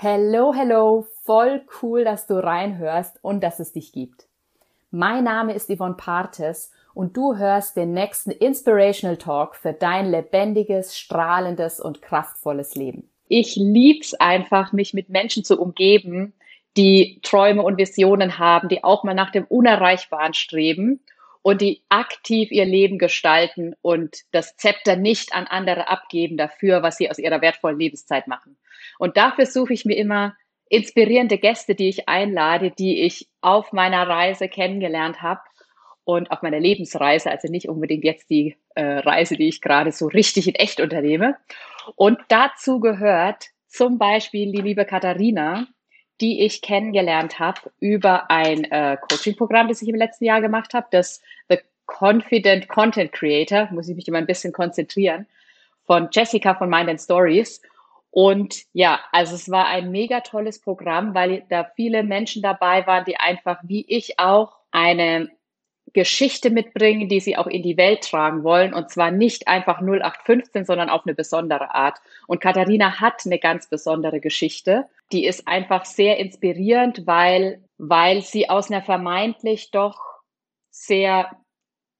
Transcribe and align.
Hello, 0.00 0.54
hello, 0.54 1.08
voll 1.24 1.62
cool, 1.82 2.04
dass 2.04 2.28
du 2.28 2.34
reinhörst 2.34 3.18
und 3.20 3.42
dass 3.42 3.58
es 3.58 3.72
dich 3.72 3.90
gibt. 3.90 4.28
Mein 4.92 5.24
Name 5.24 5.54
ist 5.54 5.68
Yvonne 5.68 5.96
Partes 5.96 6.70
und 6.94 7.16
du 7.16 7.36
hörst 7.36 7.76
den 7.76 7.94
nächsten 7.94 8.30
Inspirational 8.30 9.16
Talk 9.16 9.56
für 9.56 9.72
dein 9.72 10.08
lebendiges, 10.08 10.96
strahlendes 10.96 11.80
und 11.80 12.00
kraftvolles 12.00 12.76
Leben. 12.76 13.10
Ich 13.26 13.56
lieb's 13.56 14.14
einfach, 14.14 14.72
mich 14.72 14.94
mit 14.94 15.08
Menschen 15.08 15.42
zu 15.42 15.60
umgeben, 15.60 16.32
die 16.76 17.18
Träume 17.24 17.64
und 17.64 17.76
Visionen 17.76 18.38
haben, 18.38 18.68
die 18.68 18.84
auch 18.84 19.02
mal 19.02 19.14
nach 19.14 19.32
dem 19.32 19.46
Unerreichbaren 19.46 20.32
streben 20.32 21.00
und 21.42 21.60
die 21.60 21.82
aktiv 21.88 22.50
ihr 22.50 22.64
Leben 22.64 22.98
gestalten 22.98 23.74
und 23.82 24.22
das 24.32 24.56
Zepter 24.56 24.96
nicht 24.96 25.34
an 25.34 25.46
andere 25.46 25.88
abgeben 25.88 26.36
dafür, 26.36 26.82
was 26.82 26.96
sie 26.96 27.10
aus 27.10 27.18
ihrer 27.18 27.40
wertvollen 27.40 27.78
Lebenszeit 27.78 28.26
machen. 28.26 28.56
Und 28.98 29.16
dafür 29.16 29.46
suche 29.46 29.72
ich 29.72 29.84
mir 29.84 29.96
immer 29.96 30.36
inspirierende 30.68 31.38
Gäste, 31.38 31.74
die 31.74 31.88
ich 31.88 32.08
einlade, 32.08 32.70
die 32.70 33.02
ich 33.02 33.28
auf 33.40 33.72
meiner 33.72 34.06
Reise 34.06 34.48
kennengelernt 34.48 35.22
habe 35.22 35.40
und 36.04 36.30
auf 36.30 36.42
meiner 36.42 36.60
Lebensreise, 36.60 37.30
also 37.30 37.48
nicht 37.48 37.68
unbedingt 37.68 38.04
jetzt 38.04 38.30
die 38.30 38.56
äh, 38.74 38.98
Reise, 38.98 39.36
die 39.36 39.48
ich 39.48 39.60
gerade 39.60 39.92
so 39.92 40.06
richtig 40.06 40.48
in 40.48 40.54
echt 40.54 40.80
unternehme. 40.80 41.36
Und 41.96 42.18
dazu 42.28 42.80
gehört 42.80 43.48
zum 43.66 43.98
Beispiel 43.98 44.50
die 44.52 44.62
liebe 44.62 44.84
Katharina, 44.84 45.66
die 46.20 46.44
ich 46.44 46.62
kennengelernt 46.62 47.38
habe 47.38 47.60
über 47.80 48.30
ein 48.30 48.64
äh, 48.64 48.96
Coaching-Programm, 49.08 49.68
das 49.68 49.82
ich 49.82 49.88
im 49.88 49.94
letzten 49.94 50.24
Jahr 50.24 50.40
gemacht 50.40 50.74
habe, 50.74 50.86
das 50.90 51.22
The 51.48 51.58
Confident 51.86 52.68
Content 52.68 53.12
Creator, 53.12 53.68
muss 53.72 53.88
ich 53.88 53.96
mich 53.96 54.08
immer 54.08 54.18
ein 54.18 54.26
bisschen 54.26 54.52
konzentrieren, 54.52 55.26
von 55.86 56.08
Jessica 56.12 56.54
von 56.54 56.68
Mind 56.68 56.88
and 56.88 57.00
Stories. 57.00 57.62
Und 58.10 58.64
ja, 58.72 59.00
also 59.12 59.34
es 59.34 59.50
war 59.50 59.66
ein 59.66 59.90
mega 59.90 60.20
tolles 60.20 60.60
Programm, 60.60 61.14
weil 61.14 61.44
da 61.48 61.70
viele 61.76 62.02
Menschen 62.02 62.42
dabei 62.42 62.86
waren, 62.86 63.04
die 63.04 63.16
einfach 63.16 63.58
wie 63.62 63.84
ich 63.88 64.18
auch 64.18 64.56
eine 64.70 65.30
Geschichte 65.92 66.50
mitbringen, 66.50 67.08
die 67.08 67.20
sie 67.20 67.36
auch 67.36 67.46
in 67.46 67.62
die 67.62 67.76
Welt 67.76 68.02
tragen 68.02 68.44
wollen. 68.44 68.74
Und 68.74 68.90
zwar 68.90 69.10
nicht 69.10 69.48
einfach 69.48 69.80
0815, 69.80 70.64
sondern 70.64 70.90
auf 70.90 71.02
eine 71.06 71.14
besondere 71.14 71.74
Art. 71.74 71.98
Und 72.26 72.40
Katharina 72.40 73.00
hat 73.00 73.22
eine 73.24 73.38
ganz 73.38 73.68
besondere 73.68 74.20
Geschichte. 74.20 74.86
Die 75.12 75.24
ist 75.26 75.48
einfach 75.48 75.84
sehr 75.84 76.18
inspirierend, 76.18 77.06
weil, 77.06 77.62
weil 77.78 78.22
sie 78.22 78.48
aus 78.48 78.70
einer 78.70 78.82
vermeintlich 78.82 79.70
doch 79.70 79.98
sehr 80.70 81.30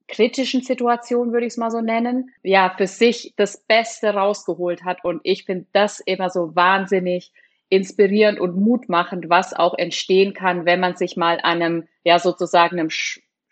kritischen 0.08 0.62
Situation, 0.62 1.32
würde 1.32 1.46
ich 1.46 1.52
es 1.52 1.58
mal 1.58 1.70
so 1.70 1.80
nennen, 1.80 2.30
ja, 2.42 2.74
für 2.76 2.86
sich 2.86 3.34
das 3.36 3.58
Beste 3.58 4.14
rausgeholt 4.14 4.84
hat. 4.84 5.04
Und 5.04 5.20
ich 5.22 5.44
finde 5.44 5.66
das 5.72 6.00
immer 6.00 6.30
so 6.30 6.56
wahnsinnig 6.56 7.32
inspirierend 7.68 8.40
und 8.40 8.56
mutmachend, 8.56 9.28
was 9.28 9.52
auch 9.52 9.76
entstehen 9.76 10.32
kann, 10.32 10.64
wenn 10.64 10.80
man 10.80 10.96
sich 10.96 11.16
mal 11.16 11.38
einem, 11.42 11.86
ja, 12.04 12.18
sozusagen 12.18 12.78
einem 12.78 12.90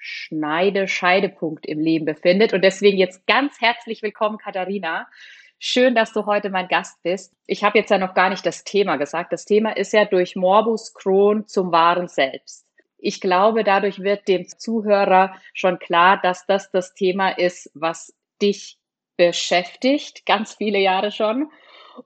Schneide, 0.06 0.86
Scheidepunkt 0.86 1.66
im 1.66 1.80
Leben 1.80 2.04
befindet. 2.04 2.52
Und 2.52 2.62
deswegen 2.62 2.96
jetzt 2.96 3.26
ganz 3.26 3.60
herzlich 3.60 4.02
willkommen, 4.02 4.38
Katharina. 4.38 5.08
Schön, 5.58 5.96
dass 5.96 6.12
du 6.12 6.26
heute 6.26 6.48
mein 6.48 6.68
Gast 6.68 7.02
bist. 7.02 7.34
Ich 7.46 7.64
habe 7.64 7.78
jetzt 7.78 7.90
ja 7.90 7.98
noch 7.98 8.14
gar 8.14 8.30
nicht 8.30 8.46
das 8.46 8.62
Thema 8.62 8.98
gesagt. 8.98 9.32
Das 9.32 9.46
Thema 9.46 9.76
ist 9.76 9.92
ja 9.92 10.04
durch 10.04 10.36
Morbus 10.36 10.94
Crohn 10.94 11.48
zum 11.48 11.72
wahren 11.72 12.06
Selbst. 12.06 12.66
Ich 12.98 13.20
glaube, 13.20 13.64
dadurch 13.64 13.98
wird 13.98 14.28
dem 14.28 14.46
Zuhörer 14.46 15.34
schon 15.54 15.80
klar, 15.80 16.20
dass 16.22 16.46
das 16.46 16.70
das 16.70 16.94
Thema 16.94 17.30
ist, 17.30 17.70
was 17.74 18.14
dich 18.40 18.78
beschäftigt, 19.16 20.24
ganz 20.24 20.54
viele 20.54 20.78
Jahre 20.78 21.10
schon. 21.10 21.50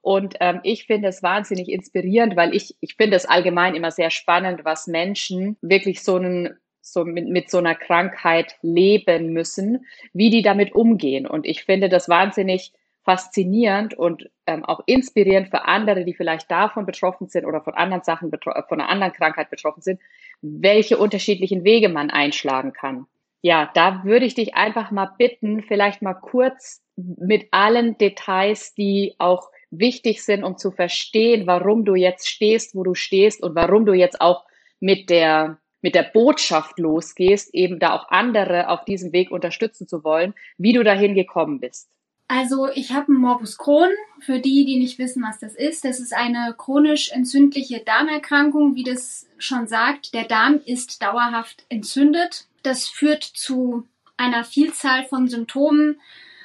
Und 0.01 0.37
ähm, 0.41 0.61
ich 0.63 0.87
finde 0.87 1.09
es 1.09 1.23
wahnsinnig 1.23 1.69
inspirierend, 1.69 2.37
weil 2.37 2.55
ich, 2.55 2.77
ich 2.81 2.95
finde 2.95 3.17
es 3.17 3.27
allgemein 3.27 3.75
immer 3.75 3.91
sehr 3.91 4.11
spannend, 4.11 4.65
was 4.65 4.87
Menschen 4.87 5.59
wirklich 5.61 6.03
so 6.03 6.17
einen 6.17 6.60
so 6.81 7.05
mit, 7.05 7.29
mit 7.29 7.51
so 7.51 7.59
einer 7.59 7.75
Krankheit 7.75 8.57
leben 8.63 9.33
müssen, 9.33 9.87
wie 10.13 10.31
die 10.31 10.43
damit 10.43 10.75
umgehen. 10.75 11.27
Und 11.27 11.47
ich 11.47 11.65
finde 11.65 11.89
das 11.89 12.09
wahnsinnig 12.09 12.73
faszinierend 13.03 13.95
und 13.95 14.31
ähm, 14.47 14.65
auch 14.65 14.81
inspirierend 14.87 15.49
für 15.49 15.65
andere, 15.65 16.05
die 16.05 16.15
vielleicht 16.15 16.51
davon 16.51 16.87
betroffen 16.87 17.29
sind 17.29 17.47
oder 17.47 17.63
von 17.63 17.75
anderen 17.75 18.05
Sachen, 18.05 18.31
von 18.31 18.81
einer 18.81 18.89
anderen 18.89 19.13
Krankheit 19.13 19.51
betroffen 19.51 19.81
sind, 19.81 20.01
welche 20.43 20.99
unterschiedlichen 20.99 21.65
Wege 21.65 21.89
man 21.89 22.11
einschlagen 22.11 22.73
kann. 22.73 23.07
Ja, 23.43 23.71
da 23.73 24.05
würde 24.05 24.27
ich 24.27 24.35
dich 24.35 24.55
einfach 24.55 24.91
mal 24.91 25.13
bitten, 25.17 25.63
vielleicht 25.63 26.03
mal 26.03 26.15
kurz 26.15 26.83
mit 26.97 27.49
allen 27.53 27.97
Details, 27.97 28.75
die 28.75 29.15
auch 29.19 29.49
wichtig 29.71 30.23
sind, 30.23 30.45
um 30.45 30.59
zu 30.59 30.71
verstehen, 30.71 31.47
warum 31.47 31.85
du 31.85 31.95
jetzt 31.95 32.29
stehst, 32.29 32.75
wo 32.75 32.83
du 32.83 32.95
stehst 32.95 33.43
und 33.43 33.55
warum 33.55 33.87
du 33.87 33.95
jetzt 33.95 34.21
auch 34.21 34.45
mit 34.79 35.09
der 35.09 35.59
mit 35.83 35.95
der 35.95 36.03
Botschaft 36.03 36.79
losgehst, 36.79 37.55
eben 37.55 37.79
da 37.79 37.95
auch 37.95 38.11
andere 38.11 38.69
auf 38.69 38.85
diesem 38.85 39.13
Weg 39.13 39.31
unterstützen 39.31 39.89
zu 39.89 40.05
wollen, 40.05 40.35
wie 40.59 40.73
du 40.73 40.83
dahin 40.83 41.15
gekommen 41.15 41.61
bist. 41.61 41.89
Also 42.29 42.69
ich 42.73 42.93
habe 42.93 43.09
einen 43.09 43.17
Morbus 43.17 43.59
Crohn. 43.59 43.91
Für 44.21 44.39
die, 44.39 44.65
die 44.65 44.79
nicht 44.79 45.01
wissen, 45.01 45.23
was 45.23 45.41
das 45.41 45.57
ist, 45.57 45.85
das 45.85 45.99
ist 45.99 46.15
eine 46.15 46.55
chronisch 46.57 47.11
entzündliche 47.11 47.81
Darmerkrankung, 47.81 48.77
wie 48.77 48.85
das 48.85 49.27
schon 49.39 49.67
sagt. 49.67 50.15
Der 50.15 50.25
Darm 50.25 50.61
ist 50.65 51.03
dauerhaft 51.03 51.65
entzündet. 51.71 52.47
Das 52.63 52.87
führt 52.87 53.25
zu 53.25 53.89
einer 54.17 54.45
Vielzahl 54.45 55.05
von 55.07 55.27
Symptomen, 55.27 56.01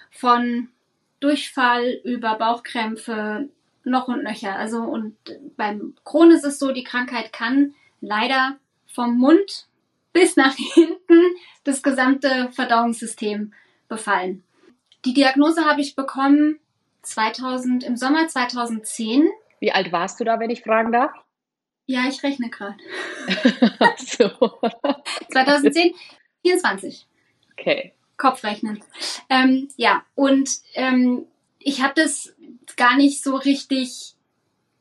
von 0.09 0.69
Durchfall 1.19 1.99
über 2.03 2.35
Bauchkrämpfe, 2.35 3.49
noch 3.83 4.07
und 4.07 4.23
nöcher. 4.23 4.55
Also 4.55 4.79
und 4.79 5.15
beim 5.55 5.93
Crohn 6.03 6.31
ist 6.31 6.45
es 6.45 6.57
so, 6.57 6.71
die 6.71 6.83
Krankheit 6.83 7.31
kann 7.31 7.75
leider 8.01 8.57
vom 8.95 9.17
Mund 9.17 9.67
bis 10.13 10.35
nach 10.37 10.55
hinten 10.73 11.21
das 11.63 11.83
gesamte 11.83 12.49
Verdauungssystem 12.53 13.53
befallen. 13.87 14.43
Die 15.03 15.13
Diagnose 15.13 15.65
habe 15.65 15.81
ich 15.81 15.95
bekommen 15.95 16.59
2000, 17.03 17.83
im 17.83 17.97
Sommer 17.97 18.27
2010. 18.27 19.29
Wie 19.59 19.71
alt 19.71 19.91
warst 19.91 20.19
du 20.19 20.23
da, 20.23 20.39
wenn 20.39 20.49
ich 20.49 20.63
fragen 20.63 20.91
darf? 20.91 21.11
Ja, 21.85 22.07
ich 22.07 22.23
rechne 22.23 22.49
gerade. 22.49 22.77
so. 23.97 24.29
2010, 25.31 25.93
24. 26.41 27.05
Okay. 27.51 27.93
Kopfrechnen. 28.17 28.83
Ähm, 29.29 29.67
ja, 29.75 30.03
und 30.15 30.49
ähm, 30.73 31.25
ich 31.59 31.83
habe 31.83 31.93
das 31.95 32.33
gar 32.77 32.95
nicht 32.95 33.21
so 33.21 33.35
richtig. 33.35 34.15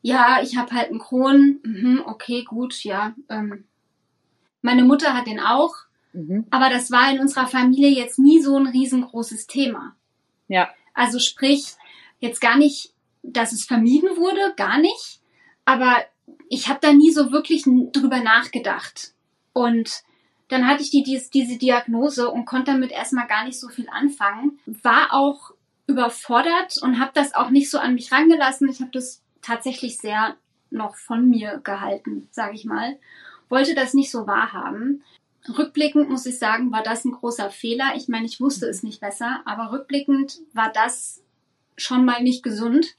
Ja, 0.01 0.39
ich 0.41 0.57
habe 0.57 0.71
halt 0.71 0.89
einen 0.89 0.99
Kron. 0.99 1.59
Mhm, 1.63 2.03
okay, 2.05 2.43
gut, 2.43 2.83
ja. 2.83 3.13
Ähm, 3.29 3.65
meine 4.65 4.83
Mutter 4.83 5.13
hat 5.13 5.27
den 5.27 5.39
auch. 5.39 5.75
Mhm. 6.13 6.47
Aber 6.49 6.69
das 6.69 6.89
war 6.89 7.11
in 7.11 7.19
unserer 7.19 7.47
Familie 7.47 7.89
jetzt 7.89 8.17
nie 8.17 8.41
so 8.41 8.57
ein 8.57 8.67
riesengroßes 8.67 9.45
Thema. 9.45 9.95
Ja. 10.47 10.69
Also 10.93 11.19
sprich, 11.19 11.75
jetzt 12.19 12.41
gar 12.41 12.57
nicht, 12.57 12.91
dass 13.21 13.53
es 13.53 13.65
vermieden 13.65 14.17
wurde, 14.17 14.53
gar 14.57 14.79
nicht. 14.79 15.21
Aber 15.65 15.97
ich 16.49 16.67
habe 16.67 16.79
da 16.81 16.93
nie 16.93 17.11
so 17.11 17.31
wirklich 17.31 17.63
drüber 17.63 18.21
nachgedacht. 18.21 19.13
Und 19.53 20.03
dann 20.47 20.67
hatte 20.67 20.81
ich 20.81 20.89
die, 20.89 21.03
die, 21.03 21.21
diese 21.31 21.59
Diagnose 21.59 22.31
und 22.31 22.45
konnte 22.45 22.71
damit 22.71 22.91
erstmal 22.91 23.27
gar 23.27 23.45
nicht 23.45 23.59
so 23.59 23.67
viel 23.67 23.87
anfangen. 23.89 24.59
War 24.65 25.13
auch 25.13 25.51
überfordert 25.85 26.81
und 26.81 26.99
habe 26.99 27.11
das 27.13 27.35
auch 27.35 27.51
nicht 27.51 27.69
so 27.69 27.77
an 27.77 27.93
mich 27.93 28.11
rangelassen. 28.11 28.67
Ich 28.69 28.79
habe 28.79 28.91
das 28.91 29.21
tatsächlich 29.43 29.99
sehr 29.99 30.35
noch 30.71 30.95
von 30.95 31.29
mir 31.29 31.59
gehalten, 31.63 32.27
sage 32.31 32.55
ich 32.55 32.65
mal 32.65 32.97
wollte 33.49 33.75
das 33.75 33.93
nicht 33.93 34.11
so 34.11 34.27
wahrhaben. 34.27 35.03
Rückblickend 35.47 36.09
muss 36.09 36.25
ich 36.25 36.39
sagen, 36.39 36.71
war 36.71 36.83
das 36.83 37.05
ein 37.05 37.11
großer 37.11 37.49
Fehler. 37.49 37.93
Ich 37.95 38.07
meine, 38.07 38.25
ich 38.25 38.41
wusste 38.41 38.65
es 38.67 38.83
nicht 38.83 38.99
besser, 38.99 39.41
aber 39.45 39.71
rückblickend 39.71 40.39
war 40.53 40.71
das 40.71 41.23
schon 41.77 42.05
mal 42.05 42.23
nicht 42.23 42.43
gesund. 42.43 42.95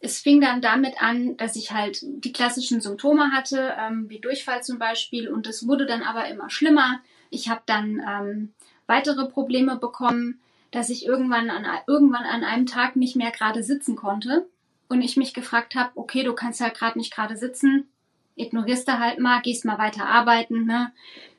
Es 0.00 0.20
fing 0.20 0.40
dann 0.40 0.60
damit 0.60 1.02
an, 1.02 1.36
dass 1.36 1.56
ich 1.56 1.72
halt 1.72 2.00
die 2.02 2.32
klassischen 2.32 2.80
Symptome 2.80 3.32
hatte, 3.32 3.74
ähm, 3.78 4.08
wie 4.08 4.20
Durchfall 4.20 4.62
zum 4.62 4.78
Beispiel, 4.78 5.28
und 5.28 5.46
es 5.48 5.66
wurde 5.66 5.86
dann 5.86 6.02
aber 6.02 6.28
immer 6.28 6.50
schlimmer. 6.50 7.00
Ich 7.30 7.48
habe 7.48 7.62
dann 7.66 8.00
ähm, 8.08 8.52
weitere 8.86 9.26
Probleme 9.26 9.76
bekommen, 9.76 10.40
dass 10.70 10.90
ich 10.90 11.04
irgendwann 11.04 11.50
an, 11.50 11.66
irgendwann 11.86 12.24
an 12.24 12.44
einem 12.44 12.66
Tag 12.66 12.94
nicht 12.94 13.16
mehr 13.16 13.32
gerade 13.32 13.64
sitzen 13.64 13.96
konnte 13.96 14.46
und 14.88 15.02
ich 15.02 15.16
mich 15.16 15.34
gefragt 15.34 15.74
habe, 15.74 15.90
okay, 15.96 16.22
du 16.22 16.34
kannst 16.34 16.60
halt 16.60 16.74
gerade 16.74 16.98
nicht 16.98 17.12
gerade 17.12 17.36
sitzen, 17.36 17.88
ignorierst 18.38 18.88
du 18.88 18.98
halt 18.98 19.18
mal, 19.18 19.40
gehst 19.42 19.64
mal 19.64 19.78
weiter 19.78 20.06
arbeiten. 20.06 20.64
Ne? 20.64 20.92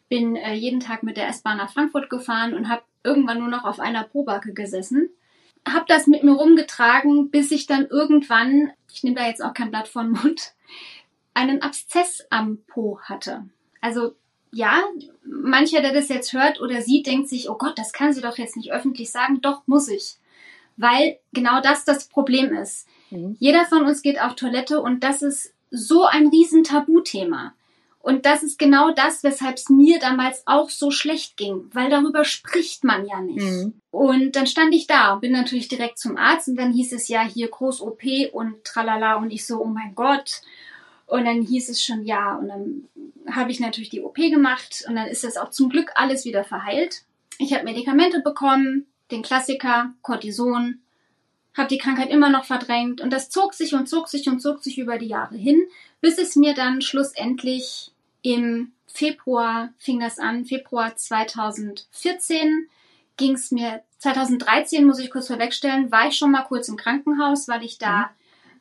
Bin 0.10 0.36
äh, 0.36 0.54
jeden 0.54 0.80
Tag 0.80 1.04
mit 1.04 1.18
der 1.18 1.28
S-Bahn 1.28 1.58
nach 1.58 1.72
Frankfurt 1.72 2.10
gefahren 2.10 2.54
und 2.54 2.70
habe 2.70 2.84
irgendwann 3.04 3.40
nur 3.40 3.48
noch 3.48 3.64
auf 3.64 3.80
einer 3.80 4.04
Probacke 4.04 4.54
gesessen. 4.54 5.10
Hab 5.68 5.88
das 5.88 6.08
mit 6.08 6.24
mir 6.24 6.34
rumgetragen, 6.34 7.30
bis 7.30 7.52
ich 7.52 7.68
dann 7.68 7.88
irgendwann, 7.88 8.72
ich 8.92 9.04
nehme 9.04 9.16
da 9.16 9.28
jetzt 9.28 9.44
auch 9.44 9.54
kein 9.54 9.72
Blatt 9.72 9.88
von 9.88 10.12
Mund, 10.12 10.54
einen 11.34 11.62
Abszess 11.62 12.26
am 12.30 12.60
Po 12.68 13.00
hatte. 13.02 13.46
Also 13.82 14.16
ja, 14.52 14.84
mancher, 15.24 15.82
der 15.82 15.94
das 15.94 16.10
jetzt 16.10 16.34
hört 16.34 16.60
oder 16.60 16.82
sieht, 16.82 17.08
denkt 17.08 17.30
sich, 17.30 17.50
oh 17.50 17.58
Gott, 17.58 17.78
das 17.78 17.94
kann 17.94 18.14
sie 18.14 18.22
doch 18.22 18.38
jetzt 18.38 18.58
nicht 18.58 18.72
öffentlich 18.72 19.12
sagen. 19.12 19.42
Doch, 19.42 19.62
muss 19.68 19.88
ich. 19.88 20.16
Weil 20.76 21.20
genau 21.34 21.62
das 21.62 21.86
das 21.86 22.08
Problem 22.08 22.54
ist. 22.54 22.88
Mhm. 23.12 23.36
Jeder 23.40 23.66
von 23.66 23.84
uns 23.84 24.02
geht 24.02 24.20
auf 24.22 24.36
Toilette 24.36 24.82
und 24.82 25.04
das 25.04 25.22
ist 25.22 25.54
so 25.72 26.06
ein 26.06 26.28
riesen 26.28 26.64
Tabuthema. 26.64 27.54
Und 28.02 28.26
das 28.26 28.44
ist 28.44 28.58
genau 28.58 28.92
das, 28.92 29.24
weshalb 29.24 29.58
es 29.58 29.70
mir 29.70 30.00
damals 30.00 30.44
auch 30.46 30.70
so 30.70 30.90
schlecht 30.90 31.36
ging, 31.36 31.70
weil 31.74 31.90
darüber 31.90 32.24
spricht 32.24 32.84
man 32.86 33.06
ja 33.06 33.20
nicht. 33.20 33.46
Mhm. 33.46 33.74
Und 33.92 34.36
dann 34.36 34.48
stand 34.48 34.74
ich 34.74 34.88
da 34.88 35.14
und 35.14 35.22
bin 35.22 35.34
natürlich 35.34 35.68
direkt 35.68 36.00
zum 36.00 36.16
Arzt 36.16 36.48
und 36.48 36.56
dann 36.56 36.72
hieß 36.72 36.94
es 36.94 37.10
ja 37.10 37.22
hier 37.22 37.50
groß 37.50 37.82
OP 37.82 38.04
und 38.32 38.64
tralala 38.64 39.16
und 39.16 39.32
ich 39.32 39.46
so, 39.46 39.62
oh 39.62 39.66
mein 39.66 39.96
Gott. 39.96 40.42
Und 41.08 41.26
dann 41.26 41.42
hieß 41.42 41.70
es 41.70 41.84
schon 41.84 42.04
ja 42.04 42.36
und 42.36 42.48
dann 42.48 42.88
habe 43.30 43.52
ich 43.52 43.60
natürlich 43.60 43.90
die 43.90 44.02
OP 44.02 44.16
gemacht 44.16 44.86
und 44.88 44.96
dann 44.96 45.08
ist 45.08 45.24
das 45.24 45.38
auch 45.38 45.50
zum 45.50 45.70
Glück 45.70 45.92
alles 45.96 46.24
wieder 46.24 46.44
verheilt. 46.44 47.04
Ich 47.38 47.54
habe 47.54 47.66
Medikamente 47.66 48.22
bekommen, 48.22 48.86
den 49.12 49.24
Klassiker, 49.24 49.94
Cortison, 50.02 50.80
habe 51.56 51.70
die 51.70 51.78
Krankheit 51.78 52.10
immer 52.10 52.30
noch 52.30 52.46
verdrängt 52.46 53.02
und 53.02 53.12
das 53.12 53.30
zog 53.30 53.54
sich 53.54 53.74
und 53.74 53.88
zog 53.88 54.08
sich 54.08 54.28
und 54.28 54.40
zog 54.40 54.64
sich 54.64 54.78
über 54.78 54.98
die 54.98 55.08
Jahre 55.08 55.36
hin, 55.36 55.62
bis 56.02 56.18
es 56.18 56.36
mir 56.36 56.54
dann 56.54 56.82
schlussendlich 56.82 57.92
im 58.22 58.72
Februar 58.88 59.70
fing 59.78 60.00
das 60.00 60.20
an, 60.20 60.46
Februar 60.46 60.96
2014 60.96 62.68
ging 63.18 63.34
es 63.34 63.52
mir, 63.52 63.82
2013 64.00 64.86
muss 64.86 65.00
ich 65.00 65.12
kurz 65.12 65.28
vorwegstellen, 65.28 65.92
war 65.92 66.08
ich 66.08 66.18
schon 66.18 66.32
mal 66.32 66.44
kurz 66.44 66.70
im 66.70 66.78
Krankenhaus, 66.78 67.48
weil 67.48 67.64
ich 67.64 67.78
da 67.78 68.10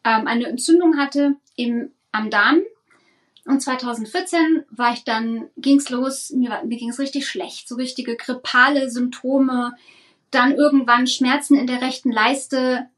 ähm, 0.05 0.27
eine 0.27 0.47
Entzündung 0.47 0.99
hatte 0.99 1.37
im, 1.57 1.93
am 2.13 2.29
Darm. 2.29 2.61
Und 3.47 3.63
2014 3.63 4.65
war 4.71 4.93
ich 4.93 5.05
dann, 5.05 5.49
ging's 5.57 5.89
los, 5.89 6.31
mir, 6.31 6.63
mir 6.67 6.77
ging 6.77 6.91
es 6.91 6.99
richtig 6.99 7.27
schlecht, 7.27 7.69
so 7.69 7.77
richtige 7.77 8.17
grippale 8.17 8.91
Symptome, 8.91 9.75
dann 10.31 10.55
irgendwann 10.55 11.07
Schmerzen 11.07 11.57
in 11.57 11.67
der 11.67 11.81
rechten 11.81 12.13
Leiste, 12.13 12.89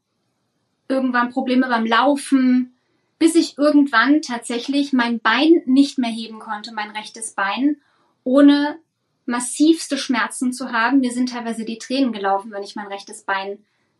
irgendwann 0.87 1.31
Probleme 1.31 1.67
beim 1.67 1.85
Laufen, 1.85 2.73
bis 3.19 3.35
ich 3.35 3.57
irgendwann 3.57 4.21
tatsächlich 4.21 4.93
mein 4.93 5.19
Bein 5.19 5.61
nicht 5.65 5.97
mehr 5.97 6.09
heben 6.09 6.39
konnte, 6.39 6.73
mein 6.73 6.89
rechtes 6.91 7.31
Bein, 7.33 7.77
ohne 8.23 8.77
massivste 9.25 9.97
Schmerzen 9.97 10.51
zu 10.51 10.71
haben. 10.71 10.99
Mir 10.99 11.11
sind 11.11 11.29
teilweise 11.29 11.63
die 11.63 11.77
Tränen 11.77 12.11
gelaufen, 12.11 12.51
wenn 12.51 12.63
ich 12.63 12.75
mein 12.75 12.87
rechtes 12.87 13.23
Bein 13.23 13.59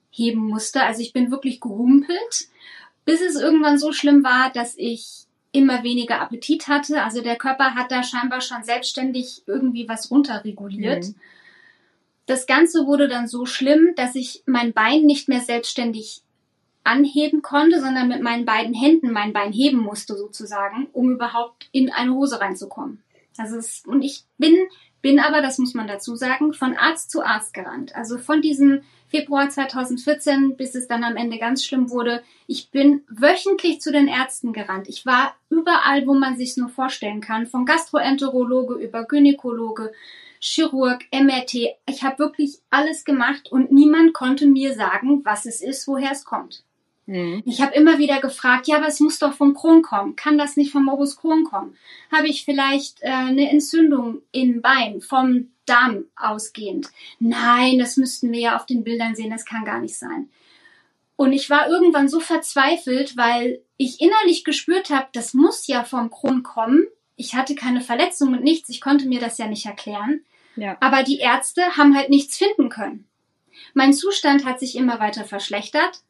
heben 0.10 0.42
musste. 0.42 0.84
Also 0.84 1.02
ich 1.02 1.14
bin 1.14 1.32
wirklich 1.32 1.62
gehumpelt, 1.62 2.50
bis 3.06 3.22
es 3.22 3.36
irgendwann 3.36 3.78
so 3.78 3.94
schlimm 3.94 4.24
war, 4.24 4.52
dass 4.52 4.76
ich 4.78 5.26
immer 5.52 5.84
weniger 5.84 6.22
Appetit 6.22 6.68
hatte. 6.68 7.04
Also 7.04 7.22
der 7.22 7.36
Körper 7.36 7.76
hat 7.76 7.92
da 7.92 8.04
scheinbar 8.04 8.42
schon 8.42 8.64
selbstständig 8.64 9.44
irgendwie 9.46 9.88
was 9.88 10.12
runterreguliert. 10.12 11.06
Mhm. 11.06 11.16
Das 12.32 12.46
Ganze 12.46 12.88
wurde 12.88 13.10
dann 13.10 13.28
so 13.28 13.46
schlimm, 13.46 13.90
dass 13.98 14.16
ich 14.16 14.42
mein 14.46 14.72
Bein 14.72 15.06
nicht 15.06 15.28
mehr 15.28 15.42
selbstständig 15.42 16.22
anheben 16.82 17.42
konnte, 17.42 17.82
sondern 17.82 18.08
mit 18.08 18.22
meinen 18.22 18.46
beiden 18.46 18.74
Händen 18.74 19.12
mein 19.12 19.34
Bein 19.34 19.52
heben 19.52 19.80
musste 19.80 20.16
sozusagen, 20.16 20.88
um 20.94 21.12
überhaupt 21.12 21.68
in 21.74 21.92
eine 21.92 22.14
Hose 22.14 22.40
reinzukommen. 22.40 23.04
Also 23.38 23.58
es, 23.58 23.84
und 23.86 24.02
ich 24.02 24.24
bin, 24.38 24.56
bin 25.02 25.20
aber, 25.20 25.42
das 25.42 25.58
muss 25.58 25.74
man 25.74 25.88
dazu 25.88 26.16
sagen, 26.16 26.54
von 26.54 26.78
Arzt 26.78 27.12
zu 27.12 27.22
Arzt 27.22 27.54
gerannt. 27.54 27.98
Also 27.98 28.18
von 28.18 28.42
diesem 28.42 28.84
Februar 29.10 29.50
2014 29.50 30.56
bis 30.56 30.74
es 30.74 30.88
dann 30.88 31.04
am 31.04 31.18
Ende 31.18 31.38
ganz 31.38 31.66
schlimm 31.66 31.90
wurde. 31.90 32.24
Ich 32.48 32.70
bin 32.72 33.04
wöchentlich 33.10 33.82
zu 33.82 33.92
den 33.92 34.08
Ärzten 34.08 34.54
gerannt. 34.54 34.88
Ich 34.88 35.06
war 35.06 35.36
überall, 35.50 36.08
wo 36.08 36.14
man 36.14 36.38
sich 36.38 36.56
nur 36.56 36.70
vorstellen 36.70 37.20
kann, 37.20 37.46
von 37.46 37.66
Gastroenterologe 37.66 38.76
über 38.76 39.04
Gynäkologe, 39.04 39.92
Chirurg, 40.42 41.06
MRT. 41.14 41.54
Ich 41.88 42.04
habe 42.04 42.20
wirklich 42.20 42.60
alles 42.70 43.06
gemacht 43.06 43.52
und 43.52 43.72
niemand 43.72 44.14
konnte 44.14 44.48
mir 44.48 44.74
sagen, 44.74 45.24
was 45.24 45.46
es 45.46 45.62
ist, 45.62 45.88
woher 45.88 46.12
es 46.12 46.26
kommt. 46.26 46.64
Mhm. 47.06 47.44
Ich 47.46 47.62
habe 47.62 47.76
immer 47.76 48.00
wieder 48.00 48.20
gefragt, 48.20 48.68
ja, 48.68 48.78
aber 48.78 48.88
es 48.88 49.00
muss 49.00 49.20
doch 49.20 49.34
vom 49.34 49.54
Kron 49.54 49.82
kommen. 49.82 50.16
Kann 50.16 50.38
das 50.38 50.58
nicht 50.58 50.72
vom 50.72 50.86
Morbus 50.86 51.18
Crohn 51.18 51.44
kommen? 51.44 51.78
Habe 52.12 52.28
ich 52.28 52.46
vielleicht 52.46 53.02
äh, 53.02 53.10
eine 53.10 53.50
Entzündung 53.52 54.22
im 54.32 54.62
Bein 54.62 55.02
vom 55.02 55.52
Darm 55.66 56.06
ausgehend? 56.16 56.90
Nein, 57.20 57.80
das 57.80 57.98
müssten 57.98 58.32
wir 58.32 58.40
ja 58.40 58.56
auf 58.56 58.66
den 58.66 58.84
Bildern 58.84 59.16
sehen, 59.16 59.30
das 59.30 59.46
kann 59.46 59.66
gar 59.66 59.80
nicht 59.80 59.98
sein. 59.98 60.30
Und 61.16 61.34
ich 61.34 61.52
war 61.52 61.70
irgendwann 61.70 62.08
so 62.10 62.20
verzweifelt, 62.20 63.16
weil 63.16 63.62
ich 63.78 64.02
innerlich 64.02 64.44
gespürt 64.44 64.90
habe, 64.90 65.08
das 65.14 65.36
muss 65.36 65.68
ja 65.68 65.84
vom 65.84 66.10
Kron 66.10 66.42
kommen. 66.42 66.88
Ich 67.16 67.36
hatte 67.36 67.54
keine 67.54 67.82
Verletzung 67.82 68.34
und 68.34 68.44
nichts, 68.44 68.70
ich 68.70 68.82
konnte 68.82 69.08
mir 69.08 69.20
das 69.20 69.38
ja 69.38 69.48
nicht 69.48 69.66
erklären. 69.66 70.22
Ja. 70.56 70.78
Aber 70.80 71.04
die 71.04 71.20
Ärzte 71.20 71.78
haben 71.78 71.96
halt 71.96 72.10
nichts 72.10 72.38
finden 72.38 72.70
können. 72.70 73.08
Mein 73.74 73.94
Zustand 73.94 74.46
hat 74.46 74.60
sich 74.60 74.76
immer 74.76 75.00
weiter 75.00 75.26
verschlechtert 75.26 76.02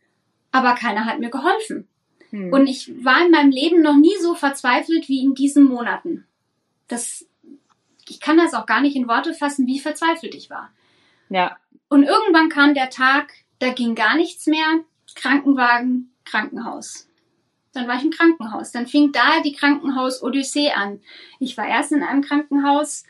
aber 0.52 0.76
keiner 0.76 1.06
hat 1.06 1.20
mir 1.20 1.30
geholfen. 1.30 1.88
Hm. 2.30 2.52
Und 2.52 2.68
ich 2.68 2.92
war 3.04 3.26
in 3.26 3.32
meinem 3.32 3.52
Leben 3.52 3.82
noch 3.82 3.96
nie 3.96 4.16
so 4.22 4.36
verzweifelt 4.36 5.08
wie 5.10 5.24
in 5.24 5.34
diesen 5.34 5.66
Monaten. 5.66 6.28
Das, 6.88 7.26
ich 8.08 8.20
kann 8.20 8.38
das 8.38 8.54
auch 8.54 8.66
gar 8.66 8.82
nicht 8.82 8.96
in 8.96 9.08
Worte 9.08 9.34
fassen, 9.34 9.68
wie 9.68 9.80
verzweifelt 9.80 10.36
ich 10.36 10.50
war. 10.50 10.72
Ja. 11.30 11.58
Und 11.88 12.04
irgendwann 12.04 12.50
kam 12.50 12.74
der 12.74 12.90
Tag, 12.90 13.34
da 13.60 13.72
ging 13.72 13.96
gar 13.96 14.16
nichts 14.16 14.48
mehr. 14.48 14.82
Krankenwagen, 15.16 16.12
Krankenhaus. 16.26 17.08
Dann 17.74 17.88
war 17.88 17.96
ich 17.96 18.04
im 18.04 18.12
Krankenhaus. 18.12 18.72
Dann 18.72 18.88
fing 18.88 19.12
da 19.14 19.42
die 19.44 19.54
Krankenhaus-Odyssee 19.54 20.72
an. 20.72 21.02
Ich 21.40 21.58
war 21.58 21.68
erst 21.68 21.94
in 21.94 22.04
einem 22.04 22.22
Krankenhaus, 22.22 23.06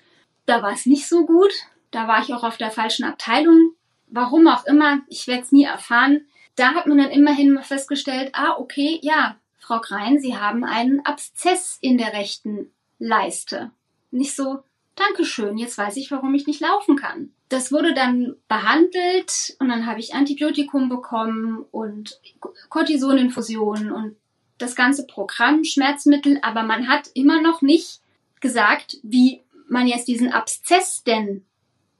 da 0.51 0.61
war 0.61 0.73
es 0.73 0.85
nicht 0.85 1.07
so 1.07 1.25
gut. 1.25 1.53
Da 1.91 2.07
war 2.07 2.21
ich 2.21 2.33
auch 2.33 2.43
auf 2.43 2.57
der 2.57 2.71
falschen 2.71 3.03
Abteilung. 3.03 3.73
Warum 4.07 4.47
auch 4.47 4.65
immer, 4.65 5.01
ich 5.07 5.27
werde 5.27 5.43
es 5.43 5.51
nie 5.51 5.63
erfahren 5.63 6.25
da 6.55 6.73
hat 6.73 6.87
man 6.87 6.97
dann 6.97 7.11
immerhin 7.11 7.51
mal 7.51 7.63
festgestellt, 7.63 8.31
ah, 8.33 8.55
okay, 8.57 8.99
ja, 9.01 9.37
Frau 9.59 9.79
Grein, 9.79 10.19
Sie 10.19 10.37
haben 10.37 10.63
einen 10.63 11.05
Abszess 11.05 11.77
in 11.81 11.97
der 11.97 12.13
rechten 12.13 12.71
Leiste. 12.99 13.71
Nicht 14.11 14.35
so, 14.35 14.59
Dankeschön, 14.95 15.57
jetzt 15.57 15.77
weiß 15.77 15.97
ich, 15.97 16.11
warum 16.11 16.33
ich 16.33 16.47
nicht 16.47 16.59
laufen 16.59 16.97
kann. 16.97 17.31
Das 17.49 17.71
wurde 17.71 17.93
dann 17.93 18.35
behandelt 18.47 19.55
und 19.59 19.69
dann 19.69 19.85
habe 19.85 19.99
ich 19.99 20.13
Antibiotikum 20.13 20.89
bekommen 20.89 21.65
und 21.71 22.19
Cortisoninfusionen 22.69 23.91
und 23.91 24.15
das 24.57 24.75
ganze 24.75 25.07
Programm, 25.07 25.63
Schmerzmittel, 25.63 26.39
aber 26.43 26.63
man 26.63 26.87
hat 26.87 27.09
immer 27.13 27.41
noch 27.41 27.61
nicht 27.61 28.01
gesagt, 28.41 28.97
wie 29.01 29.41
man 29.71 29.87
jetzt 29.87 30.07
diesen 30.07 30.31
Abszess 30.31 31.03
denn 31.03 31.45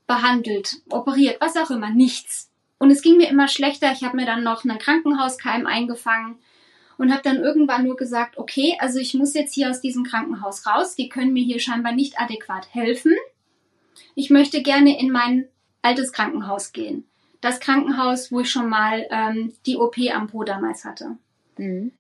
behandelt, 0.06 0.82
operiert, 0.90 1.40
was 1.40 1.56
auch 1.56 1.72
immer, 1.72 1.90
nichts. 1.90 2.52
Und 2.78 2.92
es 2.92 3.02
ging 3.02 3.18
mir 3.18 3.30
immer 3.30 3.48
schlechter. 3.48 3.92
Ich 3.94 4.04
habe 4.04 4.18
mir 4.18 4.26
dann 4.26 4.44
noch 4.44 4.66
einen 4.66 4.78
Krankenhauskeim 4.78 5.66
eingefangen 5.66 6.40
und 6.98 7.12
habe 7.12 7.22
dann 7.24 7.38
irgendwann 7.38 7.86
nur 7.86 7.96
gesagt, 7.96 8.38
okay, 8.38 8.76
also 8.80 9.00
ich 9.00 9.14
muss 9.14 9.34
jetzt 9.34 9.54
hier 9.54 9.70
aus 9.70 9.82
diesem 9.82 10.04
Krankenhaus 10.04 10.66
raus. 10.66 10.96
Die 10.96 11.08
können 11.08 11.32
mir 11.32 11.44
hier 11.44 11.60
scheinbar 11.60 11.94
nicht 11.94 12.20
adäquat 12.20 12.74
helfen. 12.74 13.14
Ich 14.16 14.30
möchte 14.30 14.62
gerne 14.62 15.00
in 15.00 15.10
mein 15.12 15.48
altes 15.82 16.12
Krankenhaus 16.12 16.74
gehen. 16.74 17.08
Das 17.40 17.60
Krankenhaus, 17.60 18.32
wo 18.32 18.42
ich 18.42 18.52
schon 18.52 18.70
mal 18.70 19.08
ähm, 19.10 19.54
die 19.66 19.78
OP 19.78 19.98
am 20.14 20.28
Po 20.28 20.44
damals 20.44 20.84
hatte. 20.84 21.18
Mhm. 21.58 21.94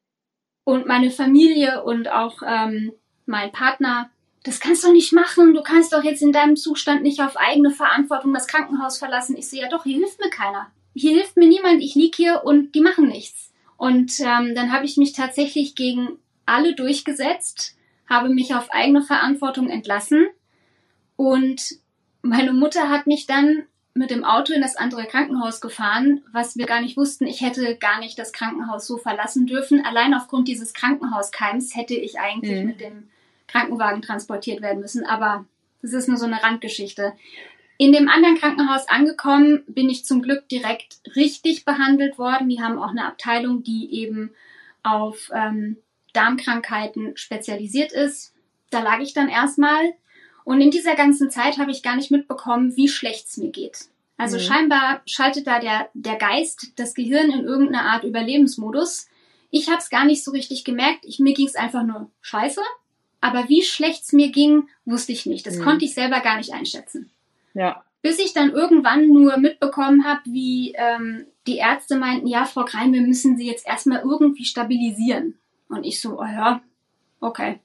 Und 0.65 0.85
meine 0.85 1.11
Familie 1.11 1.83
und 1.83 2.09
auch 2.09 2.41
ähm, 2.45 2.91
mein 3.25 3.51
Partner, 3.51 4.09
das 4.43 4.59
kannst 4.59 4.83
du 4.83 4.91
nicht 4.91 5.13
machen. 5.13 5.53
Du 5.53 5.61
kannst 5.61 5.93
doch 5.93 6.03
jetzt 6.03 6.21
in 6.21 6.31
deinem 6.31 6.55
Zustand 6.55 7.03
nicht 7.03 7.21
auf 7.21 7.37
eigene 7.37 7.71
Verantwortung 7.71 8.33
das 8.33 8.47
Krankenhaus 8.47 8.97
verlassen. 8.97 9.37
Ich 9.37 9.47
sehe 9.47 9.61
ja 9.61 9.69
doch, 9.69 9.83
hier 9.83 9.97
hilft 9.97 10.19
mir 10.19 10.29
keiner 10.29 10.71
hier 10.93 11.11
hilft 11.11 11.37
mir 11.37 11.47
niemand, 11.47 11.81
ich 11.81 11.95
lieg 11.95 12.15
hier 12.15 12.43
und 12.43 12.73
die 12.73 12.81
machen 12.81 13.07
nichts. 13.07 13.51
Und 13.77 14.19
ähm, 14.19 14.53
dann 14.55 14.71
habe 14.71 14.85
ich 14.85 14.97
mich 14.97 15.13
tatsächlich 15.13 15.75
gegen 15.75 16.19
alle 16.45 16.75
durchgesetzt, 16.75 17.75
habe 18.09 18.29
mich 18.29 18.53
auf 18.53 18.71
eigene 18.71 19.01
Verantwortung 19.01 19.69
entlassen 19.69 20.27
und 21.15 21.77
meine 22.21 22.53
Mutter 22.53 22.89
hat 22.89 23.07
mich 23.07 23.25
dann 23.25 23.63
mit 23.93 24.11
dem 24.11 24.23
Auto 24.23 24.53
in 24.53 24.61
das 24.61 24.75
andere 24.75 25.05
Krankenhaus 25.05 25.59
gefahren, 25.59 26.21
was 26.31 26.55
wir 26.55 26.65
gar 26.65 26.81
nicht 26.81 26.97
wussten. 26.97 27.25
Ich 27.25 27.41
hätte 27.41 27.75
gar 27.77 27.99
nicht 27.99 28.17
das 28.17 28.31
Krankenhaus 28.31 28.87
so 28.87 28.97
verlassen 28.97 29.47
dürfen. 29.47 29.83
Allein 29.85 30.13
aufgrund 30.13 30.47
dieses 30.47 30.73
Krankenhauskeims 30.73 31.75
hätte 31.75 31.95
ich 31.95 32.19
eigentlich 32.19 32.61
mhm. 32.61 32.67
mit 32.67 32.79
dem 32.79 33.09
Krankenwagen 33.51 34.01
transportiert 34.01 34.61
werden 34.61 34.81
müssen. 34.81 35.05
Aber 35.05 35.45
das 35.81 35.93
ist 35.93 36.07
nur 36.07 36.17
so 36.17 36.25
eine 36.25 36.41
Randgeschichte. 36.41 37.13
In 37.77 37.91
dem 37.91 38.09
anderen 38.09 38.37
Krankenhaus 38.37 38.87
angekommen, 38.87 39.63
bin 39.67 39.89
ich 39.89 40.05
zum 40.05 40.21
Glück 40.21 40.47
direkt 40.49 41.01
richtig 41.15 41.65
behandelt 41.65 42.17
worden. 42.17 42.49
Die 42.49 42.61
haben 42.61 42.77
auch 42.77 42.91
eine 42.91 43.05
Abteilung, 43.05 43.63
die 43.63 43.91
eben 43.91 44.31
auf 44.83 45.31
ähm, 45.33 45.77
Darmkrankheiten 46.13 47.17
spezialisiert 47.17 47.91
ist. 47.91 48.33
Da 48.69 48.81
lag 48.81 48.99
ich 48.99 49.13
dann 49.13 49.29
erstmal 49.29 49.93
und 50.43 50.61
in 50.61 50.71
dieser 50.71 50.95
ganzen 50.95 51.29
Zeit 51.29 51.57
habe 51.57 51.71
ich 51.71 51.83
gar 51.83 51.95
nicht 51.95 52.11
mitbekommen, 52.11 52.75
wie 52.75 52.87
schlecht 52.87 53.27
es 53.27 53.37
mir 53.37 53.51
geht. 53.51 53.89
Also 54.17 54.37
mhm. 54.37 54.41
scheinbar 54.41 55.01
schaltet 55.05 55.47
da 55.47 55.59
der, 55.59 55.89
der 55.93 56.17
Geist, 56.17 56.73
das 56.75 56.93
Gehirn 56.93 57.31
in 57.31 57.45
irgendeiner 57.45 57.85
Art 57.85 58.03
Überlebensmodus. 58.03 59.07
Ich 59.49 59.67
habe 59.69 59.79
es 59.79 59.89
gar 59.89 60.05
nicht 60.05 60.23
so 60.23 60.31
richtig 60.31 60.63
gemerkt. 60.63 61.05
Ich, 61.05 61.19
mir 61.19 61.33
ging 61.33 61.47
es 61.47 61.55
einfach 61.55 61.83
nur 61.83 62.09
scheiße. 62.21 62.61
Aber 63.21 63.47
wie 63.47 63.61
schlecht 63.61 64.03
es 64.03 64.13
mir 64.13 64.31
ging, 64.31 64.67
wusste 64.85 65.11
ich 65.11 65.25
nicht. 65.25 65.45
Das 65.45 65.57
mhm. 65.57 65.63
konnte 65.63 65.85
ich 65.85 65.93
selber 65.93 66.19
gar 66.19 66.37
nicht 66.37 66.53
einschätzen. 66.53 67.11
Ja. 67.53 67.83
Bis 68.01 68.17
ich 68.17 68.33
dann 68.33 68.51
irgendwann 68.51 69.07
nur 69.07 69.37
mitbekommen 69.37 70.05
habe, 70.05 70.21
wie 70.25 70.73
ähm, 70.75 71.27
die 71.45 71.57
Ärzte 71.57 71.97
meinten, 71.97 72.27
ja, 72.27 72.45
Frau 72.45 72.65
Krein, 72.65 72.93
wir 72.93 73.01
müssen 73.01 73.37
Sie 73.37 73.45
jetzt 73.45 73.67
erstmal 73.67 74.01
irgendwie 74.01 74.45
stabilisieren. 74.45 75.37
Und 75.69 75.83
ich 75.83 76.01
so, 76.01 76.19
oh 76.19 76.25
ja, 76.25 76.61
okay. 77.19 77.59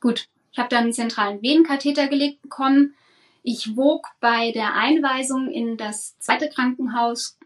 Gut. 0.00 0.28
Ich 0.52 0.58
habe 0.58 0.68
dann 0.68 0.84
einen 0.84 0.92
zentralen 0.92 1.42
Venenkatheter 1.42 2.08
gelegt 2.08 2.42
bekommen. 2.42 2.94
Ich 3.42 3.76
wog 3.76 4.08
bei 4.20 4.52
der 4.52 4.74
Einweisung 4.74 5.48
in 5.50 5.76
das 5.76 6.18
zweite 6.18 6.48
Krankenhaus 6.48 7.38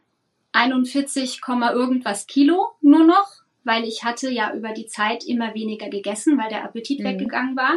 41, 0.52 1.40
irgendwas 1.46 2.26
Kilo 2.26 2.72
nur 2.80 3.04
noch, 3.04 3.33
weil 3.64 3.84
ich 3.84 4.04
hatte 4.04 4.30
ja 4.30 4.54
über 4.54 4.72
die 4.72 4.86
Zeit 4.86 5.24
immer 5.24 5.54
weniger 5.54 5.88
gegessen, 5.88 6.38
weil 6.38 6.48
der 6.48 6.64
Appetit 6.64 7.00
mhm. 7.00 7.04
weggegangen 7.04 7.56
war. 7.56 7.76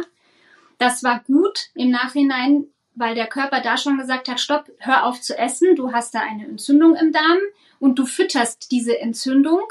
Das 0.78 1.02
war 1.02 1.24
gut 1.24 1.70
im 1.74 1.90
Nachhinein, 1.90 2.66
weil 2.94 3.14
der 3.14 3.26
Körper 3.26 3.60
da 3.60 3.76
schon 3.76 3.98
gesagt 3.98 4.28
hat, 4.28 4.40
stopp, 4.40 4.70
hör 4.78 5.04
auf 5.04 5.20
zu 5.20 5.36
essen, 5.36 5.74
du 5.76 5.92
hast 5.92 6.14
da 6.14 6.20
eine 6.20 6.46
Entzündung 6.46 6.94
im 6.94 7.12
Darm 7.12 7.38
und 7.80 7.98
du 7.98 8.06
fütterst 8.06 8.70
diese 8.70 8.98
Entzündung. 8.98 9.62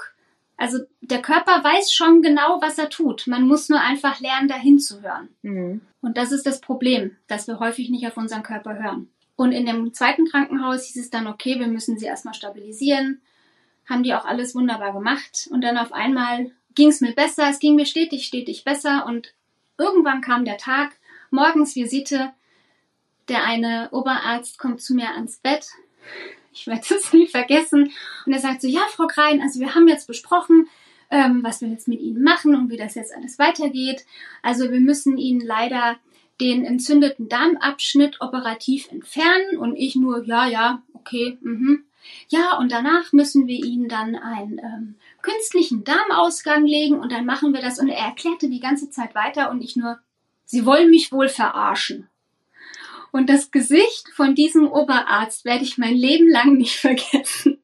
Also 0.57 0.79
der 1.01 1.21
Körper 1.21 1.63
weiß 1.63 1.93
schon 1.93 2.21
genau, 2.21 2.59
was 2.61 2.77
er 2.77 2.89
tut. 2.89 3.27
Man 3.27 3.47
muss 3.47 3.69
nur 3.69 3.79
einfach 3.79 4.19
lernen, 4.19 4.47
dahin 4.47 4.79
zu 4.79 5.01
hören. 5.01 5.29
Mhm. 5.43 5.81
Und 6.01 6.17
das 6.17 6.31
ist 6.31 6.45
das 6.45 6.61
Problem, 6.61 7.15
dass 7.27 7.47
wir 7.47 7.59
häufig 7.59 7.89
nicht 7.89 8.07
auf 8.07 8.17
unseren 8.17 8.43
Körper 8.43 8.81
hören. 8.81 9.09
Und 9.35 9.51
in 9.51 9.65
dem 9.65 9.93
zweiten 9.93 10.25
Krankenhaus 10.25 10.85
hieß 10.85 10.97
es 10.97 11.09
dann, 11.11 11.27
okay, 11.27 11.59
wir 11.59 11.67
müssen 11.67 11.97
sie 11.99 12.05
erstmal 12.05 12.33
stabilisieren. 12.33 13.21
Haben 13.87 14.03
die 14.03 14.13
auch 14.13 14.25
alles 14.25 14.55
wunderbar 14.55 14.93
gemacht. 14.93 15.47
Und 15.51 15.61
dann 15.61 15.77
auf 15.77 15.93
einmal 15.93 16.51
ging 16.75 16.89
es 16.89 17.01
mir 17.01 17.13
besser, 17.13 17.49
es 17.49 17.59
ging 17.59 17.75
mir 17.75 17.85
stetig, 17.85 18.25
stetig 18.25 18.63
besser. 18.63 19.05
Und 19.05 19.33
irgendwann 19.77 20.21
kam 20.21 20.45
der 20.45 20.57
Tag, 20.57 20.97
morgens 21.31 21.75
Visite, 21.75 22.31
der 23.27 23.43
eine 23.43 23.89
Oberarzt 23.91 24.57
kommt 24.59 24.81
zu 24.81 24.93
mir 24.93 25.11
ans 25.11 25.37
Bett. 25.37 25.67
Ich 26.53 26.67
werde 26.67 26.81
es 26.95 27.13
nie 27.13 27.27
vergessen. 27.27 27.91
Und 28.25 28.33
er 28.33 28.39
sagt 28.39 28.61
so, 28.61 28.67
ja, 28.67 28.81
Frau 28.91 29.07
Krein, 29.07 29.41
also 29.41 29.59
wir 29.59 29.75
haben 29.75 29.87
jetzt 29.87 30.07
besprochen, 30.07 30.67
ähm, 31.09 31.41
was 31.43 31.61
wir 31.61 31.69
jetzt 31.69 31.87
mit 31.87 32.01
Ihnen 32.01 32.23
machen 32.23 32.55
und 32.55 32.69
wie 32.69 32.77
das 32.77 32.95
jetzt 32.95 33.15
alles 33.15 33.39
weitergeht. 33.39 34.05
Also 34.41 34.71
wir 34.71 34.79
müssen 34.79 35.17
Ihnen 35.17 35.41
leider 35.41 35.97
den 36.39 36.65
entzündeten 36.65 37.29
Darmabschnitt 37.29 38.21
operativ 38.21 38.91
entfernen 38.91 39.57
und 39.57 39.75
ich 39.75 39.95
nur, 39.95 40.23
ja, 40.25 40.47
ja, 40.47 40.83
okay, 40.93 41.37
mhm. 41.41 41.85
Ja, 42.29 42.57
und 42.57 42.71
danach 42.71 43.13
müssen 43.13 43.47
wir 43.47 43.63
ihnen 43.63 43.87
dann 43.87 44.15
einen 44.15 44.59
ähm, 44.59 44.95
künstlichen 45.21 45.83
Darmausgang 45.83 46.65
legen 46.65 46.99
und 46.99 47.11
dann 47.11 47.25
machen 47.25 47.53
wir 47.53 47.61
das. 47.61 47.79
Und 47.79 47.89
er 47.89 48.05
erklärte 48.05 48.49
die 48.49 48.59
ganze 48.59 48.89
Zeit 48.89 49.15
weiter 49.15 49.49
und 49.49 49.61
ich 49.61 49.75
nur, 49.75 49.99
Sie 50.45 50.65
wollen 50.65 50.89
mich 50.89 51.11
wohl 51.11 51.27
verarschen. 51.27 52.09
Und 53.11 53.29
das 53.29 53.51
Gesicht 53.51 54.09
von 54.13 54.35
diesem 54.35 54.71
Oberarzt 54.71 55.45
werde 55.45 55.63
ich 55.63 55.77
mein 55.77 55.95
Leben 55.95 56.29
lang 56.29 56.53
nicht 56.53 56.75
vergessen. 56.79 57.61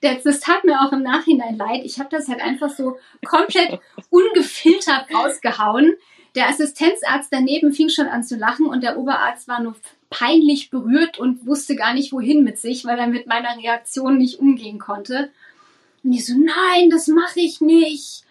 das 0.00 0.40
tat 0.40 0.64
mir 0.64 0.80
auch 0.80 0.92
im 0.92 1.02
Nachhinein 1.02 1.56
leid. 1.56 1.82
Ich 1.84 1.98
habe 1.98 2.08
das 2.10 2.28
halt 2.28 2.40
einfach 2.40 2.70
so 2.70 2.98
komplett 3.24 3.80
ungefiltert 4.10 5.06
rausgehauen. 5.12 5.94
Der 6.34 6.48
Assistenzarzt 6.48 7.32
daneben 7.32 7.72
fing 7.72 7.88
schon 7.88 8.06
an 8.06 8.22
zu 8.22 8.36
lachen 8.36 8.66
und 8.66 8.82
der 8.82 8.98
Oberarzt 8.98 9.48
war 9.48 9.60
nur 9.60 9.74
peinlich 10.10 10.70
berührt 10.70 11.18
und 11.18 11.46
wusste 11.46 11.76
gar 11.76 11.94
nicht 11.94 12.12
wohin 12.12 12.42
mit 12.42 12.58
sich, 12.58 12.84
weil 12.84 12.98
er 12.98 13.06
mit 13.06 13.26
meiner 13.26 13.56
Reaktion 13.56 14.18
nicht 14.18 14.40
umgehen 14.40 14.78
konnte. 14.78 15.30
Und 16.02 16.12
ich 16.12 16.26
so, 16.26 16.34
nein, 16.34 16.90
das 16.90 17.06
mache 17.06 17.40
ich 17.40 17.60
nicht. 17.60 18.24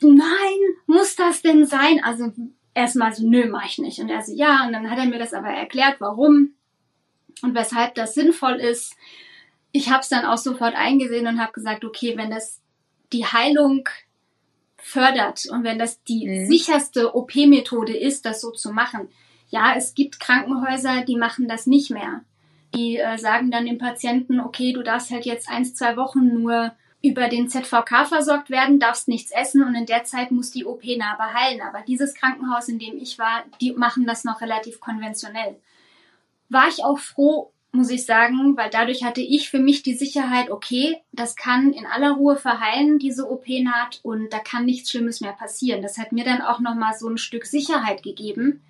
Nein, 0.00 0.58
muss 0.86 1.16
das 1.16 1.42
denn 1.42 1.66
sein? 1.66 2.02
Also 2.04 2.32
erstmal 2.74 3.14
so, 3.14 3.26
nö, 3.26 3.48
mach 3.48 3.64
ich 3.64 3.78
nicht. 3.78 3.98
Und 3.98 4.10
er 4.10 4.22
so, 4.22 4.32
ja, 4.32 4.66
und 4.66 4.72
dann 4.72 4.90
hat 4.90 4.98
er 4.98 5.06
mir 5.06 5.18
das 5.18 5.34
aber 5.34 5.48
erklärt, 5.48 5.96
warum 5.98 6.54
und 7.42 7.54
weshalb 7.54 7.94
das 7.94 8.14
sinnvoll 8.14 8.56
ist. 8.56 8.94
Ich 9.72 9.90
habe 9.90 10.00
es 10.00 10.08
dann 10.08 10.24
auch 10.24 10.38
sofort 10.38 10.74
eingesehen 10.74 11.26
und 11.26 11.40
habe 11.40 11.52
gesagt, 11.52 11.84
okay, 11.84 12.16
wenn 12.16 12.30
das 12.30 12.60
die 13.12 13.24
Heilung 13.24 13.88
fördert 14.76 15.46
und 15.50 15.64
wenn 15.64 15.78
das 15.78 16.02
die 16.04 16.26
mhm. 16.26 16.46
sicherste 16.46 17.14
OP-Methode 17.14 17.96
ist, 17.96 18.24
das 18.24 18.40
so 18.40 18.50
zu 18.50 18.72
machen. 18.72 19.08
Ja, 19.48 19.74
es 19.76 19.94
gibt 19.94 20.20
Krankenhäuser, 20.20 21.02
die 21.02 21.16
machen 21.16 21.48
das 21.48 21.66
nicht 21.66 21.90
mehr. 21.90 22.22
Die 22.74 22.98
äh, 22.98 23.16
sagen 23.16 23.50
dann 23.50 23.66
dem 23.66 23.78
Patienten, 23.78 24.40
okay, 24.40 24.72
du 24.72 24.82
darfst 24.82 25.10
halt 25.10 25.24
jetzt 25.24 25.48
eins, 25.48 25.74
zwei 25.74 25.96
Wochen 25.96 26.26
nur 26.26 26.72
über 27.02 27.28
den 27.28 27.48
ZVK 27.48 28.06
versorgt 28.06 28.50
werden, 28.50 28.80
darfst 28.80 29.08
nichts 29.08 29.30
essen 29.30 29.62
und 29.62 29.74
in 29.74 29.86
der 29.86 30.04
Zeit 30.04 30.32
muss 30.32 30.50
die 30.50 30.64
OP 30.64 30.84
Narbe 30.84 31.32
heilen. 31.32 31.60
Aber 31.62 31.82
dieses 31.86 32.14
Krankenhaus, 32.14 32.68
in 32.68 32.78
dem 32.78 32.98
ich 32.98 33.18
war, 33.18 33.44
die 33.60 33.72
machen 33.72 34.06
das 34.06 34.24
noch 34.24 34.40
relativ 34.40 34.80
konventionell. 34.80 35.56
War 36.48 36.68
ich 36.68 36.84
auch 36.84 36.98
froh, 36.98 37.52
muss 37.72 37.90
ich 37.90 38.04
sagen, 38.04 38.56
weil 38.56 38.70
dadurch 38.70 39.04
hatte 39.04 39.20
ich 39.20 39.50
für 39.50 39.60
mich 39.60 39.82
die 39.82 39.94
Sicherheit, 39.94 40.50
okay, 40.50 41.00
das 41.12 41.36
kann 41.36 41.72
in 41.72 41.86
aller 41.86 42.12
Ruhe 42.12 42.36
verheilen, 42.36 42.98
diese 42.98 43.30
OP-Naht, 43.30 44.00
und 44.02 44.32
da 44.32 44.38
kann 44.38 44.64
nichts 44.64 44.90
Schlimmes 44.90 45.20
mehr 45.20 45.32
passieren. 45.32 45.82
Das 45.82 45.98
hat 45.98 46.12
mir 46.12 46.24
dann 46.24 46.40
auch 46.40 46.60
nochmal 46.60 46.94
so 46.94 47.08
ein 47.08 47.18
Stück 47.18 47.46
Sicherheit 47.46 48.02
gegeben. 48.02 48.62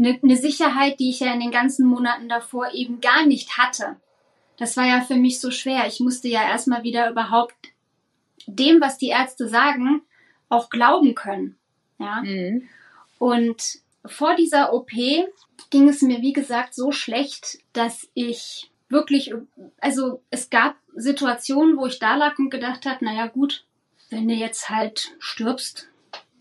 Eine, 0.00 0.18
eine 0.22 0.36
Sicherheit, 0.36 0.98
die 0.98 1.10
ich 1.10 1.20
ja 1.20 1.32
in 1.32 1.40
den 1.40 1.52
ganzen 1.52 1.86
Monaten 1.86 2.28
davor 2.28 2.72
eben 2.72 3.00
gar 3.00 3.24
nicht 3.24 3.58
hatte. 3.58 3.96
Das 4.56 4.76
war 4.76 4.84
ja 4.84 5.00
für 5.02 5.14
mich 5.14 5.40
so 5.40 5.50
schwer. 5.50 5.86
Ich 5.86 6.00
musste 6.00 6.28
ja 6.28 6.42
erstmal 6.42 6.82
wieder 6.82 7.10
überhaupt 7.10 7.54
dem, 8.46 8.80
was 8.80 8.98
die 8.98 9.08
Ärzte 9.08 9.48
sagen, 9.48 10.02
auch 10.48 10.68
glauben 10.68 11.14
können. 11.14 11.56
Ja. 11.98 12.22
Mhm. 12.22 12.68
Und 13.18 13.80
vor 14.04 14.34
dieser 14.34 14.72
OP 14.72 14.90
ging 15.70 15.88
es 15.88 16.02
mir, 16.02 16.20
wie 16.20 16.32
gesagt, 16.32 16.74
so 16.74 16.92
schlecht, 16.92 17.58
dass 17.72 18.08
ich 18.14 18.70
wirklich, 18.90 19.32
also 19.80 20.22
es 20.30 20.50
gab 20.50 20.76
Situationen, 20.94 21.78
wo 21.78 21.86
ich 21.86 21.98
da 21.98 22.16
lag 22.16 22.38
und 22.38 22.50
gedacht 22.50 22.84
habe, 22.84 23.04
naja 23.04 23.28
gut, 23.28 23.64
wenn 24.10 24.28
du 24.28 24.34
jetzt 24.34 24.68
halt 24.68 25.16
stirbst, 25.20 25.88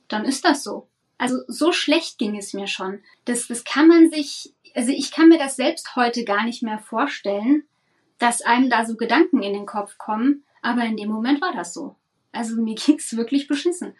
dann 0.07 0.25
ist 0.25 0.43
das 0.43 0.63
so. 0.63 0.88
Also 1.19 1.41
so 1.47 1.73
schlecht 1.73 2.17
ging 2.17 2.37
es 2.37 2.53
mir 2.53 2.65
schon. 2.65 3.01
Das, 3.25 3.47
das 3.47 3.65
kann 3.65 3.89
man 3.89 4.09
sich, 4.09 4.53
also 4.73 4.91
ich 4.91 5.11
kann 5.11 5.27
mir 5.27 5.37
das 5.37 5.57
selbst 5.57 5.95
heute 5.97 6.23
gar 6.23 6.45
nicht 6.45 6.63
mehr 6.63 6.79
vorstellen, 6.79 7.63
dass 8.17 8.41
einem 8.41 8.69
da 8.69 8.85
so 8.85 8.95
Gedanken 8.95 9.43
in 9.43 9.53
den 9.53 9.65
Kopf 9.65 9.97
kommen, 9.97 10.43
aber 10.61 10.83
in 10.85 10.95
dem 10.97 11.09
Moment 11.09 11.41
war 11.41 11.53
das 11.53 11.73
so. 11.73 11.95
Also 12.31 12.55
mir 12.61 12.75
ging's 12.85 13.15
wirklich 13.17 13.47
beschissen. 13.47 13.93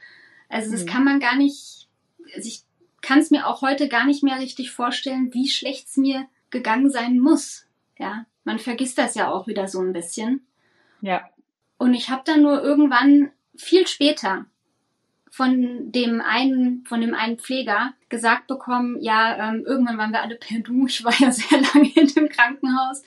Also 0.47 0.71
das 0.71 0.85
mhm. 0.85 0.87
kann 0.87 1.03
man 1.03 1.19
gar 1.19 1.35
nicht, 1.35 1.89
also 2.33 2.47
ich 2.47 2.63
kann 3.01 3.19
es 3.19 3.31
mir 3.31 3.47
auch 3.47 3.61
heute 3.61 3.89
gar 3.89 4.05
nicht 4.05 4.23
mehr 4.23 4.39
richtig 4.39 4.71
vorstellen, 4.71 5.33
wie 5.33 5.49
schlecht 5.49 5.87
es 5.89 5.97
mir 5.97 6.25
gegangen 6.51 6.89
sein 6.89 7.19
muss. 7.19 7.65
Ja, 7.97 8.25
man 8.45 8.59
vergisst 8.59 8.97
das 8.97 9.15
ja 9.15 9.29
auch 9.29 9.45
wieder 9.45 9.67
so 9.67 9.81
ein 9.81 9.91
bisschen. 9.91 10.47
Ja. 11.01 11.29
Und 11.77 11.93
ich 11.93 12.09
habe 12.09 12.23
dann 12.25 12.41
nur 12.41 12.63
irgendwann 12.63 13.31
viel 13.55 13.87
später 13.87 14.45
von 15.29 15.91
dem 15.91 16.21
einen, 16.21 16.85
von 16.85 17.01
dem 17.01 17.13
einen 17.13 17.37
Pfleger 17.37 17.93
gesagt 18.09 18.47
bekommen, 18.47 18.97
ja, 19.01 19.49
ähm, 19.49 19.63
irgendwann 19.65 19.97
waren 19.97 20.11
wir 20.11 20.21
alle 20.21 20.35
per 20.35 20.59
Du. 20.59 20.87
Ich 20.87 21.03
war 21.03 21.13
ja 21.19 21.31
sehr 21.31 21.61
lange 21.73 21.91
in 21.93 22.07
dem 22.07 22.29
Krankenhaus. 22.29 23.03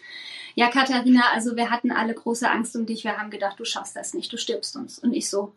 Ja, 0.55 0.69
Katharina, 0.69 1.23
also 1.33 1.57
wir 1.57 1.71
hatten 1.71 1.91
alle 1.91 2.15
große 2.15 2.49
Angst 2.51 2.77
um 2.77 2.87
dich. 2.87 3.05
Wir 3.05 3.19
haben 3.19 3.31
gedacht, 3.31 3.59
du 3.59 3.65
schaffst 3.65 3.97
das 3.97 4.15
nicht, 4.15 4.33
du 4.33 4.37
stirbst 4.37 4.77
uns. 4.77 4.99
Und 4.99 5.15
ich 5.15 5.29
so, 5.29 5.55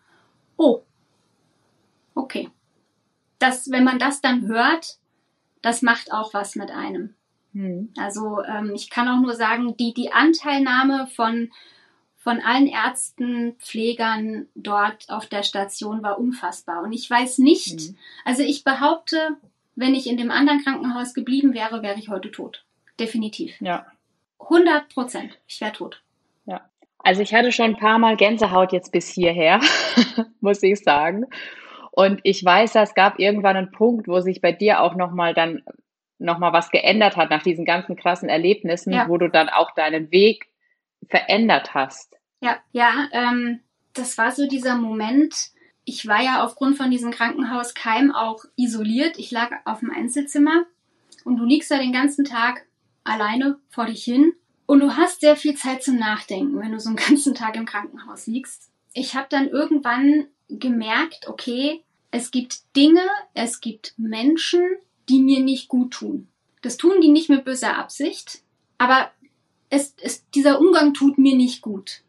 oh, 0.57 0.81
okay 2.13 2.49
dass, 3.39 3.69
wenn 3.71 3.83
man 3.83 3.99
das 3.99 4.21
dann 4.21 4.47
hört, 4.47 4.97
das 5.61 5.81
macht 5.81 6.11
auch 6.11 6.33
was 6.33 6.55
mit 6.55 6.71
einem. 6.71 7.15
Hm. 7.53 7.91
Also 7.97 8.41
ähm, 8.43 8.71
ich 8.75 8.89
kann 8.89 9.07
auch 9.07 9.21
nur 9.21 9.35
sagen, 9.35 9.75
die, 9.77 9.93
die 9.93 10.11
Anteilnahme 10.11 11.07
von, 11.15 11.51
von 12.25 12.41
allen 12.41 12.65
Ärzten, 12.65 13.53
Pflegern 13.59 14.47
dort 14.55 15.05
auf 15.09 15.27
der 15.27 15.43
Station 15.43 16.01
war 16.01 16.17
unfassbar. 16.17 16.81
Und 16.81 16.91
ich 16.91 17.07
weiß 17.07 17.37
nicht, 17.37 17.79
hm. 17.79 17.97
also 18.25 18.41
ich 18.41 18.63
behaupte, 18.63 19.37
wenn 19.75 19.93
ich 19.93 20.09
in 20.09 20.17
dem 20.17 20.31
anderen 20.31 20.63
Krankenhaus 20.63 21.13
geblieben 21.13 21.53
wäre, 21.53 21.83
wäre 21.83 21.99
ich 21.99 22.09
heute 22.09 22.31
tot. 22.31 22.65
Definitiv. 22.99 23.53
Ja. 23.61 23.85
100 24.39 24.89
Prozent. 24.89 25.37
Ich 25.45 25.61
wäre 25.61 25.71
tot. 25.71 26.01
Ja. 26.47 26.67
Also 26.97 27.21
ich 27.21 27.31
hatte 27.31 27.51
schon 27.51 27.65
ein 27.65 27.77
paar 27.77 27.99
Mal 27.99 28.17
Gänsehaut 28.17 28.73
jetzt 28.73 28.91
bis 28.91 29.07
hierher, 29.07 29.61
muss 30.39 30.63
ich 30.63 30.79
sagen. 30.79 31.25
Und 31.91 32.21
ich 32.23 32.43
weiß, 32.43 32.73
es 32.73 32.95
gab 32.95 33.19
irgendwann 33.19 33.55
einen 33.55 33.71
Punkt, 33.71 34.07
wo 34.07 34.19
sich 34.19 34.41
bei 34.41 34.51
dir 34.51 34.81
auch 34.81 34.95
nochmal 34.95 35.35
dann 35.35 35.61
nochmal 36.17 36.53
was 36.53 36.71
geändert 36.71 37.17
hat 37.17 37.29
nach 37.29 37.43
diesen 37.43 37.65
ganzen 37.65 37.95
krassen 37.95 38.29
Erlebnissen, 38.29 38.93
ja. 38.93 39.07
wo 39.07 39.19
du 39.19 39.29
dann 39.29 39.47
auch 39.47 39.75
deinen 39.75 40.09
Weg 40.09 40.47
verändert 41.07 41.75
hast. 41.75 42.14
Ja, 42.41 42.59
ja, 42.71 43.09
ähm, 43.11 43.61
das 43.93 44.17
war 44.17 44.31
so 44.31 44.47
dieser 44.47 44.75
Moment. 44.75 45.51
Ich 45.83 46.07
war 46.07 46.21
ja 46.21 46.43
aufgrund 46.43 46.77
von 46.77 46.91
diesem 46.91 47.11
Krankenhauskeim 47.11 48.11
auch 48.11 48.45
isoliert. 48.55 49.17
Ich 49.17 49.31
lag 49.31 49.51
auf 49.65 49.79
dem 49.79 49.91
Einzelzimmer 49.91 50.65
und 51.23 51.37
du 51.37 51.45
liegst 51.45 51.71
da 51.71 51.77
den 51.77 51.93
ganzen 51.93 52.25
Tag 52.25 52.65
alleine 53.03 53.59
vor 53.69 53.85
dich 53.85 54.03
hin 54.03 54.33
und 54.65 54.79
du 54.79 54.95
hast 54.95 55.21
sehr 55.21 55.35
viel 55.35 55.55
Zeit 55.55 55.83
zum 55.83 55.97
Nachdenken, 55.97 56.59
wenn 56.59 56.71
du 56.71 56.79
so 56.79 56.89
einen 56.89 56.95
ganzen 57.07 57.35
Tag 57.35 57.55
im 57.55 57.65
Krankenhaus 57.65 58.27
liegst. 58.27 58.71
Ich 58.93 59.15
habe 59.15 59.27
dann 59.29 59.47
irgendwann 59.47 60.27
gemerkt, 60.49 61.27
okay, 61.27 61.83
es 62.11 62.31
gibt 62.31 62.75
Dinge, 62.75 63.05
es 63.33 63.59
gibt 63.59 63.93
Menschen, 63.97 64.61
die 65.09 65.19
mir 65.19 65.41
nicht 65.41 65.67
gut 65.67 65.91
tun. 65.91 66.29
Das 66.61 66.77
tun 66.77 67.01
die 67.01 67.09
nicht 67.09 67.29
mit 67.29 67.45
böser 67.45 67.77
Absicht, 67.77 68.41
aber 68.77 69.11
es, 69.69 69.93
es, 70.01 70.27
dieser 70.31 70.59
Umgang 70.59 70.93
tut 70.93 71.17
mir 71.17 71.35
nicht 71.35 71.61
gut. 71.61 72.01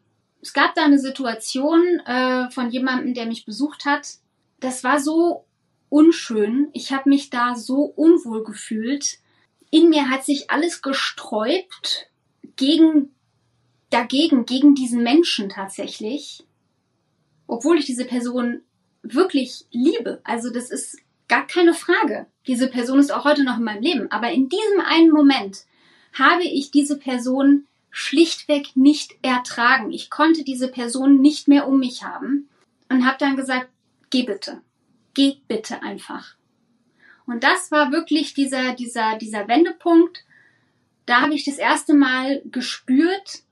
Es 0.47 0.53
gab 0.53 0.75
da 0.75 0.85
eine 0.85 0.97
Situation 0.97 1.99
äh, 2.05 2.49
von 2.51 2.69
jemandem, 2.69 3.13
der 3.13 3.25
mich 3.25 3.43
besucht 3.43 3.83
hat. 3.83 4.07
das 4.61 4.81
war 4.81 5.01
so 5.01 5.43
unschön. 5.89 6.69
Ich 6.71 6.93
habe 6.93 7.09
mich 7.09 7.29
da 7.29 7.53
so 7.55 7.81
unwohl 7.83 8.45
gefühlt. 8.45 9.19
In 9.71 9.89
mir 9.89 10.09
hat 10.09 10.23
sich 10.23 10.49
alles 10.49 10.81
gesträubt 10.81 12.09
gegen 12.55 13.13
dagegen, 13.89 14.45
gegen 14.45 14.73
diesen 14.73 15.03
Menschen 15.03 15.49
tatsächlich. 15.49 16.45
Obwohl 17.45 17.77
ich 17.77 17.85
diese 17.85 18.05
Person 18.05 18.61
wirklich 19.01 19.65
liebe. 19.71 20.21
Also 20.23 20.49
das 20.49 20.69
ist 20.69 20.97
gar 21.27 21.45
keine 21.45 21.73
Frage. 21.73 22.25
Diese 22.47 22.69
Person 22.69 22.99
ist 22.99 23.11
auch 23.11 23.25
heute 23.25 23.43
noch 23.43 23.57
in 23.57 23.65
meinem 23.65 23.83
Leben. 23.83 24.11
Aber 24.13 24.31
in 24.31 24.47
diesem 24.47 24.79
einen 24.79 25.11
Moment 25.11 25.65
habe 26.13 26.45
ich 26.45 26.71
diese 26.71 26.97
Person 26.97 27.67
schlichtweg 27.89 28.75
nicht 28.75 29.15
ertragen. 29.21 29.91
Ich 29.91 30.09
konnte 30.09 30.43
diese 30.43 30.67
Person 30.67 31.19
nicht 31.19 31.47
mehr 31.47 31.67
um 31.67 31.79
mich 31.79 32.03
haben 32.03 32.49
und 32.89 33.05
habe 33.05 33.17
dann 33.19 33.35
gesagt, 33.35 33.69
geh 34.09 34.23
bitte. 34.23 34.61
Geh 35.13 35.37
bitte 35.47 35.81
einfach. 35.81 36.35
Und 37.25 37.43
das 37.43 37.71
war 37.71 37.91
wirklich 37.91 38.33
dieser, 38.33 38.73
dieser, 38.73 39.17
dieser 39.17 39.47
Wendepunkt. 39.47 40.23
Da 41.05 41.21
habe 41.21 41.33
ich 41.33 41.43
das 41.43 41.57
erste 41.57 41.93
Mal 41.93 42.41
gespürt, 42.45 43.43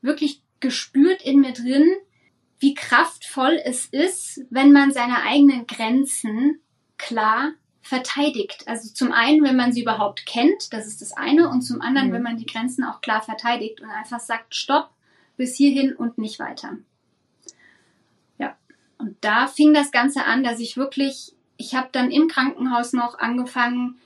wirklich 0.00 0.42
gespürt 0.60 1.22
in 1.22 1.40
mir 1.40 1.52
drin, 1.52 1.86
wie 2.58 2.74
kraftvoll 2.74 3.60
es 3.64 3.86
ist, 3.86 4.44
wenn 4.50 4.72
man 4.72 4.92
seine 4.92 5.22
eigenen 5.22 5.66
Grenzen 5.66 6.60
klar 6.96 7.52
verteidigt. 7.88 8.68
Also 8.68 8.92
zum 8.92 9.12
einen, 9.12 9.42
wenn 9.42 9.56
man 9.56 9.72
sie 9.72 9.82
überhaupt 9.82 10.26
kennt, 10.26 10.72
das 10.72 10.86
ist 10.86 11.00
das 11.00 11.12
eine, 11.12 11.48
und 11.48 11.62
zum 11.62 11.80
anderen, 11.80 12.08
mhm. 12.08 12.12
wenn 12.12 12.22
man 12.22 12.36
die 12.36 12.46
Grenzen 12.46 12.84
auch 12.84 13.00
klar 13.00 13.22
verteidigt 13.22 13.80
und 13.80 13.88
einfach 13.88 14.20
sagt, 14.20 14.54
stopp, 14.54 14.90
bis 15.36 15.56
hierhin 15.56 15.96
und 15.96 16.18
nicht 16.18 16.38
weiter. 16.38 16.76
Ja, 18.38 18.56
und 18.98 19.16
da 19.22 19.46
fing 19.46 19.72
das 19.72 19.90
Ganze 19.90 20.24
an, 20.24 20.44
dass 20.44 20.60
ich 20.60 20.76
wirklich, 20.76 21.32
ich 21.56 21.74
habe 21.74 21.88
dann 21.92 22.10
im 22.10 22.28
Krankenhaus 22.28 22.92
noch 22.92 23.18
angefangen, 23.18 23.96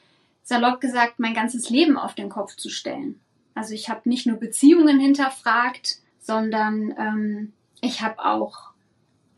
salopp 0.44 0.80
gesagt, 0.80 1.18
mein 1.18 1.34
ganzes 1.34 1.68
Leben 1.68 1.96
auf 1.96 2.14
den 2.14 2.28
Kopf 2.28 2.56
zu 2.56 2.68
stellen. 2.68 3.18
Also 3.54 3.74
ich 3.74 3.88
habe 3.88 4.08
nicht 4.08 4.26
nur 4.26 4.38
Beziehungen 4.38 5.00
hinterfragt, 5.00 5.98
sondern 6.20 6.94
ähm, 6.98 7.52
ich 7.80 8.00
habe 8.00 8.24
auch 8.24 8.71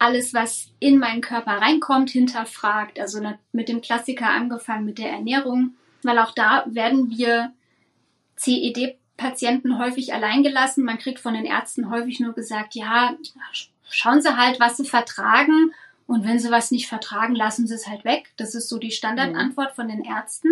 alles, 0.05 0.35
was 0.35 0.71
in 0.79 0.99
meinen 0.99 1.21
Körper 1.23 1.53
reinkommt, 1.53 2.11
hinterfragt. 2.11 3.01
Also 3.01 3.21
mit 3.53 3.69
dem 3.69 3.81
Klassiker 3.81 4.29
angefangen 4.29 4.85
mit 4.85 4.99
der 4.99 5.11
Ernährung, 5.11 5.75
weil 6.03 6.19
auch 6.19 6.33
da 6.33 6.65
werden 6.67 7.11
wir 7.11 7.53
CED-Patienten 8.37 9.79
häufig 9.79 10.13
alleingelassen. 10.13 10.85
Man 10.85 10.99
kriegt 10.99 11.21
von 11.21 11.35
den 11.35 11.47
Ärzten 11.47 11.91
häufig 11.91 12.21
nur 12.21 12.35
gesagt, 12.35 12.75
ja, 12.75 13.15
schauen 13.89 14.21
Sie 14.21 14.37
halt, 14.37 14.61
was 14.61 14.77
Sie 14.77 14.85
vertragen. 14.85 15.73
Und 16.07 16.27
wenn 16.27 16.39
Sie 16.39 16.51
was 16.51 16.71
nicht 16.71 16.87
vertragen, 16.87 17.35
lassen 17.35 17.67
Sie 17.67 17.75
es 17.75 17.89
halt 17.89 18.05
weg. 18.05 18.31
Das 18.37 18.55
ist 18.55 18.69
so 18.69 18.79
die 18.79 18.91
Standardantwort 18.91 19.75
von 19.75 19.89
den 19.89 20.05
Ärzten. 20.05 20.51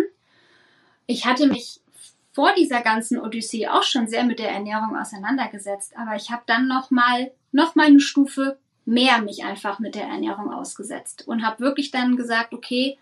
Ich 1.05 1.25
hatte 1.27 1.47
mich 1.47 1.79
vor 2.31 2.53
dieser 2.57 2.81
ganzen 2.81 3.19
Odyssee 3.19 3.67
auch 3.67 3.83
schon 3.83 4.07
sehr 4.07 4.23
mit 4.23 4.39
der 4.39 4.49
Ernährung 4.49 4.97
auseinandergesetzt, 4.97 5.95
aber 5.95 6.15
ich 6.15 6.31
habe 6.31 6.41
dann 6.47 6.67
noch 6.67 6.89
mal 6.89 7.31
noch 7.51 7.75
mal 7.75 7.85
eine 7.85 7.99
Stufe 7.99 8.57
mehr 8.85 9.21
mich 9.21 9.43
einfach 9.43 9.79
mit 9.79 9.95
der 9.95 10.03
Ernährung 10.03 10.51
ausgesetzt 10.51 11.27
und 11.27 11.45
habe 11.45 11.59
wirklich 11.59 11.91
dann 11.91 12.15
gesagt, 12.15 12.53
okay, 12.53 12.97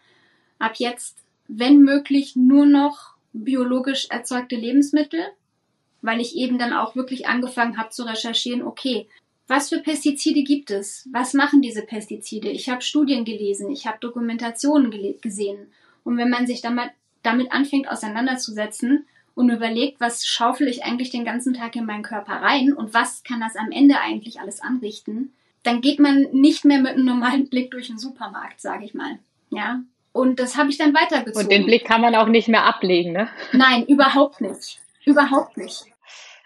ab 0.59 0.73
jetzt, 0.77 1.17
wenn 1.47 1.81
möglich, 1.81 2.35
nur 2.35 2.65
noch 2.65 3.15
biologisch 3.33 4.07
erzeugte 4.09 4.55
Lebensmittel, 4.55 5.21
weil 6.01 6.19
ich 6.19 6.35
eben 6.35 6.57
dann 6.57 6.73
auch 6.73 6.95
wirklich 6.95 7.27
angefangen 7.27 7.77
habe 7.77 7.89
zu 7.89 8.03
recherchieren, 8.03 8.63
okay, 8.63 9.07
was 9.47 9.69
für 9.69 9.79
Pestizide 9.79 10.43
gibt 10.43 10.71
es? 10.71 11.09
Was 11.11 11.33
machen 11.33 11.61
diese 11.61 11.81
Pestizide? 11.81 12.49
Ich 12.49 12.69
habe 12.69 12.81
Studien 12.81 13.25
gelesen, 13.25 13.69
ich 13.69 13.85
habe 13.85 13.97
Dokumentationen 13.99 14.91
gesehen. 15.19 15.67
Und 16.03 16.17
wenn 16.17 16.29
man 16.29 16.47
sich 16.47 16.61
damit, 16.61 16.91
damit 17.21 17.51
anfängt 17.51 17.89
auseinanderzusetzen 17.89 19.05
und 19.35 19.49
überlegt, 19.49 19.99
was 19.99 20.25
schaufel 20.25 20.67
ich 20.67 20.83
eigentlich 20.85 21.09
den 21.09 21.25
ganzen 21.25 21.53
Tag 21.53 21.75
in 21.75 21.85
meinen 21.85 22.03
Körper 22.03 22.33
rein 22.33 22.71
und 22.73 22.93
was 22.93 23.23
kann 23.23 23.41
das 23.41 23.55
am 23.55 23.71
Ende 23.71 23.99
eigentlich 23.99 24.39
alles 24.39 24.61
anrichten, 24.61 25.33
dann 25.63 25.81
geht 25.81 25.99
man 25.99 26.27
nicht 26.31 26.65
mehr 26.65 26.79
mit 26.79 26.93
einem 26.93 27.05
normalen 27.05 27.49
Blick 27.49 27.71
durch 27.71 27.87
den 27.87 27.97
Supermarkt, 27.97 28.61
sage 28.61 28.85
ich 28.85 28.93
mal. 28.93 29.19
Ja. 29.49 29.81
Und 30.13 30.39
das 30.39 30.57
habe 30.57 30.69
ich 30.69 30.77
dann 30.77 30.93
weitergezogen. 30.93 31.43
Und 31.45 31.51
den 31.51 31.65
Blick 31.65 31.85
kann 31.85 32.01
man 32.01 32.15
auch 32.15 32.27
nicht 32.27 32.47
mehr 32.47 32.65
ablegen, 32.65 33.13
ne? 33.13 33.29
Nein, 33.53 33.85
überhaupt 33.85 34.41
nicht. 34.41 34.79
Überhaupt 35.05 35.57
nicht. 35.57 35.85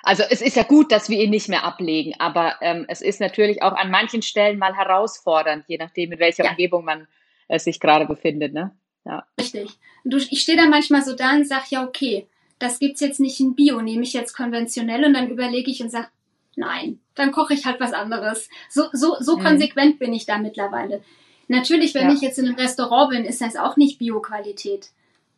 Also 0.03 0.23
es 0.29 0.41
ist 0.41 0.55
ja 0.55 0.63
gut, 0.63 0.91
dass 0.91 1.09
wir 1.09 1.19
ihn 1.23 1.31
nicht 1.31 1.49
mehr 1.49 1.63
ablegen, 1.63 2.13
aber 2.19 2.55
ähm, 2.61 2.85
es 2.87 3.01
ist 3.01 3.19
natürlich 3.19 3.63
auch 3.63 3.73
an 3.73 3.89
manchen 3.89 4.21
Stellen 4.21 4.59
mal 4.59 4.75
herausfordernd, 4.75 5.65
je 5.67 5.77
nachdem, 5.77 6.11
in 6.11 6.19
welcher 6.19 6.43
ja. 6.43 6.51
Umgebung 6.51 6.85
man 6.85 7.07
äh, 7.47 7.57
sich 7.57 7.79
gerade 7.79 8.05
befindet, 8.05 8.53
ne? 8.53 8.71
Ja. 9.03 9.25
Richtig. 9.39 9.71
Du, 10.03 10.17
ich 10.17 10.41
stehe 10.41 10.57
da 10.57 10.67
manchmal 10.67 11.03
so 11.03 11.15
da 11.15 11.31
und 11.31 11.47
sage, 11.47 11.65
ja, 11.69 11.83
okay, 11.83 12.27
das 12.59 12.77
gibt's 12.77 13.01
jetzt 13.01 13.19
nicht 13.19 13.39
in 13.39 13.55
Bio, 13.55 13.81
nehme 13.81 14.03
ich 14.03 14.13
jetzt 14.13 14.35
konventionell 14.35 15.05
und 15.05 15.13
dann 15.13 15.29
überlege 15.29 15.71
ich 15.71 15.81
und 15.81 15.89
sage, 15.89 16.07
nein, 16.55 16.99
dann 17.15 17.31
koche 17.31 17.53
ich 17.53 17.65
halt 17.65 17.79
was 17.79 17.93
anderes. 17.93 18.49
So, 18.69 18.85
so, 18.93 19.15
so 19.19 19.37
mhm. 19.37 19.43
konsequent 19.43 19.99
bin 19.99 20.13
ich 20.13 20.25
da 20.25 20.37
mittlerweile. 20.37 21.03
Natürlich, 21.47 21.93
wenn 21.93 22.09
ja. 22.09 22.13
ich 22.13 22.21
jetzt 22.21 22.39
in 22.39 22.45
einem 22.45 22.55
Restaurant 22.55 23.11
bin, 23.11 23.25
ist 23.25 23.41
das 23.41 23.55
auch 23.55 23.77
nicht 23.77 23.99
Bio-Qualität. 23.99 24.89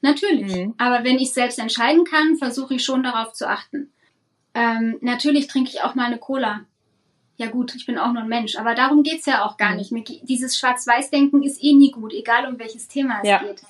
Natürlich. 0.02 0.56
Mhm. 0.56 0.74
Aber 0.78 1.04
wenn 1.04 1.20
ich 1.20 1.34
selbst 1.34 1.60
entscheiden 1.60 2.06
kann, 2.06 2.38
versuche 2.38 2.76
ich 2.76 2.84
schon 2.84 3.04
darauf 3.04 3.34
zu 3.34 3.50
achten. 3.50 3.92
Ähm, 4.54 4.98
natürlich 5.02 5.48
trinke 5.48 5.70
ich 5.70 5.82
auch 5.82 5.96
mal 5.96 6.06
eine 6.06 6.18
Cola. 6.18 6.62
Ja 7.36 7.48
gut, 7.48 7.76
ich 7.76 7.86
bin 7.86 7.98
auch 7.98 8.14
nur 8.14 8.24
ein 8.24 8.30
Mensch, 8.30 8.56
aber 8.58 8.74
darum 8.74 9.04
geht's 9.04 9.26
ja 9.26 9.46
auch 9.46 9.58
gar 9.58 9.72
mhm. 9.72 9.78
nicht. 9.78 10.22
Dieses 10.24 10.58
Schwarz-Weiß-Denken 10.58 11.44
ist 11.44 11.64
eh 11.64 11.74
nie 11.74 11.92
gut, 11.92 12.14
egal 12.14 12.48
um 12.48 12.58
welches 12.58 12.88
Thema 12.88 13.20
es 13.22 13.28
ja. 13.28 13.40
geht 13.40 13.62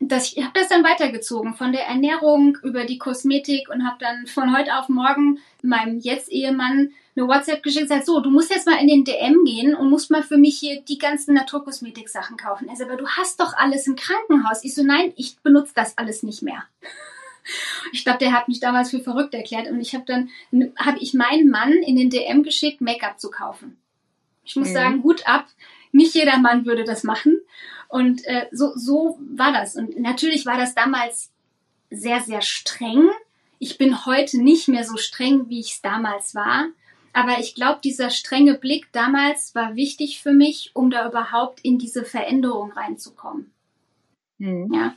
das, 0.00 0.32
ich 0.32 0.42
habe 0.42 0.58
das 0.58 0.68
dann 0.68 0.82
weitergezogen 0.82 1.54
von 1.54 1.72
der 1.72 1.86
Ernährung 1.86 2.56
über 2.62 2.84
die 2.84 2.98
Kosmetik 2.98 3.68
und 3.68 3.86
habe 3.86 3.98
dann 4.00 4.26
von 4.26 4.56
heute 4.56 4.76
auf 4.76 4.88
morgen 4.88 5.38
meinem 5.62 5.98
jetzt 6.00 6.30
Ehemann 6.30 6.92
eine 7.14 7.28
WhatsApp 7.28 7.62
geschickt 7.62 7.82
und 7.82 7.88
gesagt, 7.88 8.06
so, 8.06 8.20
du 8.20 8.30
musst 8.30 8.50
jetzt 8.50 8.66
mal 8.66 8.80
in 8.80 8.88
den 8.88 9.04
DM 9.04 9.44
gehen 9.44 9.74
und 9.74 9.90
musst 9.90 10.10
mal 10.10 10.22
für 10.22 10.38
mich 10.38 10.58
hier 10.58 10.80
die 10.80 10.98
ganzen 10.98 11.34
Naturkosmetik-Sachen 11.34 12.38
kaufen. 12.38 12.68
Er 12.68 12.76
sagt, 12.76 12.90
aber 12.90 12.98
du 12.98 13.08
hast 13.08 13.40
doch 13.40 13.52
alles 13.54 13.86
im 13.86 13.96
Krankenhaus. 13.96 14.64
Ich 14.64 14.74
so, 14.74 14.82
nein, 14.82 15.12
ich 15.16 15.38
benutze 15.40 15.72
das 15.74 15.98
alles 15.98 16.22
nicht 16.22 16.42
mehr. 16.42 16.64
Ich 17.92 18.04
glaube, 18.04 18.18
der 18.18 18.32
hat 18.32 18.46
mich 18.46 18.60
damals 18.60 18.90
für 18.90 19.00
verrückt 19.00 19.34
erklärt 19.34 19.66
und 19.68 19.80
ich 19.80 19.94
habe 19.94 20.04
dann, 20.04 20.30
habe 20.76 20.98
ich 21.00 21.14
meinen 21.14 21.48
Mann 21.48 21.72
in 21.72 21.96
den 21.96 22.10
DM 22.10 22.44
geschickt, 22.44 22.80
Make-up 22.80 23.18
zu 23.18 23.30
kaufen. 23.30 23.78
Ich 24.44 24.54
muss 24.54 24.68
mhm. 24.68 24.74
sagen, 24.74 25.02
Hut 25.02 25.26
ab. 25.26 25.46
Nicht 25.90 26.14
jeder 26.14 26.38
Mann 26.38 26.66
würde 26.66 26.84
das 26.84 27.02
machen. 27.02 27.40
Und 27.90 28.24
äh, 28.24 28.46
so, 28.52 28.72
so 28.76 29.18
war 29.34 29.52
das. 29.52 29.74
Und 29.74 29.98
natürlich 29.98 30.46
war 30.46 30.56
das 30.56 30.74
damals 30.76 31.32
sehr, 31.90 32.20
sehr 32.20 32.40
streng. 32.40 33.10
Ich 33.58 33.78
bin 33.78 34.06
heute 34.06 34.40
nicht 34.40 34.68
mehr 34.68 34.84
so 34.84 34.96
streng, 34.96 35.48
wie 35.48 35.58
ich 35.58 35.72
es 35.72 35.82
damals 35.82 36.36
war. 36.36 36.68
Aber 37.12 37.40
ich 37.40 37.56
glaube, 37.56 37.80
dieser 37.82 38.10
strenge 38.10 38.54
Blick 38.54 38.86
damals 38.92 39.56
war 39.56 39.74
wichtig 39.74 40.22
für 40.22 40.32
mich, 40.32 40.70
um 40.74 40.90
da 40.90 41.08
überhaupt 41.08 41.60
in 41.64 41.78
diese 41.78 42.04
Veränderung 42.04 42.70
reinzukommen. 42.70 43.50
Mhm. 44.38 44.72
Ja. 44.72 44.94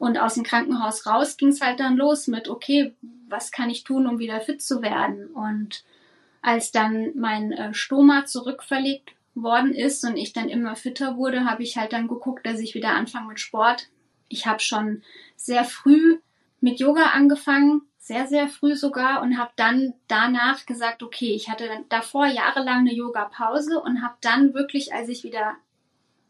Und 0.00 0.18
aus 0.18 0.34
dem 0.34 0.42
Krankenhaus 0.42 1.06
raus 1.06 1.36
ging 1.36 1.50
es 1.50 1.60
halt 1.60 1.78
dann 1.78 1.96
los 1.96 2.26
mit, 2.26 2.48
okay, 2.48 2.94
was 3.28 3.52
kann 3.52 3.70
ich 3.70 3.84
tun, 3.84 4.08
um 4.08 4.18
wieder 4.18 4.40
fit 4.40 4.60
zu 4.60 4.82
werden? 4.82 5.28
Und 5.28 5.84
als 6.42 6.72
dann 6.72 7.12
mein 7.14 7.52
äh, 7.52 7.72
Stoma 7.74 8.24
zurückverlegt 8.24 9.12
worden 9.42 9.72
ist 9.72 10.04
und 10.04 10.16
ich 10.16 10.32
dann 10.32 10.48
immer 10.48 10.76
fitter 10.76 11.16
wurde, 11.16 11.44
habe 11.44 11.62
ich 11.62 11.76
halt 11.76 11.92
dann 11.92 12.08
geguckt, 12.08 12.46
dass 12.46 12.60
ich 12.60 12.74
wieder 12.74 12.90
anfange 12.90 13.28
mit 13.28 13.40
Sport. 13.40 13.88
Ich 14.28 14.46
habe 14.46 14.60
schon 14.60 15.02
sehr 15.36 15.64
früh 15.64 16.18
mit 16.60 16.80
Yoga 16.80 17.10
angefangen, 17.12 17.82
sehr, 17.98 18.26
sehr 18.26 18.48
früh 18.48 18.74
sogar 18.74 19.22
und 19.22 19.38
habe 19.38 19.50
dann 19.56 19.94
danach 20.06 20.66
gesagt, 20.66 21.02
okay, 21.02 21.34
ich 21.34 21.48
hatte 21.48 21.68
davor 21.88 22.26
jahrelang 22.26 22.80
eine 22.80 22.94
Yoga-Pause 22.94 23.80
und 23.80 24.02
habe 24.02 24.14
dann 24.20 24.54
wirklich, 24.54 24.94
als 24.94 25.08
ich 25.08 25.24
wieder 25.24 25.56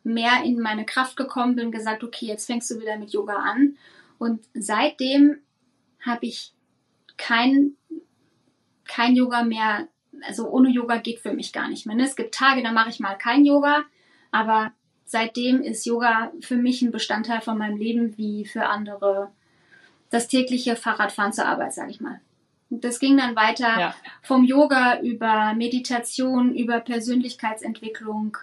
mehr 0.03 0.43
in 0.45 0.61
meine 0.61 0.85
Kraft 0.85 1.17
gekommen 1.17 1.57
bin, 1.57 1.71
gesagt, 1.71 2.03
okay, 2.03 2.27
jetzt 2.27 2.47
fängst 2.47 2.71
du 2.71 2.81
wieder 2.81 2.97
mit 2.97 3.13
Yoga 3.13 3.37
an. 3.37 3.77
Und 4.19 4.45
seitdem 4.55 5.39
habe 6.05 6.27
ich 6.27 6.53
kein, 7.17 7.77
kein 8.85 9.15
Yoga 9.15 9.45
mehr 9.45 9.89
also 10.27 10.49
ohne 10.49 10.71
Yoga 10.71 10.97
geht 10.99 11.21
für 11.21 11.33
mich 11.33 11.53
gar 11.53 11.69
nicht 11.69 11.87
mehr. 11.87 11.97
Ne? 11.97 12.05
Es 12.05 12.17
gibt 12.17 12.35
Tage, 12.35 12.63
da 12.63 12.73
mache 12.73 12.91
ich 12.91 13.01
mal 13.01 13.15
kein 13.15 13.45
Yoga, 13.45 13.85
aber 14.31 14.73
seitdem 15.05 15.63
ist 15.63 15.87
Yoga 15.87 16.33
für 16.41 16.57
mich 16.57 16.83
ein 16.83 16.91
Bestandteil 16.91 17.41
von 17.41 17.59
meinem 17.59 17.77
Leben 17.77 18.17
wie 18.19 18.45
für 18.45 18.67
andere 18.67 19.31
das 20.11 20.29
tägliche 20.29 20.77
Fahrradfahren 20.77 21.33
zur 21.33 21.47
Arbeit, 21.47 21.75
sage 21.75 21.91
ich 21.91 22.01
mal. 22.01 22.21
Und 22.71 22.85
das 22.85 22.99
ging 22.99 23.17
dann 23.17 23.37
weiter 23.37 23.79
ja. 23.79 23.95
vom 24.23 24.45
Yoga 24.45 25.01
über 25.01 25.55
Meditation, 25.55 26.55
über 26.55 26.81
Persönlichkeitsentwicklung. 26.81 28.37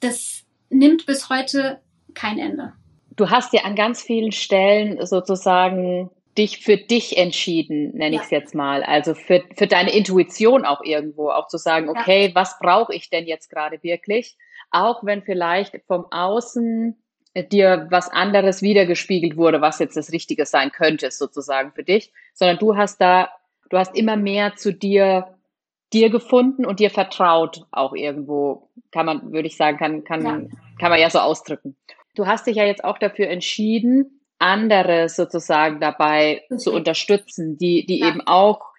Das 0.00 0.44
nimmt 0.68 1.06
bis 1.06 1.28
heute 1.28 1.80
kein 2.14 2.38
Ende. 2.38 2.72
Du 3.14 3.30
hast 3.30 3.52
ja 3.52 3.62
an 3.62 3.76
ganz 3.76 4.02
vielen 4.02 4.32
Stellen 4.32 5.04
sozusagen 5.06 6.10
dich 6.38 6.64
für 6.64 6.76
dich 6.76 7.16
entschieden, 7.18 7.92
nenne 7.94 8.16
ja. 8.16 8.20
ich 8.20 8.24
es 8.24 8.30
jetzt 8.30 8.54
mal. 8.54 8.82
Also 8.82 9.14
für, 9.14 9.42
für 9.56 9.66
deine 9.66 9.94
Intuition 9.94 10.64
auch 10.64 10.82
irgendwo, 10.82 11.30
auch 11.30 11.48
zu 11.48 11.58
sagen, 11.58 11.88
okay, 11.88 12.28
ja. 12.28 12.34
was 12.34 12.58
brauche 12.58 12.94
ich 12.94 13.10
denn 13.10 13.26
jetzt 13.26 13.50
gerade 13.50 13.82
wirklich? 13.82 14.36
auch 14.72 15.04
wenn 15.04 15.22
vielleicht 15.22 15.80
vom 15.86 16.06
Außen 16.10 16.96
dir 17.50 17.86
was 17.90 18.10
anderes 18.10 18.62
wiedergespiegelt 18.62 19.36
wurde, 19.36 19.60
was 19.60 19.78
jetzt 19.78 19.96
das 19.96 20.12
Richtige 20.12 20.44
sein 20.44 20.72
könnte, 20.72 21.10
sozusagen 21.10 21.72
für 21.72 21.84
dich, 21.84 22.12
sondern 22.34 22.58
du 22.58 22.76
hast 22.76 23.00
da, 23.00 23.30
du 23.70 23.78
hast 23.78 23.94
immer 23.94 24.16
mehr 24.16 24.56
zu 24.56 24.72
dir, 24.72 25.38
dir 25.92 26.10
gefunden 26.10 26.66
und 26.66 26.80
dir 26.80 26.90
vertraut 26.90 27.66
auch 27.70 27.94
irgendwo, 27.94 28.70
kann 28.90 29.06
man, 29.06 29.32
würde 29.32 29.46
ich 29.46 29.56
sagen, 29.56 29.78
kann, 29.78 30.04
kann, 30.04 30.24
ja. 30.24 30.40
kann 30.78 30.90
man 30.90 31.00
ja 31.00 31.10
so 31.10 31.20
ausdrücken. 31.20 31.76
Du 32.14 32.26
hast 32.26 32.46
dich 32.46 32.56
ja 32.56 32.64
jetzt 32.64 32.84
auch 32.84 32.98
dafür 32.98 33.28
entschieden, 33.28 34.21
andere 34.42 35.08
sozusagen 35.08 35.80
dabei 35.80 36.42
okay. 36.46 36.56
zu 36.56 36.72
unterstützen, 36.72 37.56
die, 37.58 37.86
die 37.86 38.00
ja. 38.00 38.08
eben 38.08 38.20
auch 38.26 38.72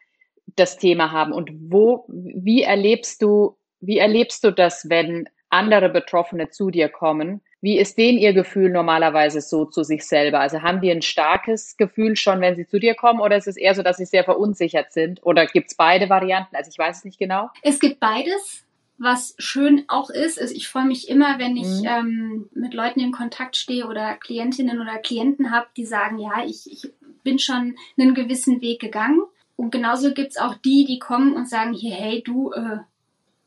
das 0.56 0.78
Thema 0.78 1.12
haben. 1.12 1.32
Und 1.32 1.52
wo, 1.54 2.06
wie 2.08 2.63
erlebst 2.63 3.21
du, 3.21 3.58
wie 3.80 3.97
erlebst 3.97 4.43
du 4.43 4.52
das, 4.52 4.89
wenn 4.89 5.30
andere 5.49 5.89
Betroffene 5.89 6.49
zu 6.49 6.69
dir 6.69 6.89
kommen? 6.89 7.41
Wie 7.62 7.80
ist 7.80 7.97
denen 7.97 8.17
ihr 8.17 8.34
Gefühl 8.34 8.69
normalerweise 8.71 9.39
so 9.39 9.63
zu 9.63 9.84
sich 9.84 10.06
selber? 10.06 10.41
Also 10.41 10.62
haben 10.62 10.82
die 10.82 10.91
ein 10.91 11.02
starkes 11.02 11.78
Gefühl 11.78 12.17
schon, 12.17 12.41
wenn 12.41 12.58
sie 12.58 12.67
zu 12.67 12.78
dir 12.78 12.93
kommen, 12.93 13.21
oder 13.21 13.38
ist 13.38 13.47
es 13.47 13.56
eher 13.56 13.73
so, 13.73 13.84
dass 13.84 13.97
sie 13.97 14.06
sehr 14.06 14.26
verunsichert 14.26 14.91
sind? 14.91 15.26
Oder 15.26 15.45
gibt 15.45 15.71
es 15.71 15.78
beide 15.78 16.10
Varianten? 16.10 16.58
Also 16.58 16.69
ich 16.69 16.78
weiß 16.78 16.97
es 16.97 17.06
nicht 17.06 17.19
genau. 17.19 17.49
Es 17.62 17.80
gibt 17.80 18.02
beides. 18.02 18.62
Was 18.97 19.36
schön 19.38 19.84
auch 19.88 20.10
ist, 20.10 20.38
ist, 20.38 20.51
ich 20.51 20.67
freue 20.67 20.86
mich 20.86 21.10
immer, 21.10 21.39
wenn 21.39 21.58
ich 21.58 21.82
mhm. 21.82 21.86
ähm, 21.86 22.49
mit 22.53 22.73
Leuten 22.73 22.99
in 22.99 23.12
Kontakt 23.12 23.56
stehe 23.56 23.88
oder 23.88 24.15
Klientinnen 24.15 24.79
oder 24.79 24.97
Klienten 24.99 25.51
habe, 25.51 25.67
die 25.75 25.86
sagen, 25.86 26.19
ja, 26.19 26.45
ich, 26.45 26.71
ich 26.71 26.91
bin 27.23 27.39
schon 27.39 27.75
einen 27.97 28.13
gewissen 28.13 28.62
Weg 28.62 28.79
gegangen. 28.79 29.21
Und 29.56 29.71
genauso 29.71 30.13
gibt 30.13 30.32
es 30.32 30.38
auch 30.38 30.56
die, 30.56 30.86
die 30.86 30.99
kommen 30.99 31.34
und 31.34 31.49
sagen, 31.49 31.73
hier, 31.73 31.95
hey, 31.95 32.23
du, 32.23 32.51
äh, 32.51 32.79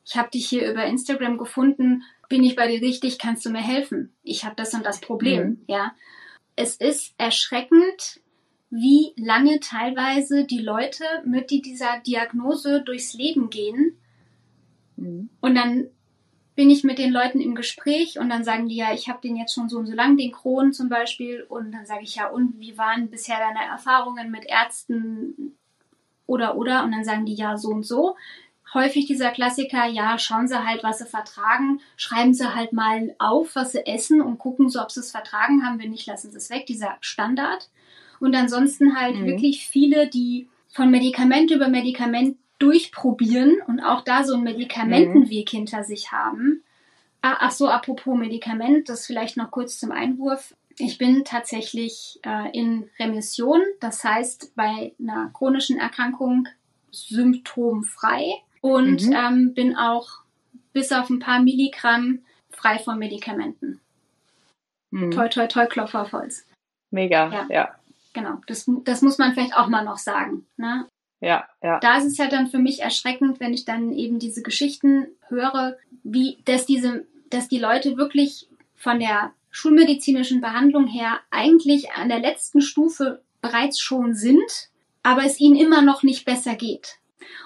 ich 0.05 0.17
habe 0.17 0.31
dich 0.31 0.49
hier 0.49 0.71
über 0.71 0.85
Instagram 0.85 1.37
gefunden, 1.39 2.03
bin 2.29 2.43
ich 2.43 2.57
bei 2.57 2.69
dir 2.69 2.81
richtig, 2.81 3.19
kannst 3.19 3.45
du 3.45 3.51
mir 3.51 3.63
helfen? 3.63 4.13
Ich 4.23 4.45
habe 4.45 4.57
das 4.57 4.75
und 4.75 4.85
das 4.85 5.01
Problem, 5.01 5.49
mhm. 5.49 5.65
ja. 5.69 5.95
Es 6.55 6.77
ist 6.77 7.15
erschreckend, 7.19 8.21
wie 8.71 9.13
lange 9.17 9.61
teilweise 9.61 10.45
die 10.45 10.61
Leute 10.61 11.05
mit 11.25 11.51
dieser 11.51 12.01
Diagnose 12.01 12.83
durchs 12.83 13.15
Leben 13.15 13.51
gehen. 13.51 13.99
Mhm. 14.97 15.31
Und 15.41 15.55
dann 15.55 15.87
bin 16.55 16.71
ich 16.71 16.85
mit 16.85 16.99
den 16.99 17.13
Leuten 17.13 17.41
im 17.41 17.55
Gespräch 17.55 18.19
und 18.19 18.31
dann 18.31 18.43
sagen 18.43 18.69
die 18.69 18.77
ja, 18.77 18.95
ich 18.95 19.09
habe 19.09 19.21
den 19.21 19.37
jetzt 19.37 19.55
schon 19.55 19.69
so 19.69 19.79
und 19.79 19.87
so 19.87 19.95
lang, 19.95 20.17
den 20.17 20.33
Crohn 20.33 20.73
zum 20.73 20.89
Beispiel. 20.89 21.45
Und 21.49 21.73
dann 21.73 21.85
sage 21.85 22.03
ich 22.03 22.17
ja, 22.17 22.29
und 22.29 22.59
wie 22.59 22.79
waren 22.79 23.11
bisher 23.11 23.39
deine 23.39 23.71
Erfahrungen 23.71 24.31
mit 24.31 24.47
Ärzten 24.47 25.55
oder 26.27 26.57
oder? 26.57 26.83
Und 26.83 26.93
dann 26.93 27.05
sagen 27.05 27.27
die 27.27 27.35
ja 27.35 27.59
so 27.59 27.69
und 27.69 27.85
so 27.85 28.17
häufig 28.75 29.07
dieser 29.07 29.31
Klassiker, 29.31 29.87
ja, 29.87 30.19
schauen 30.19 30.49
Sie 30.49 30.65
halt, 30.65 30.83
was 30.83 30.99
Sie 30.99 31.07
vertragen, 31.07 31.81
schreiben 31.97 32.35
Sie 32.35 32.55
halt 32.55 32.73
mal 32.73 33.15
auf, 33.19 33.55
was 33.55 33.73
Sie 33.73 33.87
essen 33.87 34.21
und 34.21 34.39
gucken 34.39 34.69
so, 34.69 34.81
ob 34.81 34.91
Sie 34.91 35.01
es 35.01 35.11
vertragen 35.11 35.65
haben. 35.65 35.81
Wenn 35.81 35.91
nicht, 35.91 36.07
lassen 36.07 36.31
Sie 36.31 36.37
es 36.37 36.51
weg, 36.51 36.67
dieser 36.67 36.97
Standard. 37.01 37.71
Und 38.21 38.35
ansonsten 38.35 38.99
halt 38.99 39.17
mhm. 39.17 39.27
wirklich 39.27 39.67
viele, 39.67 40.09
die 40.09 40.49
von 40.69 40.91
Medikament 40.91 41.51
über 41.51 41.69
Medikament 41.69 42.37
durchprobieren 42.59 43.59
und 43.67 43.81
auch 43.81 44.03
da 44.03 44.25
so 44.25 44.35
einen 44.35 44.45
Medikamentenweg 44.45 45.53
mhm. 45.53 45.57
hinter 45.57 45.85
sich 45.85 46.13
haben. 46.13 46.63
Ah, 47.23 47.37
ach 47.41 47.51
so, 47.51 47.69
apropos 47.69 48.17
Medikament, 48.17 48.89
das 48.89 49.07
vielleicht 49.07 49.37
noch 49.37 49.51
kurz 49.51 49.79
zum 49.79 49.93
Einwurf. 49.93 50.55
Ich 50.79 50.99
bin 50.99 51.25
tatsächlich 51.25 52.21
äh, 52.23 52.51
in 52.57 52.91
Remission, 52.99 53.61
das 53.81 54.05
heißt 54.05 54.55
bei 54.55 54.93
einer 55.01 55.31
chronischen 55.33 55.79
Erkrankung 55.79 56.47
symptomfrei 56.91 58.43
und 58.61 59.07
mhm. 59.07 59.13
ähm, 59.13 59.55
bin 59.55 59.77
auch 59.77 60.21
bis 60.73 60.93
auf 60.93 61.09
ein 61.11 61.19
paar 61.19 61.41
Milligramm 61.41 62.21
frei 62.51 62.79
von 62.79 62.99
Medikamenten. 62.99 63.81
Mhm. 64.91 65.11
Toi, 65.11 65.29
toi, 65.29 65.47
toi, 65.47 65.67
Klopfer 65.67 66.03
auf 66.03 66.13
Holz. 66.13 66.47
Mega, 66.91 67.31
ja. 67.33 67.47
ja. 67.51 67.75
Genau, 68.13 68.41
das, 68.47 68.71
das 68.85 69.03
muss 69.03 69.19
man 69.19 69.35
vielleicht 69.35 69.57
auch 69.57 69.69
mal 69.69 69.85
noch 69.85 69.99
sagen. 69.99 70.47
Ne? 70.57 70.87
Ja, 71.21 71.49
ja. 71.63 71.81
Da 71.81 71.99
ist 71.99 72.05
es 72.05 72.19
ja 72.19 72.29
dann 72.29 72.49
für 72.49 72.59
mich 72.59 72.81
erschreckend, 72.81 73.41
wenn 73.41 73.55
ich 73.55 73.65
dann 73.65 73.93
eben 73.93 74.19
diese 74.19 74.43
Geschichten 74.43 75.07
höre, 75.29 75.77
wie, 76.03 76.39
dass 76.45 76.67
diese, 76.67 77.07
dass 77.31 77.49
die 77.49 77.59
Leute 77.59 77.97
wirklich 77.97 78.49
von 78.75 79.01
der 79.01 79.33
schulmedizinischen 79.51 80.41
Behandlung 80.41 80.87
her 80.87 81.21
eigentlich 81.31 81.93
an 81.93 82.09
der 82.11 82.19
letzten 82.19 82.61
Stufe 82.61 83.23
bereits 83.41 83.81
schon 83.81 84.15
sind, 84.15 84.69
aber 85.03 85.25
es 85.25 85.41
ihnen 85.41 85.57
immer 85.57 85.83
noch 85.83 86.03
nicht 86.03 86.27
besser 86.27 86.55
geht. 86.55 86.99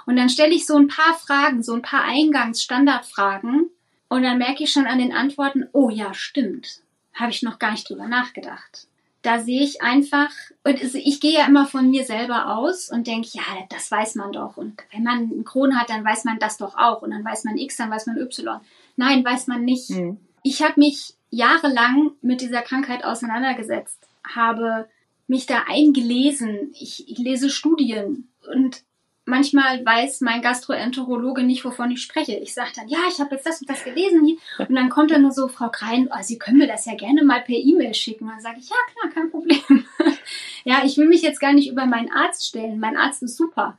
Und 0.06 0.16
dann 0.16 0.28
stelle 0.28 0.52
ich 0.52 0.66
so 0.66 0.76
ein 0.76 0.88
paar 0.88 1.14
Fragen, 1.14 1.62
so 1.62 1.72
ein 1.72 1.83
paar 1.83 2.04
Eingangsstandardfragen 2.04 3.70
und 4.09 4.22
dann 4.22 4.38
merke 4.38 4.64
ich 4.64 4.72
schon 4.72 4.87
an 4.87 4.98
den 4.98 5.12
Antworten, 5.12 5.68
oh 5.72 5.88
ja, 5.88 6.12
stimmt. 6.12 6.83
Habe 7.14 7.30
ich 7.30 7.42
noch 7.42 7.59
gar 7.59 7.70
nicht 7.70 7.88
drüber 7.88 8.09
nachgedacht. 8.09 8.88
Da 9.22 9.40
sehe 9.40 9.62
ich 9.62 9.83
einfach, 9.83 10.30
und 10.64 10.83
ich 10.83 11.20
gehe 11.20 11.35
ja 11.35 11.46
immer 11.46 11.66
von 11.66 11.90
mir 11.90 12.04
selber 12.04 12.56
aus 12.56 12.90
und 12.90 13.06
denke, 13.06 13.28
ja, 13.33 13.42
das 13.68 13.90
weiß 13.90 14.14
man 14.14 14.33
doch. 14.33 14.56
Und 14.56 14.83
wenn 14.92 15.02
man 15.02 15.18
einen 15.18 15.44
Kron 15.44 15.78
hat, 15.78 15.90
dann 15.90 16.04
weiß 16.04 16.24
man 16.24 16.38
das 16.38 16.56
doch 16.56 16.76
auch. 16.76 17.02
Und 17.02 17.11
dann 17.11 17.24
weiß 17.24 17.44
man 17.44 17.59
X, 17.59 17.76
dann 17.76 17.90
weiß 17.90 18.06
man 18.06 18.16
Y. 18.16 18.61
Nein, 18.96 19.24
weiß 19.24 19.46
man 19.46 19.64
nicht. 19.64 19.90
Mhm. 19.90 20.18
Ich 20.42 20.62
habe 20.62 20.80
mich 20.80 21.14
jahrelang 21.30 22.12
mit 22.22 22.40
dieser 22.40 22.62
Krankheit 22.62 23.04
auseinandergesetzt, 23.04 23.98
habe 24.24 24.88
mich 25.26 25.46
da 25.46 25.64
eingelesen. 25.68 26.72
Ich, 26.72 27.09
ich 27.09 27.18
lese 27.18 27.50
Studien 27.50 28.28
und 28.52 28.83
manchmal 29.24 29.85
weiß 29.85 30.20
mein 30.22 30.42
Gastroenterologe 30.42 31.42
nicht, 31.42 31.64
wovon 31.64 31.90
ich 31.90 32.02
spreche. 32.02 32.37
Ich 32.37 32.54
sage 32.54 32.70
dann, 32.74 32.88
ja, 32.88 32.98
ich 33.09 33.20
habe 33.20 33.35
jetzt 33.35 33.46
das 33.46 33.61
und 33.61 33.70
das 33.70 33.85
gelesen. 33.85 34.38
Und 34.59 34.74
dann 34.74 34.90
kommt 34.90 35.11
dann 35.11 35.22
nur 35.22 35.33
so, 35.33 35.48
Frau 35.48 35.68
Krein, 35.68 36.09
oh, 36.12 36.22
Sie 36.22 36.38
können 36.38 36.59
mir 36.59 36.66
das 36.66 36.87
ja 36.87 36.94
gerne 36.94 37.24
mal 37.24 37.40
per 37.40 37.56
E-Mail 37.56 37.94
schicken. 37.94 38.26
Dann 38.26 38.40
sage 38.40 38.59
ich, 38.61 38.68
ja, 38.68 38.76
klar, 38.92 39.12
kein 39.12 39.30
Problem. 39.30 39.87
ja, 40.64 40.83
ich 40.85 40.96
will 40.96 41.09
mich 41.09 41.22
jetzt 41.22 41.40
gar 41.40 41.52
nicht 41.52 41.70
über 41.70 41.87
meinen 41.87 42.12
Arzt 42.12 42.46
stellen. 42.46 42.80
Mein 42.80 42.96
Arzt 42.96 43.22
ist 43.22 43.37
super. 43.37 43.78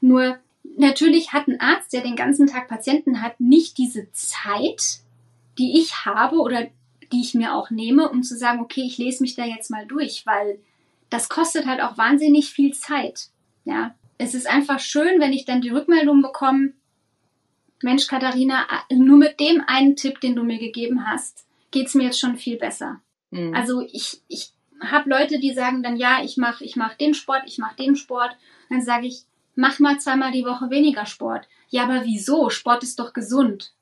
Nur 0.00 0.38
natürlich 0.76 1.32
hat 1.32 1.48
ein 1.48 1.60
Arzt, 1.60 1.92
der 1.92 2.02
den 2.02 2.16
ganzen 2.16 2.46
Tag 2.46 2.68
Patienten 2.68 3.22
hat, 3.22 3.40
nicht 3.40 3.78
diese 3.78 4.10
Zeit, 4.12 5.00
die 5.58 5.78
ich 5.78 6.04
habe 6.04 6.36
oder 6.36 6.66
die 7.12 7.20
ich 7.20 7.34
mir 7.34 7.54
auch 7.54 7.70
nehme, 7.70 8.08
um 8.08 8.22
zu 8.22 8.36
sagen, 8.36 8.60
okay, 8.60 8.82
ich 8.82 8.98
lese 8.98 9.22
mich 9.22 9.34
da 9.34 9.44
jetzt 9.44 9.70
mal 9.70 9.86
durch, 9.86 10.24
weil 10.26 10.60
das 11.10 11.28
kostet 11.28 11.66
halt 11.66 11.80
auch 11.80 11.98
wahnsinnig 11.98 12.50
viel 12.50 12.72
Zeit. 12.72 13.30
Ja, 13.64 13.94
es 14.20 14.34
ist 14.34 14.46
einfach 14.46 14.80
schön, 14.80 15.18
wenn 15.18 15.32
ich 15.32 15.46
dann 15.46 15.62
die 15.62 15.70
Rückmeldung 15.70 16.20
bekomme, 16.20 16.74
Mensch, 17.82 18.06
Katharina, 18.06 18.66
nur 18.90 19.16
mit 19.16 19.40
dem 19.40 19.62
einen 19.66 19.96
Tipp, 19.96 20.20
den 20.20 20.36
du 20.36 20.42
mir 20.42 20.58
gegeben 20.58 21.06
hast, 21.06 21.46
geht's 21.70 21.94
mir 21.94 22.04
jetzt 22.04 22.20
schon 22.20 22.36
viel 22.36 22.58
besser. 22.58 23.00
Mhm. 23.30 23.54
Also 23.54 23.80
ich, 23.80 24.20
ich 24.28 24.52
habe 24.82 25.08
Leute, 25.08 25.38
die 25.38 25.54
sagen 25.54 25.82
dann, 25.82 25.96
ja, 25.96 26.22
ich 26.22 26.36
mache 26.36 26.62
ich 26.62 26.76
mach 26.76 26.94
den 26.94 27.14
Sport, 27.14 27.44
ich 27.46 27.56
mache 27.56 27.76
den 27.76 27.96
Sport. 27.96 28.36
Dann 28.68 28.82
sage 28.82 29.06
ich, 29.06 29.22
mach 29.54 29.78
mal 29.78 29.98
zweimal 29.98 30.32
die 30.32 30.44
Woche 30.44 30.68
weniger 30.68 31.06
Sport. 31.06 31.48
Ja, 31.70 31.84
aber 31.84 32.04
wieso? 32.04 32.50
Sport 32.50 32.82
ist 32.82 32.98
doch 32.98 33.14
gesund. 33.14 33.72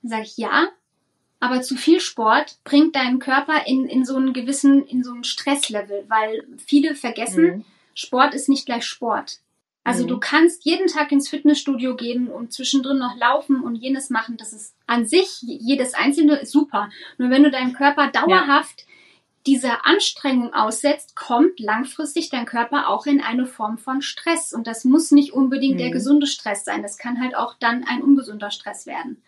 Dann 0.00 0.10
sage 0.10 0.22
ich, 0.22 0.38
ja, 0.38 0.68
aber 1.38 1.60
zu 1.60 1.76
viel 1.76 2.00
Sport 2.00 2.58
bringt 2.64 2.96
deinen 2.96 3.18
Körper 3.18 3.66
in, 3.66 3.84
in 3.84 4.06
so 4.06 4.16
einen 4.16 4.32
gewissen, 4.32 4.86
in 4.86 5.04
so 5.04 5.12
einen 5.12 5.24
Stresslevel, 5.24 6.06
weil 6.08 6.46
viele 6.56 6.94
vergessen, 6.94 7.44
mhm. 7.44 7.64
Sport 7.92 8.34
ist 8.34 8.48
nicht 8.48 8.64
gleich 8.64 8.86
Sport. 8.86 9.40
Also 9.82 10.04
mhm. 10.04 10.08
du 10.08 10.20
kannst 10.20 10.64
jeden 10.64 10.86
Tag 10.86 11.10
ins 11.10 11.28
Fitnessstudio 11.28 11.96
gehen 11.96 12.28
und 12.28 12.52
zwischendrin 12.52 12.98
noch 12.98 13.16
laufen 13.16 13.60
und 13.62 13.76
jenes 13.76 14.10
machen. 14.10 14.36
Das 14.36 14.52
ist 14.52 14.74
an 14.86 15.06
sich, 15.06 15.38
jedes 15.40 15.94
einzelne 15.94 16.44
super. 16.44 16.90
Nur 17.18 17.30
wenn 17.30 17.42
du 17.42 17.50
deinem 17.50 17.72
Körper 17.72 18.08
dauerhaft 18.08 18.80
ja. 18.80 18.86
dieser 19.46 19.86
Anstrengung 19.86 20.52
aussetzt, 20.52 21.16
kommt 21.16 21.58
langfristig 21.58 22.28
dein 22.28 22.44
Körper 22.44 22.88
auch 22.88 23.06
in 23.06 23.22
eine 23.22 23.46
Form 23.46 23.78
von 23.78 24.02
Stress. 24.02 24.52
Und 24.52 24.66
das 24.66 24.84
muss 24.84 25.10
nicht 25.12 25.32
unbedingt 25.32 25.76
mhm. 25.76 25.78
der 25.78 25.90
gesunde 25.90 26.26
Stress 26.26 26.64
sein. 26.64 26.82
Das 26.82 26.98
kann 26.98 27.20
halt 27.20 27.34
auch 27.34 27.54
dann 27.58 27.84
ein 27.84 28.02
ungesunder 28.02 28.50
Stress 28.50 28.86
werden. 28.86 29.22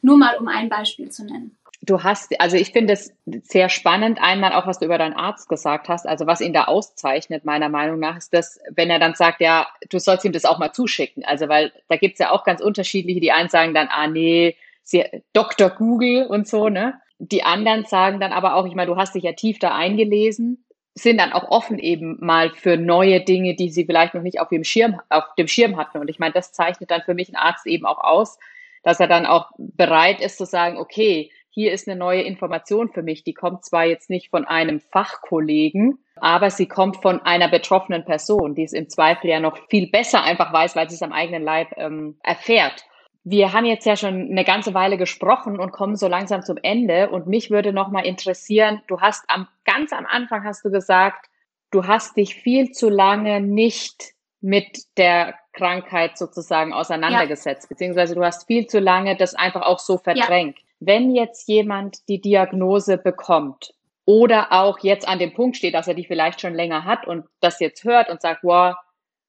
Nur 0.00 0.16
mal 0.16 0.38
um 0.38 0.46
ein 0.46 0.68
Beispiel 0.68 1.10
zu 1.10 1.24
nennen 1.24 1.57
du 1.88 2.02
hast, 2.02 2.38
also 2.40 2.56
ich 2.56 2.72
finde 2.72 2.94
es 2.94 3.12
sehr 3.42 3.68
spannend, 3.68 4.18
einmal 4.20 4.52
auch, 4.52 4.66
was 4.66 4.78
du 4.78 4.84
über 4.84 4.98
deinen 4.98 5.14
Arzt 5.14 5.48
gesagt 5.48 5.88
hast, 5.88 6.06
also 6.06 6.26
was 6.26 6.40
ihn 6.40 6.52
da 6.52 6.64
auszeichnet, 6.64 7.44
meiner 7.44 7.68
Meinung 7.68 7.98
nach, 7.98 8.16
ist 8.16 8.34
das, 8.34 8.60
wenn 8.74 8.90
er 8.90 8.98
dann 8.98 9.14
sagt, 9.14 9.40
ja, 9.40 9.66
du 9.90 9.98
sollst 9.98 10.24
ihm 10.24 10.32
das 10.32 10.44
auch 10.44 10.58
mal 10.58 10.72
zuschicken. 10.72 11.24
Also 11.24 11.48
weil 11.48 11.72
da 11.88 11.96
gibt's 11.96 12.18
ja 12.18 12.30
auch 12.30 12.44
ganz 12.44 12.60
unterschiedliche, 12.60 13.20
die 13.20 13.32
einen 13.32 13.48
sagen 13.48 13.74
dann, 13.74 13.88
ah 13.90 14.06
nee, 14.06 14.56
sie, 14.82 15.04
Dr. 15.32 15.70
Google 15.70 16.26
und 16.26 16.48
so, 16.48 16.68
ne? 16.68 17.00
Die 17.18 17.42
anderen 17.42 17.84
sagen 17.84 18.20
dann 18.20 18.32
aber 18.32 18.54
auch, 18.54 18.66
ich 18.66 18.74
meine, 18.74 18.90
du 18.90 18.96
hast 18.96 19.14
dich 19.14 19.24
ja 19.24 19.32
tief 19.32 19.58
da 19.58 19.74
eingelesen, 19.74 20.64
sind 20.94 21.18
dann 21.18 21.32
auch 21.32 21.50
offen 21.50 21.78
eben 21.78 22.18
mal 22.20 22.50
für 22.50 22.76
neue 22.76 23.20
Dinge, 23.20 23.54
die 23.54 23.70
sie 23.70 23.86
vielleicht 23.86 24.14
noch 24.14 24.22
nicht 24.22 24.40
auf 24.40 24.48
dem 24.48 24.64
Schirm, 24.64 25.00
auf 25.08 25.24
dem 25.36 25.48
Schirm 25.48 25.76
hatten. 25.76 25.98
Und 25.98 26.08
ich 26.08 26.18
meine, 26.18 26.32
das 26.32 26.52
zeichnet 26.52 26.90
dann 26.90 27.02
für 27.02 27.14
mich 27.14 27.28
ein 27.28 27.36
Arzt 27.36 27.66
eben 27.66 27.86
auch 27.86 27.98
aus, 27.98 28.38
dass 28.82 29.00
er 29.00 29.08
dann 29.08 29.26
auch 29.26 29.50
bereit 29.56 30.20
ist 30.20 30.38
zu 30.38 30.46
sagen, 30.46 30.78
okay, 30.78 31.30
hier 31.50 31.72
ist 31.72 31.88
eine 31.88 31.98
neue 31.98 32.22
Information 32.22 32.90
für 32.90 33.02
mich. 33.02 33.24
Die 33.24 33.34
kommt 33.34 33.64
zwar 33.64 33.84
jetzt 33.84 34.10
nicht 34.10 34.30
von 34.30 34.44
einem 34.44 34.80
Fachkollegen, 34.80 35.98
aber 36.16 36.50
sie 36.50 36.66
kommt 36.66 36.98
von 37.02 37.20
einer 37.22 37.48
betroffenen 37.48 38.04
Person, 38.04 38.54
die 38.54 38.64
es 38.64 38.72
im 38.72 38.88
Zweifel 38.88 39.30
ja 39.30 39.40
noch 39.40 39.58
viel 39.68 39.90
besser 39.90 40.22
einfach 40.22 40.52
weiß, 40.52 40.76
weil 40.76 40.88
sie 40.88 40.96
es 40.96 41.02
am 41.02 41.12
eigenen 41.12 41.42
Leib 41.42 41.68
ähm, 41.76 42.18
erfährt. 42.22 42.84
wir 43.24 43.52
haben 43.52 43.66
jetzt 43.66 43.84
ja 43.84 43.96
schon 43.96 44.30
eine 44.30 44.44
ganze 44.44 44.72
Weile 44.74 44.96
gesprochen 44.96 45.60
und 45.60 45.72
kommen 45.72 45.96
so 45.96 46.08
langsam 46.08 46.42
zum 46.42 46.56
Ende. 46.62 47.10
Und 47.10 47.26
mich 47.26 47.50
würde 47.50 47.72
noch 47.72 47.90
mal 47.90 48.06
interessieren, 48.06 48.80
du 48.86 49.00
hast 49.00 49.24
am, 49.28 49.48
ganz 49.64 49.92
am 49.92 50.06
Anfang 50.06 50.44
hast 50.44 50.64
du 50.64 50.70
gesagt, 50.70 51.26
du 51.70 51.86
hast 51.86 52.16
dich 52.16 52.36
viel 52.36 52.70
zu 52.70 52.88
lange 52.88 53.40
nicht 53.40 54.12
mit 54.40 54.84
der 54.96 55.34
Krankheit 55.52 56.16
sozusagen 56.16 56.72
auseinandergesetzt, 56.72 57.64
ja. 57.64 57.68
beziehungsweise 57.70 58.14
du 58.14 58.24
hast 58.24 58.46
viel 58.46 58.66
zu 58.66 58.78
lange 58.78 59.16
das 59.16 59.34
einfach 59.34 59.62
auch 59.62 59.80
so 59.80 59.98
verdrängt. 59.98 60.58
Ja. 60.58 60.64
Wenn 60.80 61.14
jetzt 61.14 61.48
jemand 61.48 62.08
die 62.08 62.20
Diagnose 62.20 62.98
bekommt 62.98 63.74
oder 64.04 64.52
auch 64.52 64.78
jetzt 64.80 65.06
an 65.06 65.18
dem 65.18 65.34
Punkt 65.34 65.56
steht, 65.56 65.74
dass 65.74 65.88
er 65.88 65.94
die 65.94 66.04
vielleicht 66.04 66.40
schon 66.40 66.54
länger 66.54 66.84
hat 66.84 67.06
und 67.06 67.26
das 67.40 67.60
jetzt 67.60 67.84
hört 67.84 68.08
und 68.08 68.22
sagt, 68.22 68.44
wow, 68.44 68.74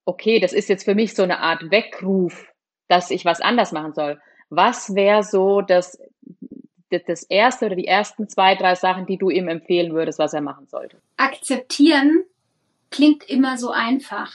okay, 0.05 0.39
das 0.39 0.53
ist 0.53 0.69
jetzt 0.69 0.85
für 0.85 0.95
mich 0.95 1.15
so 1.15 1.23
eine 1.23 1.39
Art 1.39 1.69
Weckruf, 1.71 2.47
dass 2.87 3.11
ich 3.11 3.25
was 3.25 3.41
anders 3.41 3.71
machen 3.71 3.93
soll. 3.93 4.19
Was 4.49 4.95
wäre 4.95 5.23
so 5.23 5.61
das, 5.61 5.99
das 6.89 7.23
erste 7.23 7.67
oder 7.67 7.75
die 7.75 7.87
ersten 7.87 8.27
zwei, 8.27 8.55
drei 8.55 8.75
Sachen, 8.75 9.05
die 9.05 9.17
du 9.17 9.29
ihm 9.29 9.47
empfehlen 9.47 9.93
würdest, 9.93 10.17
was 10.17 10.33
er 10.33 10.41
machen 10.41 10.67
sollte? 10.67 11.01
Akzeptieren 11.17 12.23
klingt 12.89 13.29
immer 13.29 13.57
so 13.57 13.69
einfach. 13.69 14.31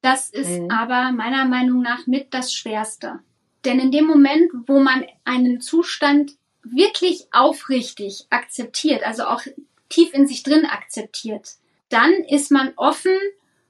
Das 0.00 0.30
ist 0.30 0.60
mhm. 0.60 0.70
aber 0.70 1.12
meiner 1.12 1.44
Meinung 1.44 1.82
nach 1.82 2.06
mit 2.06 2.34
das 2.34 2.52
Schwerste. 2.52 3.20
Denn 3.64 3.78
in 3.78 3.92
dem 3.92 4.06
Moment, 4.06 4.50
wo 4.66 4.80
man 4.80 5.04
einen 5.24 5.60
Zustand 5.60 6.32
wirklich 6.62 7.26
aufrichtig 7.32 8.26
akzeptiert, 8.30 9.04
also 9.04 9.24
auch 9.24 9.42
tief 9.88 10.12
in 10.14 10.26
sich 10.26 10.42
drin 10.42 10.64
akzeptiert, 10.64 11.56
dann 11.88 12.12
ist 12.28 12.50
man 12.50 12.72
offen 12.76 13.16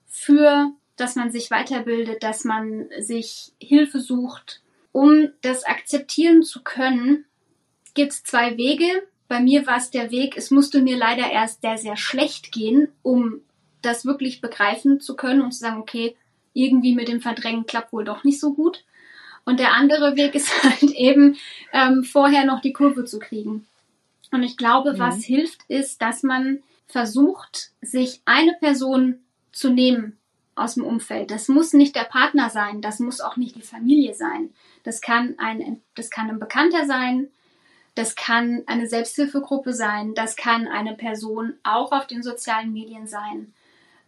für, 0.06 0.70
dass 0.96 1.16
man 1.16 1.30
sich 1.30 1.50
weiterbildet, 1.50 2.22
dass 2.22 2.44
man 2.44 2.88
sich 3.00 3.52
Hilfe 3.60 4.00
sucht. 4.00 4.62
Um 4.92 5.30
das 5.40 5.64
akzeptieren 5.64 6.42
zu 6.42 6.62
können, 6.62 7.24
gibt 7.94 8.12
es 8.12 8.22
zwei 8.22 8.56
Wege. 8.56 8.86
Bei 9.26 9.40
mir 9.40 9.66
war 9.66 9.78
es 9.78 9.90
der 9.90 10.10
Weg, 10.10 10.36
es 10.36 10.50
musste 10.50 10.82
mir 10.82 10.96
leider 10.96 11.30
erst 11.30 11.62
sehr, 11.62 11.78
sehr 11.78 11.96
schlecht 11.96 12.52
gehen, 12.52 12.88
um 13.02 13.40
das 13.80 14.04
wirklich 14.04 14.40
begreifen 14.40 15.00
zu 15.00 15.16
können 15.16 15.40
und 15.40 15.52
zu 15.52 15.60
sagen, 15.60 15.80
okay, 15.80 16.14
irgendwie 16.52 16.94
mit 16.94 17.08
dem 17.08 17.20
Verdrängen 17.20 17.66
klappt 17.66 17.92
wohl 17.92 18.04
doch 18.04 18.24
nicht 18.24 18.38
so 18.38 18.52
gut. 18.52 18.84
Und 19.44 19.60
der 19.60 19.72
andere 19.72 20.16
Weg 20.16 20.34
ist 20.34 20.50
halt 20.64 20.82
eben, 20.82 21.36
ähm, 21.72 22.04
vorher 22.04 22.44
noch 22.44 22.60
die 22.60 22.72
Kurve 22.72 23.04
zu 23.04 23.18
kriegen. 23.18 23.66
Und 24.30 24.42
ich 24.42 24.56
glaube, 24.56 24.94
mhm. 24.94 24.98
was 24.98 25.24
hilft, 25.24 25.60
ist, 25.68 26.00
dass 26.02 26.22
man 26.22 26.62
versucht, 26.86 27.70
sich 27.80 28.20
eine 28.24 28.54
Person 28.60 29.20
zu 29.52 29.70
nehmen 29.70 30.18
aus 30.54 30.74
dem 30.74 30.84
Umfeld. 30.84 31.30
Das 31.30 31.48
muss 31.48 31.72
nicht 31.72 31.96
der 31.96 32.04
Partner 32.04 32.50
sein, 32.50 32.82
das 32.82 32.98
muss 32.98 33.20
auch 33.20 33.36
nicht 33.36 33.56
die 33.56 33.62
Familie 33.62 34.14
sein. 34.14 34.50
Das 34.84 35.00
kann 35.00 35.34
ein, 35.38 35.80
das 35.94 36.10
kann 36.10 36.28
ein 36.28 36.38
Bekannter 36.38 36.86
sein, 36.86 37.28
das 37.94 38.14
kann 38.14 38.62
eine 38.66 38.86
Selbsthilfegruppe 38.86 39.72
sein, 39.72 40.14
das 40.14 40.36
kann 40.36 40.66
eine 40.66 40.94
Person 40.94 41.54
auch 41.62 41.92
auf 41.92 42.06
den 42.06 42.22
sozialen 42.22 42.72
Medien 42.72 43.06
sein. 43.06 43.52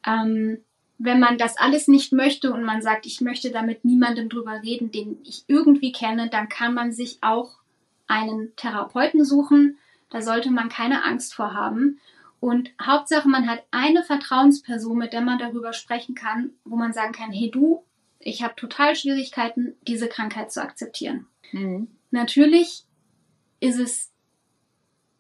Ähm, 0.07 0.63
wenn 1.05 1.21
man 1.21 1.37
das 1.37 1.59
alles 1.59 1.87
nicht 1.87 2.15
möchte 2.15 2.51
und 2.51 2.65
man 2.65 2.81
sagt, 2.81 3.05
ich 3.05 3.21
möchte 3.21 3.51
damit 3.51 3.85
niemandem 3.85 4.31
drüber 4.31 4.63
reden, 4.63 4.91
den 4.91 5.19
ich 5.23 5.45
irgendwie 5.49 5.93
kenne, 5.93 6.31
dann 6.31 6.49
kann 6.49 6.73
man 6.73 6.93
sich 6.93 7.19
auch 7.21 7.59
einen 8.07 8.57
Therapeuten 8.57 9.23
suchen. 9.23 9.77
Da 10.09 10.23
sollte 10.23 10.51
man 10.51 10.71
keine 10.71 11.05
Angst 11.05 11.35
vor 11.35 11.53
haben. 11.53 12.01
Und 12.41 12.71
Hauptsache, 12.81 13.29
man 13.29 13.49
hat 13.49 13.65
eine 13.71 14.03
Vertrauensperson, 14.03 14.97
mit 14.97 15.13
der 15.13 15.21
man 15.21 15.39
darüber 15.39 15.75
sprechen 15.75 16.15
kann, 16.15 16.53
wo 16.65 16.77
man 16.77 16.95
sagen 16.95 17.13
kann, 17.13 17.33
hey 17.33 17.51
du, 17.51 17.85
ich 18.19 18.43
habe 18.43 18.55
total 18.57 18.97
Schwierigkeiten, 18.97 19.75
diese 19.87 20.09
Krankheit 20.09 20.53
zu 20.53 20.63
akzeptieren. 20.63 21.27
Mhm. 21.53 21.89
Natürlich 22.13 22.85
ist 23.61 23.79
es 23.79 24.11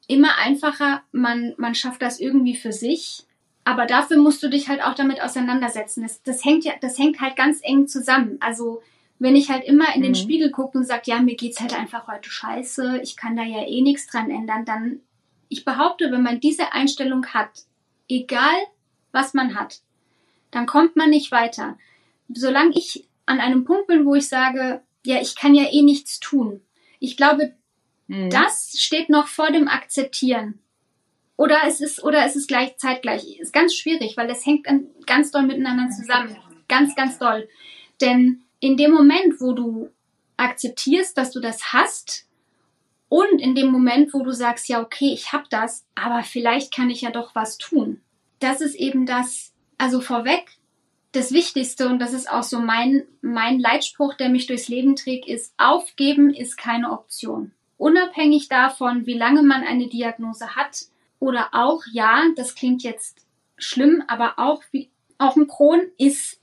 immer 0.07 0.38
einfacher, 0.38 1.03
man, 1.12 1.53
man 1.59 1.75
schafft 1.75 2.01
das 2.01 2.20
irgendwie 2.20 2.57
für 2.57 2.73
sich, 2.73 3.27
aber 3.64 3.87
dafür 3.87 4.18
musst 4.18 4.42
du 4.42 4.48
dich 4.48 4.68
halt 4.68 4.83
auch 4.83 4.94
damit 4.94 5.22
auseinandersetzen. 5.22 6.03
Das, 6.03 6.22
das 6.22 6.44
hängt 6.44 6.64
ja, 6.64 6.72
das 6.81 6.98
hängt 6.98 7.20
halt 7.20 7.37
ganz 7.37 7.61
eng 7.62 7.88
zusammen. 7.88 8.37
Also 8.40 8.83
wenn 9.18 9.37
ich 9.37 9.50
halt 9.50 9.64
immer 9.64 9.94
in 9.94 10.03
den 10.03 10.12
mhm. 10.12 10.16
Spiegel 10.16 10.50
gucke 10.50 10.79
und 10.79 10.85
sage, 10.85 11.03
ja, 11.07 11.20
mir 11.20 11.37
geht's 11.37 11.61
halt 11.61 11.79
einfach 11.79 12.07
heute 12.07 12.29
scheiße, 12.29 13.00
ich 13.03 13.16
kann 13.16 13.37
da 13.37 13.42
ja 13.42 13.66
eh 13.66 13.81
nichts 13.81 14.07
dran 14.07 14.31
ändern, 14.31 14.64
dann 14.64 15.00
ich 15.48 15.64
behaupte, 15.64 16.11
wenn 16.11 16.22
man 16.22 16.40
diese 16.40 16.72
Einstellung 16.72 17.27
hat, 17.27 17.64
egal 18.09 18.55
was 19.12 19.35
man 19.35 19.55
hat, 19.55 19.81
dann 20.50 20.66
kommt 20.66 20.96
man 20.96 21.11
nicht 21.11 21.31
weiter. 21.31 21.79
Solange 22.29 22.72
ich 22.77 23.07
an 23.27 23.40
einem 23.40 23.64
Punkt 23.64 23.87
bin, 23.87 24.05
wo 24.05 24.14
ich 24.14 24.29
sage, 24.29 24.83
ja, 25.05 25.20
ich 25.20 25.37
kann 25.37 25.55
ja 25.55 25.64
eh 25.70 25.83
nichts 25.83 26.20
tun. 26.20 26.61
Ich 26.98 27.16
glaube, 27.16 27.55
mhm. 28.09 28.31
das 28.31 28.74
steht 28.77 29.09
noch 29.09 29.29
vor 29.29 29.50
dem 29.50 29.68
Akzeptieren. 29.68 30.59
Oder 31.37 31.59
es 31.66 31.81
ist, 31.81 32.03
oder 32.03 32.25
es 32.25 32.37
ist 32.37 32.49
gleich 32.49 32.77
zeitgleich. 32.77 33.38
Ist 33.38 33.53
ganz 33.53 33.75
schwierig, 33.75 34.16
weil 34.16 34.31
es 34.31 34.47
hängt 34.47 34.66
ganz 35.07 35.31
doll 35.31 35.42
miteinander 35.42 35.90
zusammen. 35.90 36.37
Ganz, 36.68 36.94
ganz 36.94 37.18
doll. 37.18 37.49
Denn 38.01 38.42
in 38.61 38.77
dem 38.77 38.92
Moment, 38.92 39.40
wo 39.40 39.53
du 39.53 39.90
akzeptierst, 40.37 41.16
dass 41.18 41.31
du 41.31 41.40
das 41.40 41.73
hast, 41.73 42.27
und 43.09 43.40
in 43.40 43.55
dem 43.55 43.70
Moment, 43.70 44.12
wo 44.12 44.25
du 44.25 44.33
sagst, 44.33 44.68
ja, 44.68 44.83
okay, 44.83 45.12
ich 45.12 45.33
habe 45.33 45.44
das, 45.49 45.87
aber 45.94 46.25
vielleicht 46.25 46.75
kann 46.75 46.90
ich 46.90 47.03
ja 47.03 47.11
doch 47.11 47.35
was 47.37 47.59
tun. 47.59 48.01
Das 48.40 48.61
ist 48.61 48.75
eben 48.75 49.07
das, 49.07 49.53
also 49.79 50.01
vorweg, 50.01 50.51
das 51.12 51.31
Wichtigste, 51.31 51.88
und 51.88 52.01
das 52.01 52.12
ist 52.12 52.29
auch 52.29 52.42
so 52.42 52.59
mein, 52.59 53.05
mein 53.20 53.61
Leitspruch, 53.61 54.14
der 54.14 54.31
mich 54.31 54.49
durchs 54.49 54.66
Leben 54.66 54.97
trägt, 54.97 55.29
ist, 55.29 55.55
aufgeben 55.59 56.35
ist 56.35 56.57
keine 56.57 56.90
Option. 56.90 57.53
Unabhängig 57.79 58.49
davon, 58.49 59.07
wie 59.07 59.16
lange 59.16 59.44
man 59.44 59.62
eine 59.62 59.88
Diagnose 59.88 60.57
hat, 60.57 60.87
oder 61.25 61.49
auch, 61.53 61.83
ja, 61.91 62.23
das 62.37 62.55
klingt 62.55 62.83
jetzt 62.83 63.25
schlimm, 63.57 64.03
aber 64.09 64.35
auch, 64.39 64.63
wie, 64.73 64.91
auch 65.17 65.37
ein 65.37 65.49
Kron 65.49 65.81
ist 65.97 66.39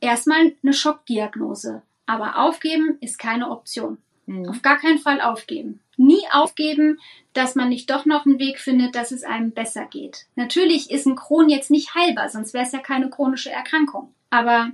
erstmal 0.00 0.54
eine 0.62 0.74
Schockdiagnose. 0.74 1.82
Aber 2.04 2.38
aufgeben 2.38 2.98
ist 3.00 3.18
keine 3.18 3.50
Option. 3.50 3.96
Mhm. 4.26 4.50
Auf 4.50 4.60
gar 4.60 4.76
keinen 4.76 4.98
Fall 4.98 5.22
aufgeben. 5.22 5.80
Nie 5.96 6.20
aufgeben, 6.30 7.00
dass 7.32 7.54
man 7.54 7.70
nicht 7.70 7.88
doch 7.88 8.04
noch 8.04 8.26
einen 8.26 8.38
Weg 8.38 8.60
findet, 8.60 8.94
dass 8.94 9.10
es 9.10 9.24
einem 9.24 9.52
besser 9.52 9.86
geht. 9.86 10.26
Natürlich 10.36 10.90
ist 10.90 11.06
ein 11.06 11.16
Kron 11.16 11.48
jetzt 11.48 11.70
nicht 11.70 11.94
heilbar, 11.94 12.28
sonst 12.28 12.52
wäre 12.52 12.66
es 12.66 12.72
ja 12.72 12.80
keine 12.80 13.08
chronische 13.08 13.50
Erkrankung. 13.50 14.12
Aber 14.28 14.70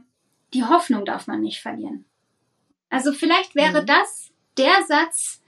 die 0.54 0.64
Hoffnung 0.64 1.04
darf 1.04 1.28
man 1.28 1.40
nicht 1.40 1.60
verlieren. 1.60 2.04
Also 2.90 3.12
vielleicht 3.12 3.54
wäre 3.54 3.82
mhm. 3.82 3.86
das 3.86 4.32
der 4.58 4.82
Satz, 4.88 5.40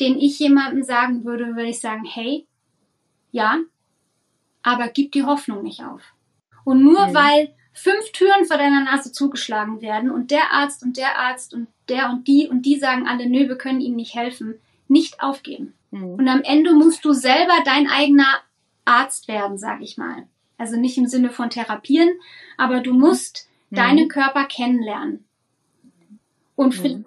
den 0.00 0.18
ich 0.18 0.36
jemandem 0.40 0.82
sagen 0.82 1.24
würde, 1.24 1.54
würde 1.54 1.68
ich 1.68 1.80
sagen, 1.80 2.04
hey, 2.04 2.44
ja, 3.30 3.58
aber 4.62 4.88
gib 4.88 5.12
die 5.12 5.24
Hoffnung 5.24 5.62
nicht 5.62 5.82
auf. 5.84 6.02
Und 6.64 6.82
nur 6.82 7.06
mhm. 7.06 7.14
weil 7.14 7.54
fünf 7.72 8.10
Türen 8.12 8.46
vor 8.46 8.58
deiner 8.58 8.82
Nase 8.82 9.12
zugeschlagen 9.12 9.80
werden 9.80 10.10
und 10.10 10.30
der 10.30 10.50
Arzt 10.50 10.82
und 10.82 10.96
der 10.96 11.18
Arzt 11.18 11.54
und 11.54 11.68
der 11.88 12.10
und 12.10 12.26
die 12.26 12.48
und 12.48 12.62
die 12.62 12.76
sagen 12.76 13.06
alle, 13.06 13.28
nö, 13.28 13.48
wir 13.48 13.58
können 13.58 13.80
ihnen 13.80 13.96
nicht 13.96 14.14
helfen, 14.14 14.54
nicht 14.88 15.20
aufgeben. 15.22 15.74
Mhm. 15.90 16.14
Und 16.14 16.28
am 16.28 16.42
Ende 16.42 16.74
musst 16.74 17.04
du 17.04 17.12
selber 17.12 17.52
dein 17.64 17.88
eigener 17.88 18.40
Arzt 18.84 19.28
werden, 19.28 19.58
sag 19.58 19.82
ich 19.82 19.96
mal. 19.98 20.24
Also 20.58 20.76
nicht 20.76 20.96
im 20.96 21.06
Sinne 21.06 21.30
von 21.30 21.50
therapieren, 21.50 22.08
aber 22.56 22.80
du 22.80 22.94
musst 22.94 23.48
mhm. 23.70 23.76
deinen 23.76 24.08
Körper 24.08 24.46
kennenlernen. 24.46 25.24
Und, 26.56 26.82
mhm. 26.82 27.04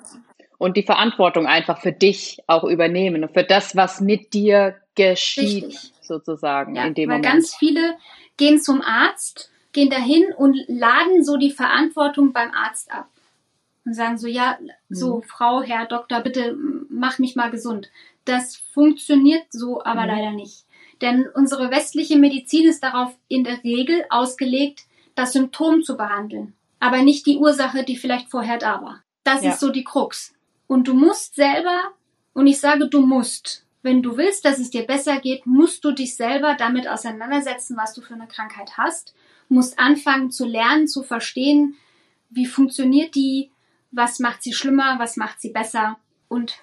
und 0.60 0.78
die 0.78 0.84
Verantwortung 0.84 1.48
einfach 1.48 1.82
für 1.82 1.92
dich 1.92 2.40
auch 2.46 2.64
übernehmen 2.64 3.24
und 3.24 3.34
für 3.34 3.44
das, 3.44 3.76
was 3.76 4.00
mit 4.00 4.34
dir 4.34 4.78
geschieht. 4.96 5.66
Richtig 5.66 5.94
sozusagen 6.10 6.76
ja, 6.76 6.86
in 6.86 6.94
dem 6.94 7.10
weil 7.10 7.20
Moment. 7.20 7.34
Ganz 7.34 7.56
viele 7.56 7.98
gehen 8.36 8.60
zum 8.60 8.82
Arzt, 8.82 9.50
gehen 9.72 9.90
dahin 9.90 10.26
und 10.38 10.58
laden 10.68 11.24
so 11.24 11.38
die 11.38 11.52
Verantwortung 11.52 12.34
beim 12.34 12.52
Arzt 12.52 12.92
ab. 12.92 13.08
Und 13.86 13.94
sagen 13.94 14.18
so, 14.18 14.28
ja, 14.28 14.58
so 14.90 15.18
mhm. 15.18 15.24
Frau, 15.24 15.62
Herr 15.62 15.86
Doktor, 15.86 16.20
bitte 16.20 16.58
mach 16.90 17.18
mich 17.18 17.38
mal 17.38 17.50
gesund. 17.50 17.90
Das 18.26 18.58
funktioniert 18.74 19.46
so 19.52 19.84
aber 19.84 20.02
mhm. 20.02 20.08
leider 20.08 20.32
nicht. 20.32 20.66
Denn 21.02 21.28
unsere 21.34 21.72
westliche 21.72 22.18
Medizin 22.18 22.68
ist 22.68 22.84
darauf 22.84 23.16
in 23.30 23.46
der 23.46 23.64
Regel 23.64 24.04
ausgelegt, 24.10 24.82
das 25.16 25.34
Symptom 25.34 25.82
zu 25.84 25.98
behandeln, 25.98 26.54
aber 26.80 27.02
nicht 27.02 27.26
die 27.26 27.38
Ursache, 27.38 27.84
die 27.84 27.98
vielleicht 27.98 28.30
vorher 28.30 28.58
da 28.58 28.82
war. 28.82 29.04
Das 29.24 29.44
ja. 29.44 29.52
ist 29.52 29.60
so 29.60 29.70
die 29.70 29.84
Krux. 29.84 30.34
Und 30.68 30.88
du 30.88 30.94
musst 30.94 31.36
selber, 31.36 31.92
und 32.34 32.48
ich 32.48 32.60
sage 32.60 32.88
du 32.88 33.02
musst, 33.02 33.66
wenn 33.82 34.02
du 34.02 34.18
willst, 34.18 34.46
dass 34.46 34.60
es 34.60 34.70
dir 34.70 34.86
besser 34.86 35.20
geht, 35.20 35.46
musst 35.46 35.84
du 35.86 35.92
dich 35.92 36.16
selber 36.16 36.56
damit 36.56 36.88
auseinandersetzen, 36.88 37.78
was 37.78 37.94
du 37.94 38.02
für 38.02 38.14
eine 38.14 38.28
Krankheit 38.28 38.78
hast, 38.78 39.16
musst 39.48 39.80
anfangen 39.80 40.32
zu 40.32 40.46
lernen, 40.46 40.88
zu 40.88 41.04
verstehen, 41.04 41.76
wie 42.30 42.46
funktioniert 42.46 43.16
die, 43.16 43.52
was 43.92 44.20
macht 44.20 44.44
sie 44.44 44.54
schlimmer, 44.54 45.00
was 45.00 45.18
macht 45.18 45.42
sie 45.42 45.50
besser 45.50 45.98
und 46.28 46.60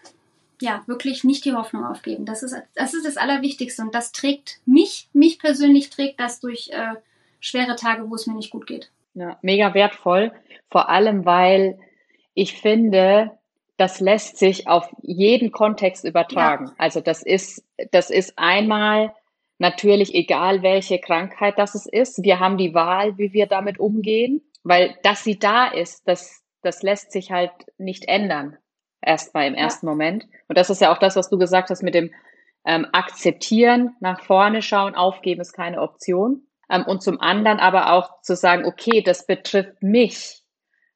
ja, 0.60 0.82
wirklich 0.86 1.24
nicht 1.24 1.44
die 1.44 1.52
Hoffnung 1.52 1.84
aufgeben. 1.84 2.24
Das 2.24 2.42
ist, 2.42 2.54
das 2.74 2.94
ist 2.94 3.04
das 3.04 3.16
Allerwichtigste 3.16 3.82
und 3.82 3.94
das 3.94 4.12
trägt 4.12 4.60
mich, 4.64 5.08
mich 5.12 5.38
persönlich 5.38 5.90
trägt 5.90 6.20
das 6.20 6.40
durch 6.40 6.70
äh, 6.70 6.94
schwere 7.40 7.76
Tage, 7.76 8.08
wo 8.08 8.14
es 8.14 8.26
mir 8.26 8.34
nicht 8.34 8.50
gut 8.50 8.66
geht. 8.66 8.90
Ja, 9.14 9.38
mega 9.42 9.74
wertvoll. 9.74 10.32
Vor 10.70 10.88
allem, 10.88 11.24
weil 11.24 11.78
ich 12.34 12.58
finde, 12.58 13.32
das 13.76 14.00
lässt 14.00 14.38
sich 14.38 14.68
auf 14.68 14.88
jeden 15.02 15.52
Kontext 15.52 16.04
übertragen. 16.04 16.66
Ja. 16.66 16.74
Also 16.78 17.00
das 17.00 17.22
ist, 17.22 17.64
das 17.90 18.10
ist 18.10 18.34
einmal 18.36 19.14
natürlich 19.58 20.14
egal, 20.14 20.62
welche 20.62 20.98
Krankheit 20.98 21.58
das 21.58 21.74
es 21.74 21.86
ist. 21.86 22.22
Wir 22.22 22.40
haben 22.40 22.58
die 22.58 22.74
Wahl, 22.74 23.18
wie 23.18 23.32
wir 23.32 23.46
damit 23.46 23.78
umgehen, 23.78 24.42
weil 24.64 24.96
dass 25.02 25.24
sie 25.24 25.38
da 25.38 25.66
ist, 25.66 26.08
das, 26.08 26.42
das 26.62 26.82
lässt 26.82 27.12
sich 27.12 27.30
halt 27.30 27.52
nicht 27.78 28.06
ändern. 28.08 28.56
Erstmal 29.02 29.46
im 29.46 29.54
ersten 29.54 29.86
ja. 29.86 29.92
Moment. 29.92 30.26
Und 30.48 30.58
das 30.58 30.70
ist 30.70 30.80
ja 30.80 30.92
auch 30.92 30.98
das, 30.98 31.16
was 31.16 31.30
du 31.30 31.38
gesagt 31.38 31.70
hast 31.70 31.82
mit 31.82 31.94
dem 31.94 32.10
ähm, 32.64 32.86
Akzeptieren, 32.92 33.94
nach 34.00 34.20
vorne 34.20 34.62
schauen, 34.62 34.94
aufgeben 34.94 35.40
ist 35.40 35.52
keine 35.52 35.80
Option. 35.80 36.46
Ähm, 36.68 36.84
und 36.84 37.02
zum 37.02 37.20
anderen 37.20 37.60
aber 37.60 37.92
auch 37.92 38.20
zu 38.22 38.34
sagen, 38.34 38.64
okay, 38.64 39.02
das 39.02 39.26
betrifft 39.26 39.82
mich. 39.82 40.42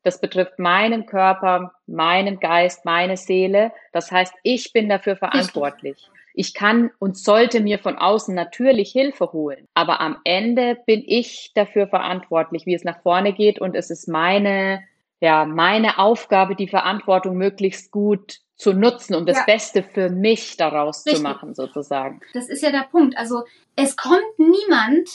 Das 0.02 0.20
betrifft 0.20 0.58
meinen 0.58 1.06
Körper, 1.06 1.72
meinen 1.86 2.40
Geist, 2.40 2.84
meine 2.84 3.16
Seele. 3.16 3.72
Das 3.92 4.10
heißt, 4.10 4.32
ich 4.42 4.72
bin 4.72 4.88
dafür 4.88 5.16
verantwortlich. 5.16 6.10
Ich 6.32 6.54
kann 6.54 6.90
und 6.98 7.18
sollte 7.18 7.60
mir 7.60 7.78
von 7.78 7.98
außen 7.98 8.34
natürlich 8.34 8.92
Hilfe 8.92 9.32
holen. 9.32 9.68
Aber 9.74 10.00
am 10.00 10.18
Ende 10.24 10.78
bin 10.86 11.02
ich 11.06 11.52
dafür 11.54 11.86
verantwortlich, 11.86 12.66
wie 12.66 12.74
es 12.74 12.84
nach 12.84 13.02
vorne 13.02 13.32
geht. 13.32 13.60
Und 13.60 13.74
es 13.74 13.90
ist 13.90 14.08
meine, 14.08 14.82
ja, 15.20 15.44
meine 15.44 15.98
Aufgabe, 15.98 16.54
die 16.54 16.68
Verantwortung 16.68 17.36
möglichst 17.36 17.90
gut 17.90 18.38
zu 18.56 18.72
nutzen, 18.72 19.14
um 19.14 19.26
das 19.26 19.38
ja. 19.38 19.44
Beste 19.44 19.82
für 19.82 20.10
mich 20.10 20.56
daraus 20.56 21.04
Richtig. 21.04 21.16
zu 21.16 21.22
machen, 21.22 21.54
sozusagen. 21.54 22.20
Das 22.34 22.48
ist 22.48 22.62
ja 22.62 22.70
der 22.70 22.86
Punkt. 22.90 23.16
Also 23.16 23.44
es 23.74 23.96
kommt 23.96 24.38
niemand 24.38 25.08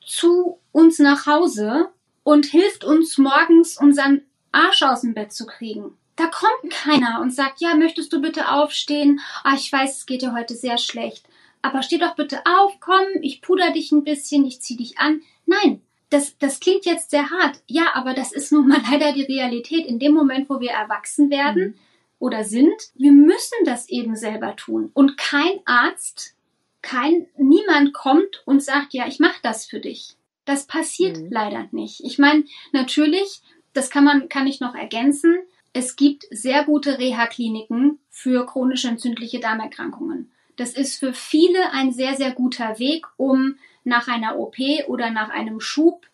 zu 0.00 0.58
uns 0.72 0.98
nach 0.98 1.26
Hause 1.26 1.90
und 2.26 2.46
hilft 2.46 2.82
uns 2.82 3.18
morgens 3.18 3.78
unseren 3.78 4.22
Arsch 4.50 4.82
aus 4.82 5.02
dem 5.02 5.14
Bett 5.14 5.32
zu 5.32 5.46
kriegen. 5.46 5.96
Da 6.16 6.26
kommt 6.26 6.72
keiner 6.72 7.20
und 7.20 7.32
sagt, 7.32 7.60
ja, 7.60 7.76
möchtest 7.76 8.12
du 8.12 8.20
bitte 8.20 8.50
aufstehen? 8.50 9.20
Ah, 9.44 9.54
ich 9.54 9.70
weiß, 9.70 9.98
es 9.98 10.06
geht 10.06 10.22
dir 10.22 10.32
heute 10.32 10.54
sehr 10.54 10.76
schlecht. 10.76 11.24
Aber 11.62 11.84
steh 11.84 11.98
doch 11.98 12.16
bitte 12.16 12.40
auf, 12.44 12.80
komm, 12.80 13.06
ich 13.22 13.42
puder 13.42 13.70
dich 13.70 13.92
ein 13.92 14.02
bisschen, 14.02 14.44
ich 14.44 14.60
zieh 14.60 14.76
dich 14.76 14.98
an. 14.98 15.20
Nein, 15.46 15.82
das, 16.10 16.36
das 16.38 16.58
klingt 16.58 16.84
jetzt 16.84 17.10
sehr 17.10 17.30
hart. 17.30 17.60
Ja, 17.68 17.94
aber 17.94 18.12
das 18.12 18.32
ist 18.32 18.50
nun 18.50 18.66
mal 18.66 18.80
leider 18.90 19.12
die 19.12 19.22
Realität. 19.22 19.86
In 19.86 20.00
dem 20.00 20.12
Moment, 20.12 20.50
wo 20.50 20.58
wir 20.58 20.72
erwachsen 20.72 21.30
werden 21.30 21.62
mhm. 21.62 21.74
oder 22.18 22.42
sind, 22.42 22.90
wir 22.96 23.12
müssen 23.12 23.64
das 23.64 23.88
eben 23.88 24.16
selber 24.16 24.56
tun. 24.56 24.90
Und 24.94 25.16
kein 25.16 25.60
Arzt, 25.64 26.34
kein, 26.82 27.28
niemand 27.36 27.94
kommt 27.94 28.42
und 28.46 28.64
sagt, 28.64 28.94
ja, 28.94 29.06
ich 29.06 29.20
mache 29.20 29.38
das 29.44 29.64
für 29.64 29.78
dich. 29.78 30.15
Das 30.46 30.66
passiert 30.66 31.18
mhm. 31.18 31.28
leider 31.30 31.68
nicht. 31.72 32.00
Ich 32.02 32.18
meine, 32.18 32.44
natürlich, 32.72 33.42
das 33.74 33.90
kann 33.90 34.04
man, 34.04 34.30
kann 34.30 34.46
ich 34.46 34.60
noch 34.60 34.74
ergänzen. 34.74 35.36
Es 35.74 35.96
gibt 35.96 36.26
sehr 36.30 36.64
gute 36.64 36.98
Reha-Kliniken 36.98 37.98
für 38.08 38.46
chronische 38.46 38.88
entzündliche 38.88 39.40
Darmerkrankungen. 39.40 40.30
Das 40.56 40.72
ist 40.72 40.98
für 40.98 41.12
viele 41.12 41.72
ein 41.72 41.92
sehr, 41.92 42.14
sehr 42.14 42.32
guter 42.32 42.78
Weg, 42.78 43.06
um 43.18 43.56
nach 43.84 44.08
einer 44.08 44.38
OP 44.38 44.56
oder 44.86 45.10
nach 45.10 45.28
einem 45.28 45.60
Schub 45.60 46.06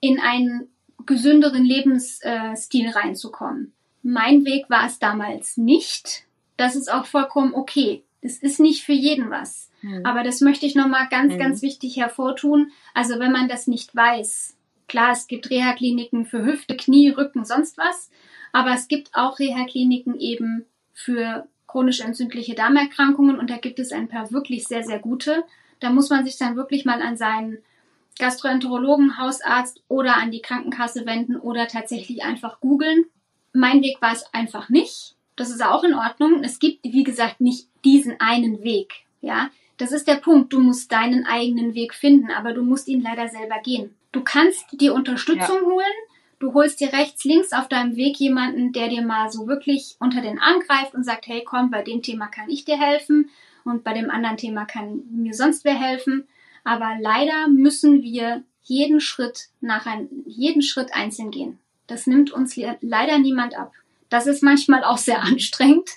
in 0.00 0.18
einen 0.18 0.68
gesünderen 1.04 1.64
Lebensstil 1.64 2.88
reinzukommen. 2.88 3.72
Mein 4.02 4.46
Weg 4.46 4.70
war 4.70 4.86
es 4.86 4.98
damals 4.98 5.58
nicht. 5.58 6.24
Das 6.56 6.76
ist 6.76 6.90
auch 6.90 7.04
vollkommen 7.04 7.54
okay. 7.54 8.02
Das 8.22 8.36
ist 8.36 8.60
nicht 8.60 8.84
für 8.84 8.92
jeden 8.92 9.30
was. 9.30 9.70
Mhm. 9.82 10.04
Aber 10.04 10.22
das 10.22 10.40
möchte 10.40 10.66
ich 10.66 10.74
nochmal 10.74 11.08
ganz, 11.08 11.34
mhm. 11.34 11.38
ganz 11.38 11.62
wichtig 11.62 11.96
hervortun. 11.96 12.72
Also 12.94 13.18
wenn 13.18 13.32
man 13.32 13.48
das 13.48 13.66
nicht 13.66 13.94
weiß, 13.94 14.56
klar, 14.88 15.12
es 15.12 15.26
gibt 15.26 15.50
Reha-Kliniken 15.50 16.26
für 16.26 16.44
Hüfte, 16.44 16.76
Knie, 16.76 17.10
Rücken, 17.10 17.44
sonst 17.44 17.78
was. 17.78 18.10
Aber 18.52 18.72
es 18.72 18.88
gibt 18.88 19.14
auch 19.14 19.38
Reha-Kliniken 19.38 20.18
eben 20.18 20.66
für 20.92 21.46
chronisch 21.66 22.00
entzündliche 22.00 22.54
Darmerkrankungen 22.54 23.38
und 23.38 23.48
da 23.48 23.56
gibt 23.56 23.78
es 23.78 23.92
ein 23.92 24.08
paar 24.08 24.32
wirklich 24.32 24.66
sehr, 24.66 24.82
sehr 24.82 24.98
gute. 24.98 25.44
Da 25.78 25.90
muss 25.90 26.10
man 26.10 26.24
sich 26.24 26.36
dann 26.36 26.56
wirklich 26.56 26.84
mal 26.84 27.00
an 27.00 27.16
seinen 27.16 27.58
Gastroenterologen, 28.18 29.18
Hausarzt 29.18 29.82
oder 29.88 30.16
an 30.16 30.30
die 30.30 30.42
Krankenkasse 30.42 31.06
wenden 31.06 31.36
oder 31.36 31.68
tatsächlich 31.68 32.24
einfach 32.24 32.60
googeln. 32.60 33.06
Mein 33.52 33.80
Weg 33.82 34.02
war 34.02 34.12
es 34.12 34.24
einfach 34.34 34.68
nicht. 34.68 35.14
Das 35.36 35.50
ist 35.50 35.64
auch 35.64 35.84
in 35.84 35.94
Ordnung. 35.94 36.42
Es 36.44 36.58
gibt, 36.58 36.84
wie 36.84 37.04
gesagt, 37.04 37.40
nicht 37.40 37.68
diesen 37.84 38.20
einen 38.20 38.62
Weg. 38.62 39.04
Ja, 39.20 39.50
das 39.76 39.92
ist 39.92 40.08
der 40.08 40.16
Punkt. 40.16 40.52
Du 40.52 40.60
musst 40.60 40.92
deinen 40.92 41.26
eigenen 41.26 41.74
Weg 41.74 41.94
finden, 41.94 42.30
aber 42.30 42.52
du 42.52 42.62
musst 42.62 42.88
ihn 42.88 43.02
leider 43.02 43.28
selber 43.28 43.60
gehen. 43.62 43.94
Du 44.12 44.22
kannst 44.22 44.66
dir 44.72 44.94
Unterstützung 44.94 45.56
ja. 45.56 45.64
holen. 45.64 45.86
Du 46.38 46.54
holst 46.54 46.80
dir 46.80 46.92
rechts, 46.92 47.24
links 47.24 47.52
auf 47.52 47.68
deinem 47.68 47.96
Weg 47.96 48.18
jemanden, 48.18 48.72
der 48.72 48.88
dir 48.88 49.02
mal 49.02 49.30
so 49.30 49.46
wirklich 49.46 49.96
unter 50.00 50.22
den 50.22 50.38
Arm 50.38 50.60
greift 50.60 50.94
und 50.94 51.04
sagt, 51.04 51.26
hey, 51.26 51.42
komm, 51.44 51.70
bei 51.70 51.82
dem 51.82 52.02
Thema 52.02 52.28
kann 52.28 52.48
ich 52.48 52.64
dir 52.64 52.78
helfen 52.78 53.28
und 53.64 53.84
bei 53.84 53.92
dem 53.92 54.10
anderen 54.10 54.38
Thema 54.38 54.64
kann 54.64 55.02
mir 55.10 55.34
sonst 55.34 55.64
wer 55.64 55.78
helfen. 55.78 56.26
Aber 56.64 56.96
leider 56.98 57.48
müssen 57.48 58.02
wir 58.02 58.42
jeden 58.62 59.00
Schritt 59.00 59.48
nach 59.60 59.86
ein, 59.86 60.08
jeden 60.26 60.62
Schritt 60.62 60.94
einzeln 60.94 61.30
gehen. 61.30 61.58
Das 61.86 62.06
nimmt 62.06 62.30
uns 62.30 62.56
leider 62.80 63.18
niemand 63.18 63.58
ab. 63.58 63.72
Das 64.08 64.26
ist 64.26 64.42
manchmal 64.42 64.84
auch 64.84 64.98
sehr 64.98 65.22
anstrengend, 65.22 65.90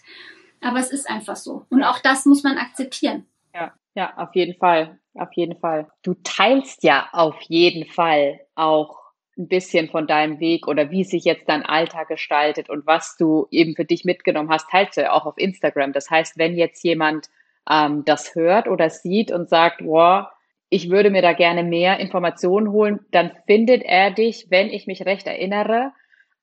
aber 0.63 0.79
es 0.79 0.91
ist 0.91 1.09
einfach 1.09 1.35
so. 1.35 1.65
Und 1.69 1.83
auch 1.83 1.99
das 1.99 2.25
muss 2.25 2.43
man 2.43 2.57
akzeptieren. 2.57 3.25
Ja, 3.53 3.73
ja, 3.95 4.13
auf 4.17 4.35
jeden 4.35 4.55
Fall. 4.55 4.99
Auf 5.15 5.33
jeden 5.33 5.59
Fall. 5.59 5.87
Du 6.01 6.15
teilst 6.23 6.83
ja 6.83 7.07
auf 7.11 7.39
jeden 7.41 7.85
Fall 7.85 8.39
auch 8.55 9.03
ein 9.37 9.47
bisschen 9.47 9.89
von 9.89 10.07
deinem 10.07 10.39
Weg 10.39 10.67
oder 10.67 10.91
wie 10.91 11.03
sich 11.03 11.23
jetzt 11.23 11.49
dein 11.49 11.63
Alltag 11.63 12.07
gestaltet 12.07 12.69
und 12.69 12.85
was 12.85 13.17
du 13.17 13.47
eben 13.51 13.75
für 13.75 13.85
dich 13.85 14.05
mitgenommen 14.05 14.49
hast, 14.49 14.69
teilst 14.69 14.97
du 14.97 15.01
ja 15.01 15.11
auch 15.11 15.25
auf 15.25 15.37
Instagram. 15.37 15.93
Das 15.93 16.09
heißt, 16.09 16.37
wenn 16.37 16.55
jetzt 16.55 16.83
jemand 16.83 17.29
ähm, 17.69 18.03
das 18.05 18.35
hört 18.35 18.67
oder 18.67 18.89
sieht 18.89 19.31
und 19.31 19.49
sagt, 19.49 19.83
wow, 19.83 20.27
ich 20.69 20.89
würde 20.89 21.09
mir 21.09 21.21
da 21.21 21.33
gerne 21.33 21.63
mehr 21.63 21.99
Informationen 21.99 22.71
holen, 22.71 22.99
dann 23.11 23.31
findet 23.45 23.83
er 23.83 24.11
dich, 24.11 24.47
wenn 24.49 24.69
ich 24.69 24.87
mich 24.87 25.05
recht 25.05 25.27
erinnere, 25.27 25.91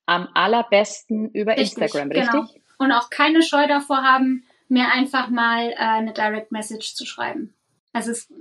am 0.06 0.28
allerbesten 0.34 1.30
über 1.30 1.56
richtig, 1.56 1.82
Instagram, 1.82 2.10
richtig? 2.10 2.32
Genau. 2.32 2.59
Und 2.80 2.92
auch 2.92 3.10
keine 3.10 3.42
Scheu 3.42 3.68
davor 3.68 4.02
haben, 4.02 4.42
mir 4.68 4.90
einfach 4.90 5.28
mal 5.28 5.70
äh, 5.72 5.74
eine 5.76 6.14
Direct 6.14 6.50
Message 6.50 6.94
zu 6.94 7.04
schreiben. 7.04 7.52
Also 7.92 8.10
es 8.10 8.32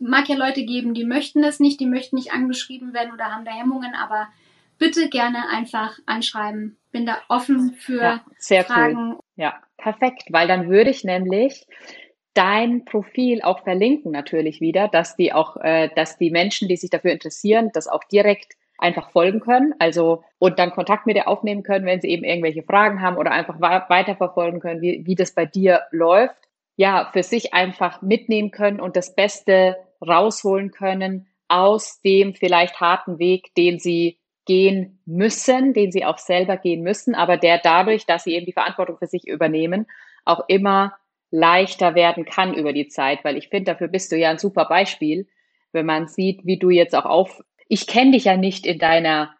mag 0.00 0.28
ja 0.28 0.34
Leute 0.34 0.64
geben, 0.64 0.94
die 0.94 1.04
möchten 1.04 1.42
das 1.42 1.60
nicht, 1.60 1.78
die 1.78 1.86
möchten 1.86 2.16
nicht 2.16 2.32
angeschrieben 2.32 2.92
werden 2.92 3.12
oder 3.12 3.26
haben 3.26 3.44
da 3.44 3.52
Hemmungen, 3.52 3.94
aber 3.94 4.26
bitte 4.78 5.08
gerne 5.10 5.48
einfach 5.48 5.96
anschreiben. 6.06 6.76
Bin 6.90 7.06
da 7.06 7.18
offen 7.28 7.74
für 7.74 8.02
ja, 8.02 8.24
sehr 8.36 8.64
Fragen. 8.64 9.12
Cool. 9.12 9.18
Ja, 9.36 9.62
perfekt, 9.76 10.24
weil 10.30 10.48
dann 10.48 10.68
würde 10.68 10.90
ich 10.90 11.04
nämlich 11.04 11.64
dein 12.32 12.84
Profil 12.84 13.42
auch 13.42 13.62
verlinken 13.62 14.10
natürlich 14.10 14.60
wieder, 14.60 14.88
dass 14.88 15.14
die 15.14 15.32
auch, 15.32 15.56
äh, 15.58 15.88
dass 15.94 16.18
die 16.18 16.32
Menschen, 16.32 16.66
die 16.66 16.76
sich 16.76 16.90
dafür 16.90 17.12
interessieren, 17.12 17.70
das 17.72 17.86
auch 17.86 18.02
direkt 18.02 18.54
einfach 18.78 19.10
folgen 19.10 19.40
können, 19.40 19.74
also 19.78 20.24
und 20.38 20.58
dann 20.58 20.72
Kontakt 20.72 21.06
mit 21.06 21.16
dir 21.16 21.28
aufnehmen 21.28 21.62
können, 21.62 21.86
wenn 21.86 22.00
sie 22.00 22.08
eben 22.08 22.24
irgendwelche 22.24 22.62
Fragen 22.62 23.00
haben 23.00 23.16
oder 23.16 23.30
einfach 23.30 23.60
weiterverfolgen 23.60 24.60
können, 24.60 24.82
wie, 24.82 25.06
wie 25.06 25.14
das 25.14 25.32
bei 25.32 25.46
dir 25.46 25.82
läuft. 25.90 26.36
Ja, 26.76 27.10
für 27.12 27.22
sich 27.22 27.54
einfach 27.54 28.02
mitnehmen 28.02 28.50
können 28.50 28.80
und 28.80 28.96
das 28.96 29.14
Beste 29.14 29.76
rausholen 30.04 30.72
können 30.72 31.28
aus 31.46 32.00
dem 32.02 32.34
vielleicht 32.34 32.80
harten 32.80 33.20
Weg, 33.20 33.54
den 33.54 33.78
sie 33.78 34.18
gehen 34.44 35.00
müssen, 35.06 35.72
den 35.72 35.92
sie 35.92 36.04
auch 36.04 36.18
selber 36.18 36.56
gehen 36.56 36.82
müssen, 36.82 37.14
aber 37.14 37.36
der 37.36 37.58
dadurch, 37.58 38.06
dass 38.06 38.24
sie 38.24 38.34
eben 38.34 38.46
die 38.46 38.52
Verantwortung 38.52 38.98
für 38.98 39.06
sich 39.06 39.26
übernehmen, 39.26 39.86
auch 40.24 40.44
immer 40.48 40.96
leichter 41.30 41.94
werden 41.94 42.24
kann 42.24 42.54
über 42.54 42.72
die 42.72 42.88
Zeit, 42.88 43.24
weil 43.24 43.36
ich 43.36 43.48
finde, 43.48 43.72
dafür 43.72 43.88
bist 43.88 44.12
du 44.12 44.16
ja 44.16 44.30
ein 44.30 44.38
super 44.38 44.66
Beispiel, 44.66 45.26
wenn 45.72 45.86
man 45.86 46.06
sieht, 46.06 46.44
wie 46.44 46.58
du 46.58 46.70
jetzt 46.70 46.94
auch 46.94 47.06
auf, 47.06 47.42
ich 47.68 47.86
kenne 47.86 48.12
dich 48.12 48.24
ja 48.24 48.36
nicht 48.36 48.66
in 48.66 48.78
deiner 48.78 49.34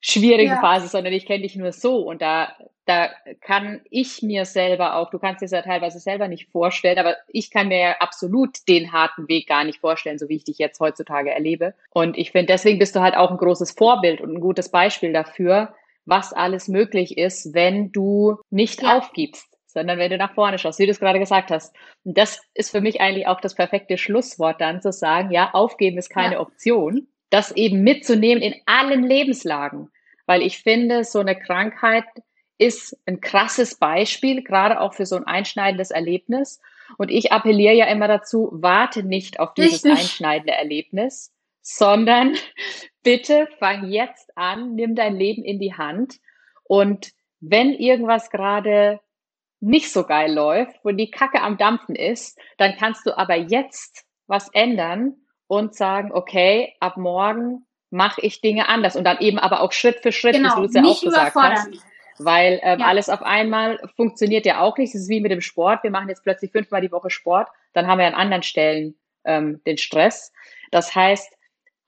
schwierigen 0.00 0.52
ja. 0.52 0.60
Phase, 0.60 0.88
sondern 0.88 1.12
ich 1.12 1.26
kenne 1.26 1.42
dich 1.42 1.56
nur 1.56 1.72
so 1.72 1.98
und 1.98 2.22
da 2.22 2.54
da 2.90 3.08
kann 3.40 3.82
ich 3.88 4.20
mir 4.20 4.44
selber 4.44 4.96
auch, 4.96 5.10
du 5.10 5.20
kannst 5.20 5.44
es 5.44 5.52
ja 5.52 5.62
teilweise 5.62 6.00
selber 6.00 6.26
nicht 6.26 6.50
vorstellen, 6.50 6.98
aber 6.98 7.14
ich 7.28 7.52
kann 7.52 7.68
mir 7.68 7.78
ja 7.78 7.96
absolut 8.00 8.66
den 8.68 8.92
harten 8.92 9.28
Weg 9.28 9.46
gar 9.46 9.62
nicht 9.62 9.78
vorstellen, 9.78 10.18
so 10.18 10.28
wie 10.28 10.34
ich 10.36 10.44
dich 10.44 10.58
jetzt 10.58 10.80
heutzutage 10.80 11.30
erlebe. 11.30 11.74
Und 11.90 12.18
ich 12.18 12.32
finde, 12.32 12.52
deswegen 12.52 12.80
bist 12.80 12.96
du 12.96 13.00
halt 13.00 13.16
auch 13.16 13.30
ein 13.30 13.36
großes 13.36 13.72
Vorbild 13.72 14.20
und 14.20 14.34
ein 14.34 14.40
gutes 14.40 14.70
Beispiel 14.70 15.12
dafür, 15.12 15.72
was 16.04 16.32
alles 16.32 16.66
möglich 16.66 17.16
ist, 17.16 17.54
wenn 17.54 17.92
du 17.92 18.38
nicht 18.50 18.82
ja. 18.82 18.98
aufgibst, 18.98 19.56
sondern 19.66 19.98
wenn 19.98 20.10
du 20.10 20.18
nach 20.18 20.34
vorne 20.34 20.58
schaust, 20.58 20.80
wie 20.80 20.86
du 20.86 20.90
es 20.90 20.98
gerade 20.98 21.20
gesagt 21.20 21.52
hast. 21.52 21.76
Und 22.02 22.18
das 22.18 22.40
ist 22.54 22.72
für 22.72 22.80
mich 22.80 23.00
eigentlich 23.00 23.28
auch 23.28 23.40
das 23.40 23.54
perfekte 23.54 23.98
Schlusswort 23.98 24.60
dann 24.60 24.82
zu 24.82 24.90
sagen, 24.90 25.30
ja, 25.30 25.50
aufgeben 25.52 25.98
ist 25.98 26.10
keine 26.10 26.34
ja. 26.34 26.40
Option. 26.40 27.06
Das 27.30 27.52
eben 27.52 27.82
mitzunehmen 27.82 28.42
in 28.42 28.54
allen 28.66 29.04
Lebenslagen. 29.04 29.90
Weil 30.26 30.42
ich 30.42 30.58
finde, 30.58 31.04
so 31.04 31.20
eine 31.20 31.38
Krankheit 31.38 32.04
ist 32.58 32.96
ein 33.06 33.20
krasses 33.20 33.76
Beispiel, 33.76 34.42
gerade 34.42 34.80
auch 34.80 34.94
für 34.94 35.06
so 35.06 35.16
ein 35.16 35.24
einschneidendes 35.24 35.90
Erlebnis. 35.90 36.60
Und 36.98 37.10
ich 37.10 37.32
appelliere 37.32 37.74
ja 37.74 37.86
immer 37.86 38.06
dazu, 38.06 38.50
warte 38.52 39.02
nicht 39.02 39.40
auf 39.40 39.54
dieses 39.54 39.84
Richtig. 39.84 39.92
einschneidende 39.92 40.52
Erlebnis, 40.52 41.32
sondern 41.62 42.34
bitte 43.02 43.48
fang 43.58 43.90
jetzt 43.90 44.36
an, 44.36 44.74
nimm 44.74 44.94
dein 44.94 45.16
Leben 45.16 45.42
in 45.42 45.58
die 45.58 45.74
Hand. 45.74 46.16
Und 46.64 47.12
wenn 47.40 47.72
irgendwas 47.72 48.30
gerade 48.30 49.00
nicht 49.60 49.90
so 49.90 50.04
geil 50.04 50.32
läuft, 50.32 50.84
wo 50.84 50.90
die 50.90 51.10
Kacke 51.10 51.42
am 51.42 51.58
Dampfen 51.58 51.94
ist, 51.94 52.38
dann 52.58 52.76
kannst 52.76 53.06
du 53.06 53.16
aber 53.16 53.36
jetzt 53.36 54.04
was 54.26 54.48
ändern 54.52 55.16
und 55.50 55.74
sagen, 55.74 56.12
okay, 56.12 56.76
ab 56.78 56.96
morgen 56.96 57.66
mache 57.90 58.20
ich 58.20 58.40
Dinge 58.40 58.68
anders 58.68 58.94
und 58.94 59.02
dann 59.02 59.18
eben 59.18 59.40
aber 59.40 59.62
auch 59.62 59.72
Schritt 59.72 59.98
für 59.98 60.12
Schritt, 60.12 60.36
genau, 60.36 60.50
wie 60.50 60.60
du 60.60 60.66
es 60.66 60.74
ja 60.74 60.84
auch 60.84 61.00
gesagt 61.00 61.34
hast. 61.34 61.70
Weil 62.18 62.60
ähm, 62.62 62.78
ja. 62.78 62.86
alles 62.86 63.08
auf 63.08 63.22
einmal 63.22 63.80
funktioniert 63.96 64.46
ja 64.46 64.60
auch 64.60 64.78
nicht. 64.78 64.94
Es 64.94 65.02
ist 65.02 65.08
wie 65.08 65.20
mit 65.20 65.32
dem 65.32 65.40
Sport. 65.40 65.82
Wir 65.82 65.90
machen 65.90 66.08
jetzt 66.08 66.22
plötzlich 66.22 66.52
fünfmal 66.52 66.82
die 66.82 66.92
Woche 66.92 67.10
Sport, 67.10 67.48
dann 67.72 67.88
haben 67.88 67.98
wir 67.98 68.06
an 68.06 68.14
anderen 68.14 68.44
Stellen 68.44 68.94
ähm, 69.24 69.60
den 69.66 69.76
Stress. 69.76 70.32
Das 70.70 70.94
heißt, 70.94 71.36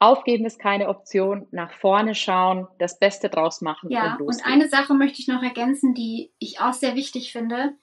Aufgeben 0.00 0.44
ist 0.44 0.58
keine 0.58 0.88
Option, 0.88 1.46
nach 1.52 1.70
vorne 1.70 2.16
schauen, 2.16 2.66
das 2.80 2.98
Beste 2.98 3.28
draus 3.28 3.60
machen 3.60 3.88
ja, 3.88 4.16
und 4.16 4.26
und 4.26 4.44
eine 4.44 4.68
Sache 4.68 4.94
möchte 4.94 5.20
ich 5.20 5.28
noch 5.28 5.44
ergänzen, 5.44 5.94
die 5.94 6.32
ich 6.40 6.60
auch 6.60 6.72
sehr 6.72 6.96
wichtig 6.96 7.30
finde. 7.30 7.74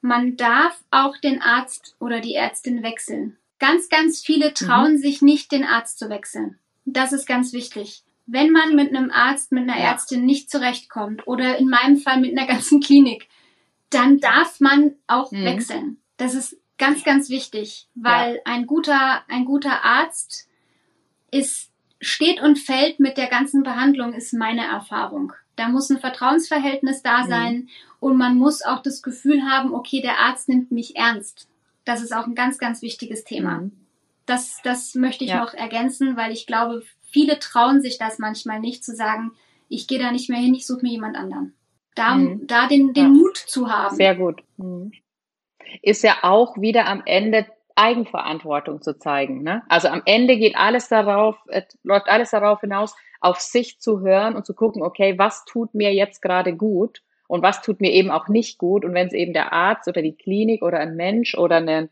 Man 0.00 0.38
darf 0.38 0.82
auch 0.90 1.18
den 1.18 1.42
Arzt 1.42 1.96
oder 2.00 2.20
die 2.20 2.34
Ärztin 2.34 2.82
wechseln. 2.82 3.36
Ganz, 3.60 3.88
ganz 3.90 4.22
viele 4.22 4.52
trauen 4.54 4.94
mhm. 4.94 4.98
sich 4.98 5.22
nicht, 5.22 5.52
den 5.52 5.64
Arzt 5.64 5.98
zu 5.98 6.08
wechseln. 6.08 6.58
Das 6.86 7.12
ist 7.12 7.26
ganz 7.26 7.52
wichtig. 7.52 8.02
Wenn 8.26 8.50
man 8.50 8.74
mit 8.74 8.88
einem 8.88 9.10
Arzt, 9.10 9.52
mit 9.52 9.64
einer 9.64 9.78
ja. 9.78 9.90
Ärztin 9.90 10.24
nicht 10.24 10.50
zurechtkommt 10.50 11.26
oder 11.26 11.58
in 11.58 11.68
meinem 11.68 11.98
Fall 11.98 12.18
mit 12.20 12.36
einer 12.36 12.46
ganzen 12.52 12.80
Klinik, 12.80 13.28
dann 13.90 14.18
darf 14.18 14.60
man 14.60 14.94
auch 15.06 15.30
mhm. 15.30 15.44
wechseln. 15.44 15.98
Das 16.16 16.34
ist 16.34 16.56
ganz, 16.78 17.04
ganz 17.04 17.28
wichtig, 17.28 17.88
weil 17.94 18.36
ja. 18.36 18.40
ein 18.44 18.66
guter, 18.66 19.22
ein 19.28 19.44
guter 19.44 19.84
Arzt 19.84 20.48
ist, 21.30 21.70
steht 22.00 22.40
und 22.40 22.58
fällt 22.58 22.98
mit 22.98 23.18
der 23.18 23.28
ganzen 23.28 23.62
Behandlung, 23.62 24.14
ist 24.14 24.32
meine 24.32 24.64
Erfahrung. 24.64 25.34
Da 25.56 25.68
muss 25.68 25.90
ein 25.90 25.98
Vertrauensverhältnis 25.98 27.02
da 27.02 27.24
mhm. 27.24 27.28
sein 27.28 27.54
mhm. 27.56 27.68
und 28.00 28.16
man 28.16 28.36
muss 28.36 28.62
auch 28.62 28.82
das 28.82 29.02
Gefühl 29.02 29.42
haben, 29.42 29.74
okay, 29.74 30.00
der 30.00 30.18
Arzt 30.18 30.48
nimmt 30.48 30.72
mich 30.72 30.96
ernst. 30.96 31.49
Das 31.84 32.02
ist 32.02 32.14
auch 32.14 32.26
ein 32.26 32.34
ganz, 32.34 32.58
ganz 32.58 32.82
wichtiges 32.82 33.24
Thema. 33.24 33.58
Mhm. 33.58 33.72
Das, 34.26 34.60
das 34.62 34.94
möchte 34.94 35.24
ich 35.24 35.30
ja. 35.30 35.40
noch 35.40 35.54
ergänzen, 35.54 36.16
weil 36.16 36.32
ich 36.32 36.46
glaube, 36.46 36.82
viele 37.02 37.38
trauen 37.38 37.80
sich 37.80 37.98
das 37.98 38.18
manchmal 38.18 38.60
nicht 38.60 38.84
zu 38.84 38.94
sagen, 38.94 39.32
ich 39.68 39.86
gehe 39.86 39.98
da 39.98 40.12
nicht 40.12 40.28
mehr 40.28 40.38
hin, 40.38 40.54
ich 40.54 40.66
suche 40.66 40.82
mir 40.82 40.92
jemand 40.92 41.16
anderen. 41.16 41.54
Da, 41.94 42.14
mhm. 42.14 42.46
da 42.46 42.68
den, 42.68 42.92
den 42.92 43.04
ja. 43.04 43.08
Mut 43.08 43.36
zu 43.36 43.70
haben. 43.70 43.96
Sehr 43.96 44.14
gut. 44.14 44.42
Mhm. 44.56 44.92
Ist 45.82 46.02
ja 46.02 46.18
auch 46.22 46.60
wieder 46.60 46.86
am 46.86 47.02
Ende 47.06 47.46
Eigenverantwortung 47.76 48.82
zu 48.82 48.98
zeigen. 48.98 49.42
Ne? 49.42 49.62
Also 49.68 49.88
am 49.88 50.02
Ende 50.04 50.36
geht 50.36 50.56
alles 50.56 50.88
darauf, 50.88 51.36
äh, 51.48 51.62
läuft 51.82 52.08
alles 52.08 52.30
darauf 52.30 52.60
hinaus, 52.60 52.94
auf 53.20 53.40
sich 53.40 53.80
zu 53.80 54.00
hören 54.00 54.36
und 54.36 54.46
zu 54.46 54.54
gucken, 54.54 54.82
okay, 54.82 55.18
was 55.18 55.44
tut 55.44 55.74
mir 55.74 55.92
jetzt 55.92 56.22
gerade 56.22 56.54
gut 56.56 57.02
und 57.30 57.44
was 57.44 57.62
tut 57.62 57.80
mir 57.80 57.92
eben 57.92 58.10
auch 58.10 58.26
nicht 58.26 58.58
gut. 58.58 58.84
Und 58.84 58.92
wenn 58.92 59.06
es 59.06 59.12
eben 59.12 59.32
der 59.32 59.52
Arzt 59.52 59.86
oder 59.86 60.02
die 60.02 60.16
Klinik 60.16 60.62
oder 60.62 60.80
ein 60.80 60.96
Mensch 60.96 61.36
oder 61.36 61.58
ein, 61.58 61.88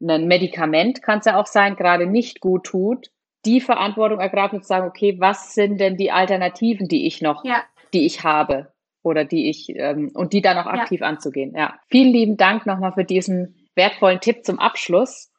ein 0.00 0.26
Medikament, 0.26 1.02
kann 1.02 1.20
es 1.20 1.24
ja 1.24 1.40
auch 1.40 1.46
sein, 1.46 1.76
gerade 1.76 2.04
nicht 2.04 2.40
gut 2.40 2.64
tut, 2.64 3.12
die 3.44 3.60
Verantwortung 3.60 4.18
ergreifen 4.18 4.56
und 4.56 4.66
sagen, 4.66 4.88
okay, 4.88 5.14
was 5.20 5.54
sind 5.54 5.80
denn 5.80 5.96
die 5.96 6.10
Alternativen, 6.10 6.88
die 6.88 7.06
ich 7.06 7.22
noch, 7.22 7.44
ja. 7.44 7.62
die 7.92 8.06
ich 8.06 8.24
habe 8.24 8.72
oder 9.04 9.24
die 9.24 9.48
ich 9.48 9.68
ähm, 9.68 10.10
und 10.14 10.32
die 10.32 10.42
dann 10.42 10.58
auch 10.58 10.66
aktiv 10.66 11.00
ja. 11.00 11.06
anzugehen. 11.06 11.54
Ja, 11.56 11.74
vielen 11.88 12.12
lieben 12.12 12.36
Dank 12.36 12.66
nochmal 12.66 12.92
für 12.92 13.04
diesen 13.04 13.54
wertvollen 13.76 14.18
Tipp 14.18 14.44
zum 14.44 14.58
Abschluss. 14.58 15.31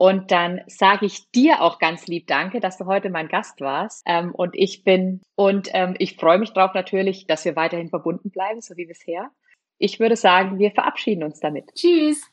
Und 0.00 0.30
dann 0.30 0.62
sage 0.66 1.04
ich 1.04 1.30
dir 1.30 1.60
auch 1.60 1.78
ganz 1.78 2.06
lieb 2.06 2.26
Danke, 2.26 2.60
dass 2.60 2.78
du 2.78 2.86
heute 2.86 3.10
mein 3.10 3.28
Gast 3.28 3.60
warst. 3.60 4.02
Ähm, 4.06 4.34
und 4.34 4.54
ich 4.54 4.82
bin, 4.82 5.20
und 5.34 5.68
ähm, 5.74 5.94
ich 5.98 6.16
freue 6.16 6.38
mich 6.38 6.54
drauf 6.54 6.72
natürlich, 6.72 7.26
dass 7.26 7.44
wir 7.44 7.54
weiterhin 7.54 7.90
verbunden 7.90 8.30
bleiben, 8.30 8.62
so 8.62 8.78
wie 8.78 8.86
bisher. 8.86 9.30
Ich 9.76 10.00
würde 10.00 10.16
sagen, 10.16 10.58
wir 10.58 10.70
verabschieden 10.70 11.22
uns 11.22 11.38
damit. 11.38 11.74
Tschüss. 11.74 12.26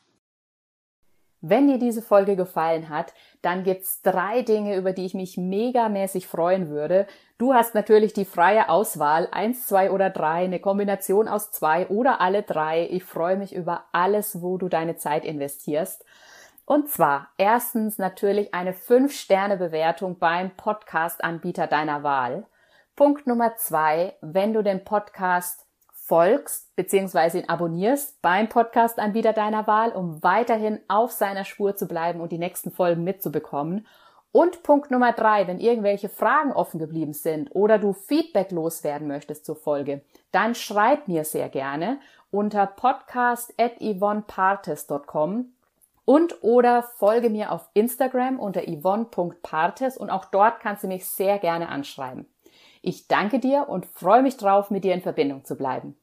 Wenn 1.42 1.68
dir 1.68 1.78
diese 1.78 2.00
Folge 2.00 2.36
gefallen 2.36 2.88
hat, 2.88 3.12
dann 3.42 3.64
gibt's 3.64 4.00
drei 4.00 4.40
Dinge, 4.40 4.74
über 4.74 4.94
die 4.94 5.04
ich 5.04 5.12
mich 5.12 5.36
megamäßig 5.36 6.26
freuen 6.26 6.70
würde. 6.70 7.06
Du 7.36 7.52
hast 7.52 7.74
natürlich 7.74 8.14
die 8.14 8.24
freie 8.24 8.70
Auswahl, 8.70 9.28
eins, 9.30 9.66
zwei 9.66 9.90
oder 9.90 10.08
drei, 10.08 10.44
eine 10.44 10.58
Kombination 10.58 11.28
aus 11.28 11.52
zwei 11.52 11.86
oder 11.88 12.22
alle 12.22 12.42
drei. 12.42 12.88
Ich 12.90 13.04
freue 13.04 13.36
mich 13.36 13.54
über 13.54 13.84
alles, 13.92 14.40
wo 14.40 14.56
du 14.56 14.70
deine 14.70 14.96
Zeit 14.96 15.26
investierst. 15.26 16.06
Und 16.68 16.88
zwar 16.90 17.30
erstens 17.38 17.96
natürlich 17.96 18.52
eine 18.52 18.72
5-Sterne-Bewertung 18.72 20.18
beim 20.18 20.50
Podcast-Anbieter 20.50 21.66
deiner 21.66 22.02
Wahl. 22.02 22.44
Punkt 22.94 23.26
Nummer 23.26 23.56
zwei, 23.56 24.18
wenn 24.20 24.52
du 24.52 24.62
den 24.62 24.84
Podcast 24.84 25.64
folgst 25.94 26.76
bzw. 26.76 27.38
ihn 27.38 27.48
abonnierst 27.48 28.20
beim 28.20 28.50
Podcast-Anbieter 28.50 29.32
deiner 29.32 29.66
Wahl, 29.66 29.92
um 29.92 30.22
weiterhin 30.22 30.78
auf 30.88 31.10
seiner 31.10 31.46
Spur 31.46 31.74
zu 31.74 31.88
bleiben 31.88 32.20
und 32.20 32.32
die 32.32 32.38
nächsten 32.38 32.70
Folgen 32.70 33.02
mitzubekommen. 33.02 33.86
Und 34.30 34.62
Punkt 34.62 34.90
Nummer 34.90 35.14
drei, 35.14 35.46
wenn 35.46 35.60
irgendwelche 35.60 36.10
Fragen 36.10 36.52
offen 36.52 36.78
geblieben 36.78 37.14
sind 37.14 37.48
oder 37.54 37.78
du 37.78 37.94
Feedback 37.94 38.50
loswerden 38.50 39.08
möchtest 39.08 39.46
zur 39.46 39.56
Folge, 39.56 40.02
dann 40.32 40.54
schreib 40.54 41.08
mir 41.08 41.24
sehr 41.24 41.48
gerne 41.48 41.98
unter 42.30 42.66
podcast.yvonnepartes.com 42.66 45.54
und 46.08 46.42
oder 46.42 46.84
folge 46.96 47.28
mir 47.28 47.52
auf 47.52 47.68
Instagram 47.74 48.40
unter 48.40 48.62
yvonne.partes 48.62 49.98
und 49.98 50.08
auch 50.08 50.24
dort 50.24 50.58
kannst 50.58 50.82
du 50.82 50.88
mich 50.88 51.04
sehr 51.04 51.38
gerne 51.38 51.68
anschreiben. 51.68 52.24
Ich 52.80 53.08
danke 53.08 53.38
dir 53.40 53.68
und 53.68 53.84
freue 53.84 54.22
mich 54.22 54.38
drauf, 54.38 54.70
mit 54.70 54.84
dir 54.84 54.94
in 54.94 55.02
Verbindung 55.02 55.44
zu 55.44 55.54
bleiben. 55.54 55.98